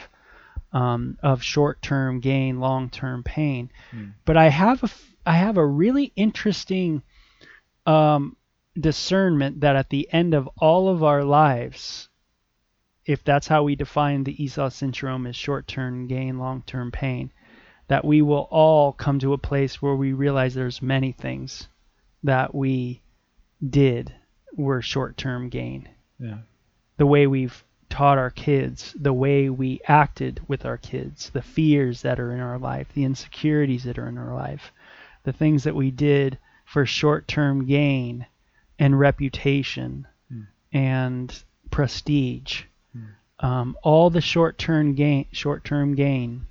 um, 0.71 1.17
of 1.21 1.43
short-term 1.43 2.19
gain, 2.21 2.59
long-term 2.59 3.23
pain. 3.23 3.69
Hmm. 3.91 4.09
But 4.25 4.37
I 4.37 4.49
have 4.49 4.83
a 4.83 4.89
I 5.25 5.33
have 5.37 5.57
a 5.57 5.65
really 5.65 6.13
interesting 6.15 7.01
um, 7.85 8.35
discernment 8.79 9.61
that 9.61 9.75
at 9.75 9.89
the 9.89 10.07
end 10.11 10.33
of 10.33 10.47
all 10.57 10.87
of 10.89 11.03
our 11.03 11.23
lives, 11.23 12.09
if 13.05 13.23
that's 13.23 13.47
how 13.47 13.63
we 13.63 13.75
define 13.75 14.23
the 14.23 14.43
Esau 14.43 14.69
syndrome 14.69 15.27
as 15.27 15.35
short-term 15.35 16.07
gain, 16.07 16.39
long-term 16.39 16.91
pain, 16.91 17.31
that 17.87 18.03
we 18.03 18.21
will 18.21 18.47
all 18.49 18.91
come 18.91 19.19
to 19.19 19.33
a 19.33 19.37
place 19.37 19.81
where 19.81 19.95
we 19.95 20.13
realize 20.13 20.53
there's 20.53 20.81
many 20.81 21.11
things 21.11 21.67
that 22.23 22.53
we 22.55 23.01
did 23.69 24.13
were 24.55 24.81
short-term 24.81 25.49
gain. 25.49 25.87
Yeah. 26.19 26.39
The 26.97 27.05
way 27.05 27.27
we've 27.27 27.63
taught 27.89 28.17
our 28.17 28.31
kids, 28.31 28.95
the 28.99 29.13
way 29.13 29.49
we 29.49 29.79
acted 29.87 30.41
with 30.47 30.65
our 30.65 30.77
kids, 30.77 31.29
the 31.29 31.41
fears 31.41 32.01
that 32.01 32.19
are 32.19 32.31
in 32.33 32.39
our 32.39 32.57
life, 32.57 32.87
the 32.93 33.03
insecurities 33.03 33.83
that 33.83 33.99
are 33.99 34.09
in 34.09 34.17
our 34.17 34.33
life, 34.33 34.71
the 35.23 35.33
things 35.33 35.63
that 35.63 35.75
we 35.75 35.91
did 35.91 36.37
for 36.65 36.85
short-term 36.85 37.65
gain 37.65 38.25
and 38.79 38.99
reputation 38.99 40.07
Hmm. 40.29 40.41
and 40.73 41.43
prestige. 41.69 42.63
Um, 43.45 43.77
all 43.83 44.09
the 44.09 44.21
short-term 44.21 44.95
gain, 44.95 45.27
short-term 45.31 45.93
gain. 45.93 46.47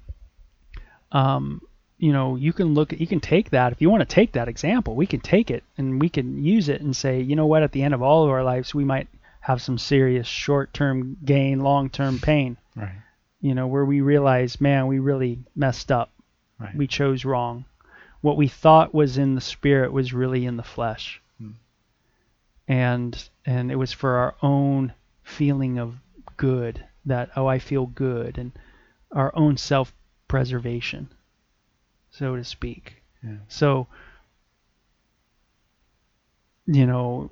Um, 1.11 1.61
you 1.99 2.13
know, 2.13 2.37
you 2.37 2.53
can 2.53 2.75
look, 2.75 2.93
you 2.93 3.07
can 3.07 3.19
take 3.19 3.51
that 3.51 3.73
if 3.73 3.81
you 3.81 3.91
want 3.91 4.03
to 4.03 4.15
take 4.15 4.33
that 4.33 4.47
example, 4.47 4.95
we 4.95 5.07
can 5.07 5.19
take 5.19 5.51
it 5.51 5.65
and 5.77 6.01
we 6.01 6.09
can 6.09 6.45
use 6.45 6.69
it 6.69 6.83
and 6.83 6.95
say, 6.95 7.21
you 7.21 7.35
know 7.35 7.47
what, 7.47 7.65
at 7.65 7.73
the 7.73 7.83
end 7.83 7.95
of 7.95 8.03
all 8.03 8.23
of 8.23 8.31
our 8.31 8.45
lives, 8.45 8.75
we 8.75 8.85
might 8.85 9.09
have 9.41 9.61
some 9.61 9.77
serious 9.77 10.29
short-term 10.29 11.17
gain, 11.25 11.59
long-term 11.61 12.21
pain. 12.21 12.57
Right. 12.77 13.03
You 13.41 13.57
know, 13.57 13.67
where 13.67 13.85
we 13.85 14.01
realize, 14.01 14.61
man, 14.61 14.87
we 14.87 15.01
really 15.01 15.41
messed 15.57 15.91
up. 15.91 16.11
Right. 16.61 16.77
We 16.77 16.87
chose 16.87 17.25
wrong. 17.25 17.65
What 18.21 18.37
we 18.37 18.47
thought 18.47 18.95
was 18.95 19.19
in 19.19 19.35
the 19.35 19.41
spirit 19.41 19.93
was 19.93 20.13
really 20.13 20.47
in 20.47 20.57
the 20.57 20.63
flesh. 20.63 21.21
Hmm. 21.39 21.51
And 22.69 23.29
and 23.45 23.73
it 23.73 23.77
was 23.77 23.93
for 23.93 24.17
our 24.17 24.35
own 24.43 24.95
feeling 25.25 25.79
of 25.79 25.97
good 26.37 26.85
that 27.07 27.31
oh 27.37 27.47
I 27.47 27.59
feel 27.59 27.87
good 27.87 28.39
and 28.39 28.53
our 29.13 29.33
own 29.37 29.57
self-preservation, 29.57 31.09
so 32.11 32.37
to 32.37 32.45
speak. 32.45 33.03
Yeah. 33.23 33.37
So 33.49 33.87
you 36.67 36.87
know, 36.87 37.31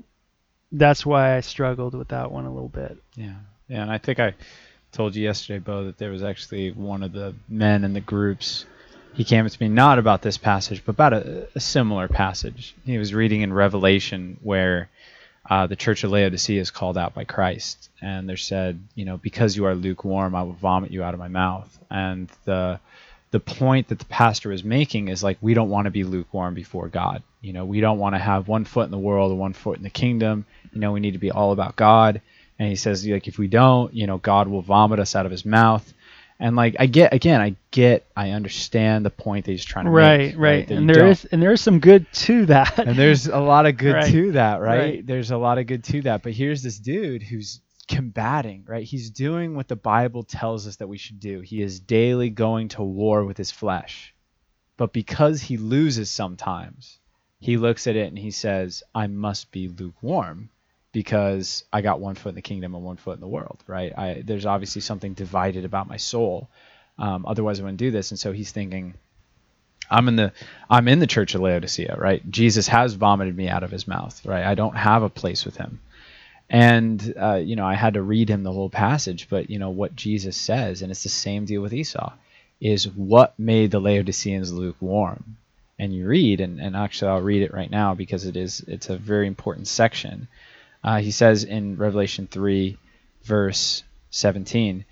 that's 0.70 1.06
why 1.06 1.36
I 1.36 1.40
struggled 1.40 1.94
with 1.94 2.08
that 2.08 2.30
one 2.30 2.44
a 2.44 2.52
little 2.52 2.68
bit. 2.68 2.98
Yeah. 3.16 3.34
Yeah, 3.68 3.82
and 3.82 3.90
I 3.90 3.98
think 3.98 4.20
I 4.20 4.34
told 4.92 5.16
you 5.16 5.22
yesterday, 5.22 5.58
Bo, 5.58 5.84
that 5.86 5.98
there 5.98 6.10
was 6.10 6.22
actually 6.22 6.72
one 6.72 7.02
of 7.02 7.12
the 7.12 7.34
men 7.48 7.84
in 7.84 7.94
the 7.94 8.00
groups. 8.00 8.66
He 9.14 9.24
came 9.24 9.48
to 9.48 9.62
me 9.62 9.68
not 9.68 9.98
about 9.98 10.22
this 10.22 10.36
passage, 10.36 10.82
but 10.84 10.92
about 10.92 11.12
a, 11.14 11.48
a 11.54 11.60
similar 11.60 12.08
passage. 12.08 12.74
He 12.84 12.98
was 12.98 13.14
reading 13.14 13.40
in 13.40 13.52
Revelation 13.52 14.38
where 14.42 14.90
uh, 15.48 15.66
the 15.66 15.76
church 15.76 16.04
of 16.04 16.10
Laodicea 16.10 16.60
is 16.60 16.70
called 16.70 16.96
out 16.96 17.14
by 17.14 17.24
Christ, 17.24 17.90
and 18.00 18.28
they're 18.28 18.36
said, 18.36 18.80
you 18.94 19.04
know, 19.04 19.16
because 19.16 19.56
you 19.56 19.66
are 19.66 19.74
lukewarm, 19.74 20.34
I 20.34 20.42
will 20.42 20.52
vomit 20.52 20.92
you 20.92 21.02
out 21.02 21.14
of 21.14 21.20
my 21.20 21.28
mouth. 21.28 21.78
And 21.90 22.30
the 22.44 22.80
the 23.32 23.40
point 23.40 23.88
that 23.88 23.98
the 23.98 24.04
pastor 24.04 24.52
is 24.52 24.62
making 24.62 25.08
is 25.08 25.22
like 25.22 25.38
we 25.40 25.54
don't 25.54 25.70
want 25.70 25.86
to 25.86 25.90
be 25.90 26.04
lukewarm 26.04 26.54
before 26.54 26.88
God. 26.88 27.22
You 27.40 27.54
know, 27.54 27.64
we 27.64 27.80
don't 27.80 27.98
want 27.98 28.14
to 28.14 28.18
have 28.18 28.46
one 28.46 28.64
foot 28.64 28.84
in 28.84 28.90
the 28.90 28.98
world 28.98 29.30
and 29.30 29.40
one 29.40 29.54
foot 29.54 29.78
in 29.78 29.82
the 29.82 29.90
kingdom. 29.90 30.44
You 30.72 30.80
know, 30.80 30.92
we 30.92 31.00
need 31.00 31.12
to 31.12 31.18
be 31.18 31.30
all 31.30 31.52
about 31.52 31.74
God. 31.74 32.20
And 32.58 32.68
he 32.68 32.76
says 32.76 33.06
like 33.06 33.26
if 33.26 33.38
we 33.38 33.48
don't, 33.48 33.92
you 33.94 34.06
know, 34.06 34.18
God 34.18 34.48
will 34.48 34.62
vomit 34.62 35.00
us 35.00 35.16
out 35.16 35.26
of 35.26 35.32
his 35.32 35.46
mouth. 35.46 35.92
And 36.42 36.56
like 36.56 36.74
I 36.80 36.86
get 36.86 37.14
again, 37.14 37.40
I 37.40 37.54
get, 37.70 38.04
I 38.16 38.30
understand 38.30 39.06
the 39.06 39.10
point 39.10 39.46
that 39.46 39.52
he's 39.52 39.64
trying 39.64 39.84
to 39.84 39.92
right, 39.92 40.18
make. 40.18 40.36
right, 40.36 40.68
right. 40.68 40.70
and 40.72 40.90
there 40.90 41.06
is 41.06 41.24
and 41.26 41.40
there 41.40 41.52
is 41.52 41.60
some 41.60 41.78
good 41.78 42.04
to 42.14 42.46
that. 42.46 42.80
and 42.80 42.96
there's 42.98 43.28
a 43.28 43.38
lot 43.38 43.64
of 43.64 43.76
good 43.76 43.94
Right. 44.02 44.10
to 44.10 44.32
that, 44.32 44.60
right? 44.60 44.78
Right. 44.78 45.06
There's 45.06 45.30
a 45.30 45.36
lot 45.36 45.58
of 45.58 45.68
good 45.68 45.84
to 45.84 46.02
that. 46.02 46.24
But 46.24 46.32
here's 46.32 46.60
this 46.60 46.80
dude 46.80 47.22
who's 47.22 47.60
combating, 47.86 48.64
right? 48.66 48.82
He's 48.84 49.10
doing 49.10 49.54
what 49.54 49.68
the 49.68 49.76
Bible 49.76 50.24
tells 50.24 50.66
us 50.66 50.76
that 50.76 50.88
we 50.88 50.98
should 50.98 51.20
do. 51.20 51.40
He 51.42 51.62
is 51.62 51.78
daily 51.78 52.28
going 52.30 52.68
to 52.70 52.82
war 52.82 53.24
with 53.24 53.36
his 53.36 53.52
flesh. 53.52 54.12
But 54.76 54.92
because 54.92 55.42
he 55.42 55.56
loses 55.58 56.10
sometimes, 56.10 56.98
he 57.38 57.56
looks 57.56 57.86
at 57.86 57.94
it 57.94 58.08
and 58.08 58.18
he 58.18 58.32
says, 58.32 58.82
I 58.92 59.06
must 59.06 59.52
be 59.52 59.68
lukewarm 59.68 60.50
because 60.92 61.64
I 61.72 61.80
got 61.80 62.00
one 62.00 62.14
foot 62.14 62.30
in 62.30 62.34
the 62.34 62.42
kingdom 62.42 62.74
and 62.74 62.84
one 62.84 62.96
foot 62.96 63.14
in 63.14 63.20
the 63.20 63.26
world, 63.26 63.62
right? 63.66 63.96
I, 63.96 64.22
there's 64.24 64.46
obviously 64.46 64.82
something 64.82 65.14
divided 65.14 65.64
about 65.64 65.88
my 65.88 65.96
soul. 65.96 66.48
Um, 66.98 67.24
otherwise, 67.26 67.58
I 67.58 67.62
wouldn't 67.62 67.78
do 67.78 67.90
this. 67.90 68.10
And 68.10 68.20
so 68.20 68.32
he's 68.32 68.52
thinking, 68.52 68.94
I'm 69.90 70.08
in 70.08 70.16
the 70.16 70.32
I'm 70.70 70.88
in 70.88 71.00
the 71.00 71.06
church 71.06 71.34
of 71.34 71.40
Laodicea, 71.40 71.96
right? 71.98 72.28
Jesus 72.30 72.68
has 72.68 72.94
vomited 72.94 73.36
me 73.36 73.48
out 73.48 73.62
of 73.62 73.70
his 73.70 73.88
mouth, 73.88 74.24
right? 74.24 74.44
I 74.44 74.54
don't 74.54 74.76
have 74.76 75.02
a 75.02 75.10
place 75.10 75.44
with 75.44 75.56
him. 75.56 75.80
And 76.48 77.14
uh, 77.20 77.36
you 77.36 77.56
know, 77.56 77.66
I 77.66 77.74
had 77.74 77.94
to 77.94 78.02
read 78.02 78.28
him 78.28 78.42
the 78.42 78.52
whole 78.52 78.70
passage, 78.70 79.28
but 79.30 79.50
you 79.50 79.58
know 79.58 79.70
what 79.70 79.96
Jesus 79.96 80.36
says, 80.36 80.82
and 80.82 80.90
it's 80.90 81.02
the 81.02 81.08
same 81.08 81.44
deal 81.46 81.62
with 81.62 81.72
Esau, 81.74 82.12
is 82.60 82.88
what 82.88 83.38
made 83.38 83.70
the 83.70 83.80
Laodiceans 83.80 84.52
lukewarm. 84.52 85.36
And 85.78 85.94
you 85.94 86.06
read, 86.06 86.40
and, 86.40 86.60
and 86.60 86.76
actually 86.76 87.10
I'll 87.10 87.22
read 87.22 87.42
it 87.42 87.54
right 87.54 87.70
now 87.70 87.94
because 87.94 88.26
it 88.26 88.36
is 88.36 88.60
it's 88.68 88.90
a 88.90 88.96
very 88.96 89.26
important 89.26 89.66
section. 89.66 90.28
Uh, 90.84 90.98
he 90.98 91.10
says 91.10 91.44
in 91.44 91.76
Revelation 91.76 92.26
three, 92.26 92.78
verse 93.22 93.84
seventeen, 94.10 94.84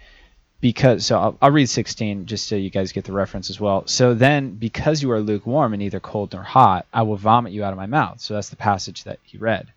because 0.61 1.07
so 1.07 1.19
I'll, 1.19 1.39
I'll 1.41 1.51
read 1.51 1.69
16 1.69 2.27
just 2.27 2.47
so 2.47 2.55
you 2.55 2.71
guys 2.71 2.93
get 2.93 3.05
the 3.05 3.13
reference 3.13 3.51
as 3.51 3.59
well. 3.59 3.87
So 3.87 4.15
then, 4.15 4.55
because 4.57 5.03
you 5.03 5.11
are 5.13 5.21
lukewarm 5.21 5.73
and 5.73 5.81
neither 5.81 6.01
cold 6.01 6.33
nor 6.33 6.43
hot, 6.43 6.87
I 6.93 7.03
will 7.03 7.17
vomit 7.17 7.53
you 7.53 7.65
out 7.65 7.73
of 7.73 7.79
my 7.79 7.87
mouth. 7.87 8.21
So 8.21 8.35
that's 8.35 8.51
the 8.51 8.57
passage 8.57 9.05
that 9.05 9.19
he 9.23 9.39
read. 9.39 9.73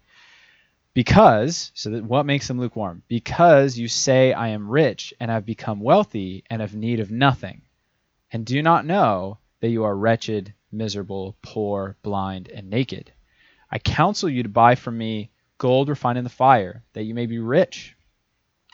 Because, 0.93 1.71
so 1.73 1.89
that 1.89 2.03
what 2.03 2.25
makes 2.25 2.47
them 2.47 2.59
lukewarm? 2.59 3.01
Because 3.07 3.77
you 3.77 3.87
say, 3.87 4.31
I 4.31 4.49
am 4.49 4.69
rich 4.69 5.13
and 5.19 5.31
have 5.31 5.45
become 5.45 5.79
wealthy 5.79 6.43
and 6.49 6.61
have 6.61 6.75
need 6.75 6.99
of 6.99 7.09
nothing, 7.09 7.61
and 8.31 8.45
do 8.45 8.61
not 8.61 8.85
know 8.85 9.39
that 9.61 9.69
you 9.69 9.85
are 9.85 9.95
wretched, 9.95 10.53
miserable, 10.71 11.35
poor, 11.41 11.95
blind, 12.03 12.49
and 12.49 12.69
naked. 12.69 13.11
I 13.71 13.79
counsel 13.79 14.29
you 14.29 14.43
to 14.43 14.49
buy 14.49 14.75
from 14.75 14.97
me 14.97 15.31
gold 15.63 15.87
refined 15.87 16.17
in 16.17 16.25
the 16.25 16.29
fire, 16.29 16.83
that 16.91 17.03
you 17.03 17.13
may 17.13 17.25
be 17.25 17.39
rich, 17.39 17.95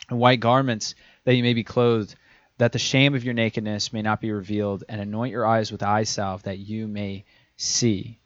and 0.08 0.18
white 0.18 0.40
garments 0.40 0.96
that 1.22 1.36
you 1.36 1.42
may 1.44 1.54
be 1.54 1.62
clothed, 1.62 2.16
that 2.58 2.72
the 2.72 2.80
shame 2.80 3.14
of 3.14 3.22
your 3.22 3.32
nakedness 3.32 3.92
may 3.92 4.02
not 4.02 4.20
be 4.20 4.32
revealed, 4.32 4.82
and 4.88 5.00
anoint 5.00 5.30
your 5.30 5.46
eyes 5.46 5.70
with 5.70 5.84
eye 5.84 6.02
salve 6.02 6.42
that 6.42 6.58
you 6.58 6.88
may 6.88 7.24
see. 7.56 8.18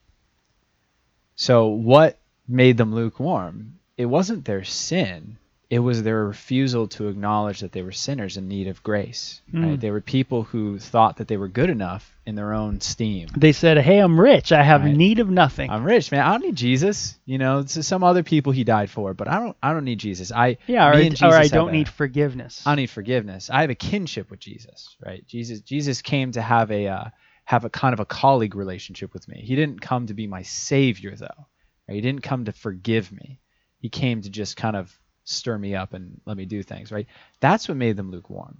So, 1.36 1.66
what 1.66 2.18
made 2.48 2.78
them 2.78 2.94
lukewarm? 2.94 3.80
It 3.98 4.06
wasn't 4.06 4.46
their 4.46 4.64
sin. 4.64 5.36
It 5.74 5.80
was 5.80 6.02
their 6.02 6.24
refusal 6.26 6.86
to 6.88 7.08
acknowledge 7.08 7.60
that 7.60 7.72
they 7.72 7.82
were 7.82 7.90
sinners 8.06 8.36
in 8.36 8.46
need 8.48 8.68
of 8.68 8.82
grace. 8.82 9.40
Right? 9.52 9.64
Mm. 9.76 9.80
They 9.80 9.90
were 9.90 10.00
people 10.00 10.44
who 10.44 10.78
thought 10.78 11.16
that 11.16 11.26
they 11.26 11.36
were 11.36 11.48
good 11.48 11.68
enough 11.70 12.04
in 12.26 12.34
their 12.36 12.52
own 12.54 12.80
steam. 12.80 13.26
they 13.36 13.52
said, 13.52 13.76
"Hey, 13.78 13.98
I'm 13.98 14.18
rich. 14.20 14.52
I 14.52 14.62
have 14.62 14.82
Right. 14.82 14.94
need 14.96 15.18
of 15.18 15.28
nothing." 15.28 15.70
I'm 15.70 15.82
rich, 15.84 16.12
man. 16.12 16.20
I 16.26 16.30
don't 16.32 16.44
need 16.46 16.56
Jesus. 16.56 17.18
You 17.26 17.38
know, 17.38 17.62
to 17.64 17.82
some 17.82 18.04
other 18.04 18.22
people 18.22 18.52
he 18.52 18.62
died 18.64 18.88
for, 18.90 19.14
but 19.14 19.26
I 19.28 19.40
don't. 19.40 19.56
I 19.62 19.72
don't 19.72 19.84
need 19.84 19.98
Jesus. 19.98 20.30
I 20.30 20.58
yeah, 20.68 20.88
or, 20.88 20.92
and 20.92 21.22
or 21.22 21.34
I 21.34 21.48
don't 21.48 21.70
a- 21.70 21.78
need 21.78 21.88
forgiveness. 21.88 22.62
I 22.66 22.70
don't 22.70 22.76
need 22.82 22.90
forgiveness. 22.90 23.50
I 23.50 23.62
have 23.62 23.70
a 23.70 23.74
kinship 23.74 24.30
with 24.30 24.40
Jesus, 24.40 24.96
right? 25.04 25.26
Jesus 25.26 25.60
Jesus 25.60 26.02
came 26.02 26.30
to 26.32 26.40
have 26.42 26.70
a 26.70 26.86
uh, 26.86 27.04
have 27.46 27.64
a 27.64 27.70
kind 27.70 27.92
of 27.94 28.00
a 28.00 28.06
colleague 28.06 28.54
relationship 28.54 29.12
with 29.12 29.26
me. 29.28 29.42
He 29.44 29.56
didn't 29.56 29.80
come 29.80 30.06
to 30.06 30.14
be 30.14 30.26
my 30.26 30.42
savior 30.42 31.14
though. 31.16 31.40
Right? 31.88 31.96
He 31.96 32.00
didn't 32.00 32.22
come 32.22 32.44
to 32.46 32.52
forgive 32.52 33.10
me. 33.12 33.40
He 33.80 33.88
came 33.88 34.22
to 34.22 34.30
just 34.30 34.56
kind 34.56 34.76
of 34.76 34.96
stir 35.24 35.58
me 35.58 35.74
up 35.74 35.94
and 35.94 36.20
let 36.26 36.36
me 36.36 36.44
do 36.44 36.62
things, 36.62 36.92
right? 36.92 37.06
That's 37.40 37.68
what 37.68 37.76
made 37.76 37.96
them 37.96 38.10
lukewarm. 38.10 38.58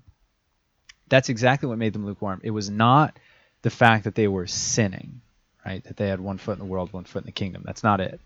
That's 1.09 1.29
exactly 1.29 1.69
what 1.69 1.79
made 1.79 1.93
them 1.93 2.07
lukewarm. 2.07 2.41
It 2.43 2.51
was 2.51 2.71
not 2.71 3.19
the 3.63 3.71
fact 3.71 4.05
that 4.05 4.15
they 4.15 4.29
were 4.29 4.47
sinning, 4.47 5.21
right? 5.65 5.85
That 5.85 5.97
they 5.97 6.09
had 6.09 6.21
one 6.21 6.39
foot 6.39 6.55
in 6.55 6.59
the 6.59 6.65
world, 6.65 6.93
one 6.93 7.05
foot 7.05 7.23
in 7.23 7.27
the 7.27 7.33
kingdom. 7.33 7.63
That's 7.65 7.83
not 7.83 8.01
it. 8.01 8.21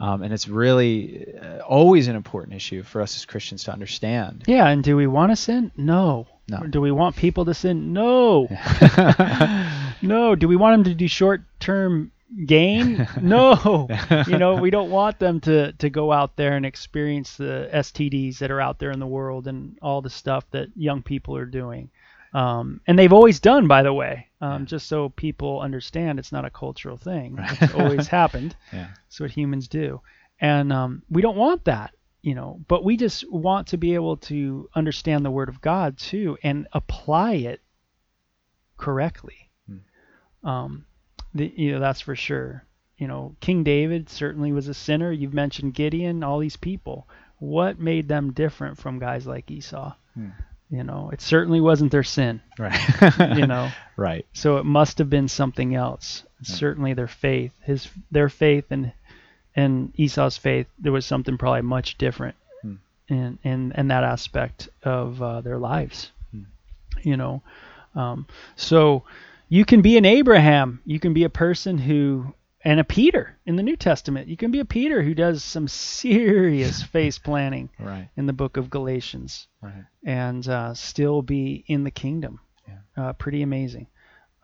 Um, 0.00 0.22
and 0.22 0.32
it's 0.32 0.46
really 0.46 1.34
uh, 1.34 1.58
always 1.58 2.06
an 2.06 2.14
important 2.14 2.54
issue 2.54 2.84
for 2.84 3.02
us 3.02 3.16
as 3.16 3.24
Christians 3.24 3.64
to 3.64 3.72
understand. 3.72 4.44
yeah, 4.46 4.68
and 4.68 4.82
do 4.84 4.96
we 4.96 5.08
want 5.08 5.32
to 5.32 5.36
sin? 5.36 5.72
No. 5.76 6.28
No. 6.48 6.60
Do 6.60 6.80
we 6.80 6.92
want 6.92 7.16
people 7.16 7.44
to 7.46 7.54
sin? 7.54 7.92
No. 7.92 8.46
no. 10.02 10.34
Do 10.36 10.46
we 10.46 10.56
want 10.56 10.74
them 10.74 10.84
to 10.84 10.94
do 10.94 11.08
short-term 11.08 12.12
gain? 12.46 13.08
No. 13.20 13.88
you 14.26 14.38
know, 14.38 14.56
we 14.56 14.70
don't 14.70 14.90
want 14.90 15.18
them 15.18 15.40
to 15.40 15.72
to 15.72 15.90
go 15.90 16.12
out 16.12 16.36
there 16.36 16.56
and 16.56 16.64
experience 16.64 17.36
the 17.36 17.68
STDs 17.72 18.38
that 18.38 18.50
are 18.50 18.60
out 18.60 18.78
there 18.78 18.90
in 18.90 19.00
the 19.00 19.06
world 19.06 19.46
and 19.46 19.78
all 19.82 20.02
the 20.02 20.10
stuff 20.10 20.44
that 20.50 20.68
young 20.76 21.02
people 21.02 21.36
are 21.36 21.46
doing. 21.46 21.90
Um, 22.34 22.80
and 22.86 22.98
they've 22.98 23.12
always 23.12 23.40
done, 23.40 23.66
by 23.68 23.82
the 23.82 23.92
way, 23.92 24.28
um, 24.40 24.66
just 24.66 24.86
so 24.86 25.08
people 25.08 25.60
understand 25.60 26.18
it's 26.18 26.32
not 26.32 26.44
a 26.44 26.50
cultural 26.50 26.96
thing. 26.96 27.38
It's 27.60 27.74
always 27.74 28.06
happened. 28.06 28.54
Yeah. 28.72 28.88
It's 29.06 29.18
what 29.18 29.30
humans 29.30 29.68
do. 29.68 30.00
And 30.40 30.72
um, 30.72 31.02
we 31.10 31.22
don't 31.22 31.36
want 31.36 31.64
that, 31.64 31.94
you 32.22 32.34
know, 32.34 32.60
but 32.68 32.84
we 32.84 32.96
just 32.96 33.30
want 33.32 33.68
to 33.68 33.78
be 33.78 33.94
able 33.94 34.18
to 34.18 34.68
understand 34.74 35.24
the 35.24 35.30
Word 35.30 35.48
of 35.48 35.60
God 35.60 35.98
too 35.98 36.36
and 36.42 36.68
apply 36.72 37.34
it 37.34 37.60
correctly. 38.76 39.50
Um, 40.44 40.84
the, 41.38 41.52
you 41.56 41.72
know, 41.72 41.80
that's 41.80 42.00
for 42.00 42.14
sure. 42.16 42.64
You 42.98 43.06
know, 43.08 43.34
King 43.40 43.62
David 43.64 44.10
certainly 44.10 44.52
was 44.52 44.68
a 44.68 44.74
sinner. 44.74 45.10
You've 45.12 45.34
mentioned 45.34 45.74
Gideon, 45.74 46.22
all 46.24 46.38
these 46.38 46.56
people. 46.56 47.06
What 47.38 47.78
made 47.78 48.08
them 48.08 48.32
different 48.32 48.76
from 48.78 48.98
guys 48.98 49.26
like 49.26 49.50
Esau? 49.50 49.94
You 50.70 50.82
know, 50.84 51.08
it 51.12 51.20
certainly 51.22 51.60
wasn't 51.60 51.92
their 51.92 52.02
sin, 52.02 52.42
Right. 52.58 52.78
you 53.38 53.46
know. 53.46 53.70
right. 53.96 54.26
So 54.34 54.56
it 54.58 54.64
must 54.64 54.98
have 54.98 55.08
been 55.08 55.28
something 55.28 55.74
else. 55.74 56.24
Certainly 56.42 56.94
their 56.94 57.08
faith, 57.08 57.52
his 57.62 57.88
their 58.10 58.28
faith 58.28 58.66
and 58.70 58.92
and 59.56 59.92
Esau's 59.96 60.36
faith, 60.36 60.66
there 60.78 60.92
was 60.92 61.06
something 61.06 61.38
probably 61.38 61.62
much 61.62 61.96
different 61.98 62.36
in 63.08 63.38
in 63.44 63.72
in 63.76 63.88
that 63.88 64.04
aspect 64.04 64.68
of 64.82 65.22
uh, 65.22 65.40
their 65.40 65.58
lives. 65.58 66.10
You 67.02 67.16
know, 67.16 67.42
um, 67.94 68.26
so 68.56 69.04
you 69.48 69.64
can 69.64 69.80
be 69.82 69.96
an 69.96 70.04
Abraham, 70.04 70.80
you 70.84 71.00
can 71.00 71.12
be 71.14 71.24
a 71.24 71.30
person 71.30 71.78
who 71.78 72.34
and 72.64 72.80
a 72.80 72.84
Peter 72.84 73.36
in 73.46 73.54
the 73.56 73.62
New 73.62 73.76
Testament. 73.76 74.28
You 74.28 74.36
can 74.36 74.50
be 74.50 74.58
a 74.58 74.64
Peter 74.64 75.00
who 75.02 75.14
does 75.14 75.44
some 75.44 75.68
serious 75.68 76.82
face 76.92 77.18
planning 77.18 77.70
Right. 77.78 78.08
in 78.16 78.26
the 78.26 78.32
book 78.32 78.56
of 78.56 78.68
Galatians 78.68 79.46
Right. 79.62 79.84
and 80.04 80.46
uh, 80.48 80.74
still 80.74 81.22
be 81.22 81.64
in 81.68 81.84
the 81.84 81.90
kingdom. 81.90 82.40
Uh, 82.96 83.12
pretty 83.12 83.42
amazing. 83.42 83.86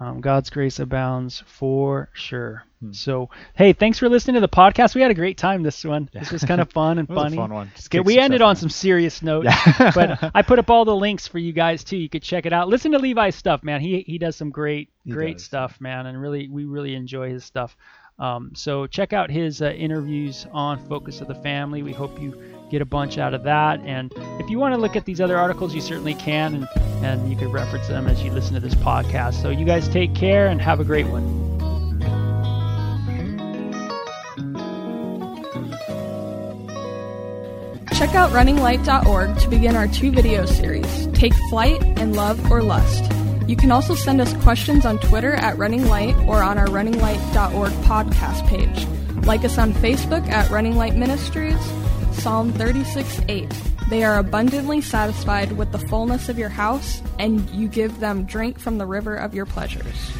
Um, 0.04 0.20
God's 0.20 0.50
grace 0.50 0.80
abounds 0.80 1.42
for 1.46 2.10
sure. 2.12 2.64
Hmm. 2.80 2.92
So, 2.92 3.30
hey, 3.54 3.72
thanks 3.72 3.98
for 3.98 4.08
listening 4.08 4.34
to 4.34 4.40
the 4.40 4.48
podcast. 4.48 4.94
We 4.94 5.00
had 5.00 5.10
a 5.10 5.14
great 5.14 5.38
time 5.38 5.62
this 5.62 5.82
one. 5.82 6.10
This 6.12 6.30
was 6.30 6.44
kind 6.44 6.60
of 6.60 6.70
fun 6.70 6.98
and 6.98 7.08
It 7.08 7.12
was 7.12 7.18
a 7.18 7.24
funny. 7.24 7.36
fun 7.36 7.54
one. 7.54 7.72
We 8.04 8.18
ended 8.18 8.42
on 8.42 8.56
some 8.56 8.68
serious 8.68 9.22
notes, 9.22 9.48
but 9.78 10.30
I 10.34 10.42
put 10.42 10.58
up 10.58 10.68
all 10.68 10.84
the 10.84 10.94
links 10.94 11.26
for 11.26 11.38
you 11.38 11.52
guys 11.52 11.84
too. 11.84 11.96
You 11.96 12.10
could 12.10 12.22
check 12.22 12.44
it 12.44 12.52
out. 12.52 12.68
Listen 12.68 12.92
to 12.92 12.98
Levi's 12.98 13.36
stuff, 13.36 13.62
man. 13.62 13.80
He 13.80 14.04
he 14.06 14.18
does 14.18 14.36
some 14.36 14.50
great 14.50 14.90
great 15.08 15.38
does, 15.38 15.44
stuff, 15.44 15.80
man, 15.80 16.06
and 16.06 16.20
really 16.20 16.48
we 16.48 16.64
really 16.64 16.94
enjoy 16.94 17.30
his 17.30 17.44
stuff. 17.44 17.76
Um, 18.18 18.52
so 18.54 18.86
check 18.86 19.12
out 19.12 19.30
his 19.30 19.60
uh, 19.60 19.70
interviews 19.70 20.46
on 20.52 20.78
Focus 20.88 21.20
of 21.20 21.28
the 21.28 21.34
Family. 21.34 21.82
We 21.82 21.92
hope 21.92 22.20
you 22.20 22.40
get 22.70 22.80
a 22.80 22.86
bunch 22.86 23.18
out 23.18 23.34
of 23.34 23.42
that. 23.44 23.80
And 23.80 24.12
if 24.40 24.48
you 24.48 24.58
want 24.58 24.74
to 24.74 24.80
look 24.80 24.96
at 24.96 25.04
these 25.04 25.20
other 25.20 25.36
articles, 25.36 25.74
you 25.74 25.80
certainly 25.80 26.14
can, 26.14 26.54
and 26.54 26.68
and 27.04 27.30
you 27.30 27.36
can 27.36 27.50
reference 27.50 27.86
them 27.88 28.06
as 28.06 28.22
you 28.22 28.30
listen 28.30 28.54
to 28.54 28.60
this 28.60 28.74
podcast. 28.74 29.42
So 29.42 29.50
you 29.50 29.64
guys 29.64 29.88
take 29.88 30.14
care 30.14 30.46
and 30.46 30.60
have 30.60 30.80
a 30.80 30.84
great 30.84 31.06
one. 31.06 31.44
Check 37.92 38.14
out 38.14 38.30
runninglight.org 38.30 39.38
to 39.38 39.48
begin 39.48 39.76
our 39.76 39.86
two 39.86 40.10
video 40.10 40.46
series, 40.46 41.06
Take 41.08 41.34
Flight 41.48 41.82
and 41.82 42.16
Love 42.16 42.50
or 42.50 42.62
Lust. 42.62 43.10
You 43.46 43.56
can 43.56 43.70
also 43.70 43.94
send 43.94 44.22
us 44.22 44.32
questions 44.42 44.86
on 44.86 44.98
Twitter 44.98 45.34
at 45.34 45.58
Running 45.58 45.86
Light 45.86 46.16
or 46.26 46.42
on 46.42 46.56
our 46.56 46.66
runninglight.org 46.66 47.72
podcast 47.84 48.46
page. 48.46 48.86
Like 49.26 49.44
us 49.44 49.58
on 49.58 49.74
Facebook 49.74 50.26
at 50.28 50.50
Running 50.50 50.76
Light 50.76 50.96
Ministries, 50.96 51.58
Psalm 52.12 52.52
36 52.52 53.20
8. 53.28 53.52
They 53.90 54.02
are 54.02 54.18
abundantly 54.18 54.80
satisfied 54.80 55.52
with 55.52 55.72
the 55.72 55.78
fullness 55.78 56.30
of 56.30 56.38
your 56.38 56.48
house, 56.48 57.02
and 57.18 57.48
you 57.50 57.68
give 57.68 58.00
them 58.00 58.24
drink 58.24 58.58
from 58.58 58.78
the 58.78 58.86
river 58.86 59.14
of 59.14 59.34
your 59.34 59.44
pleasures. 59.44 60.10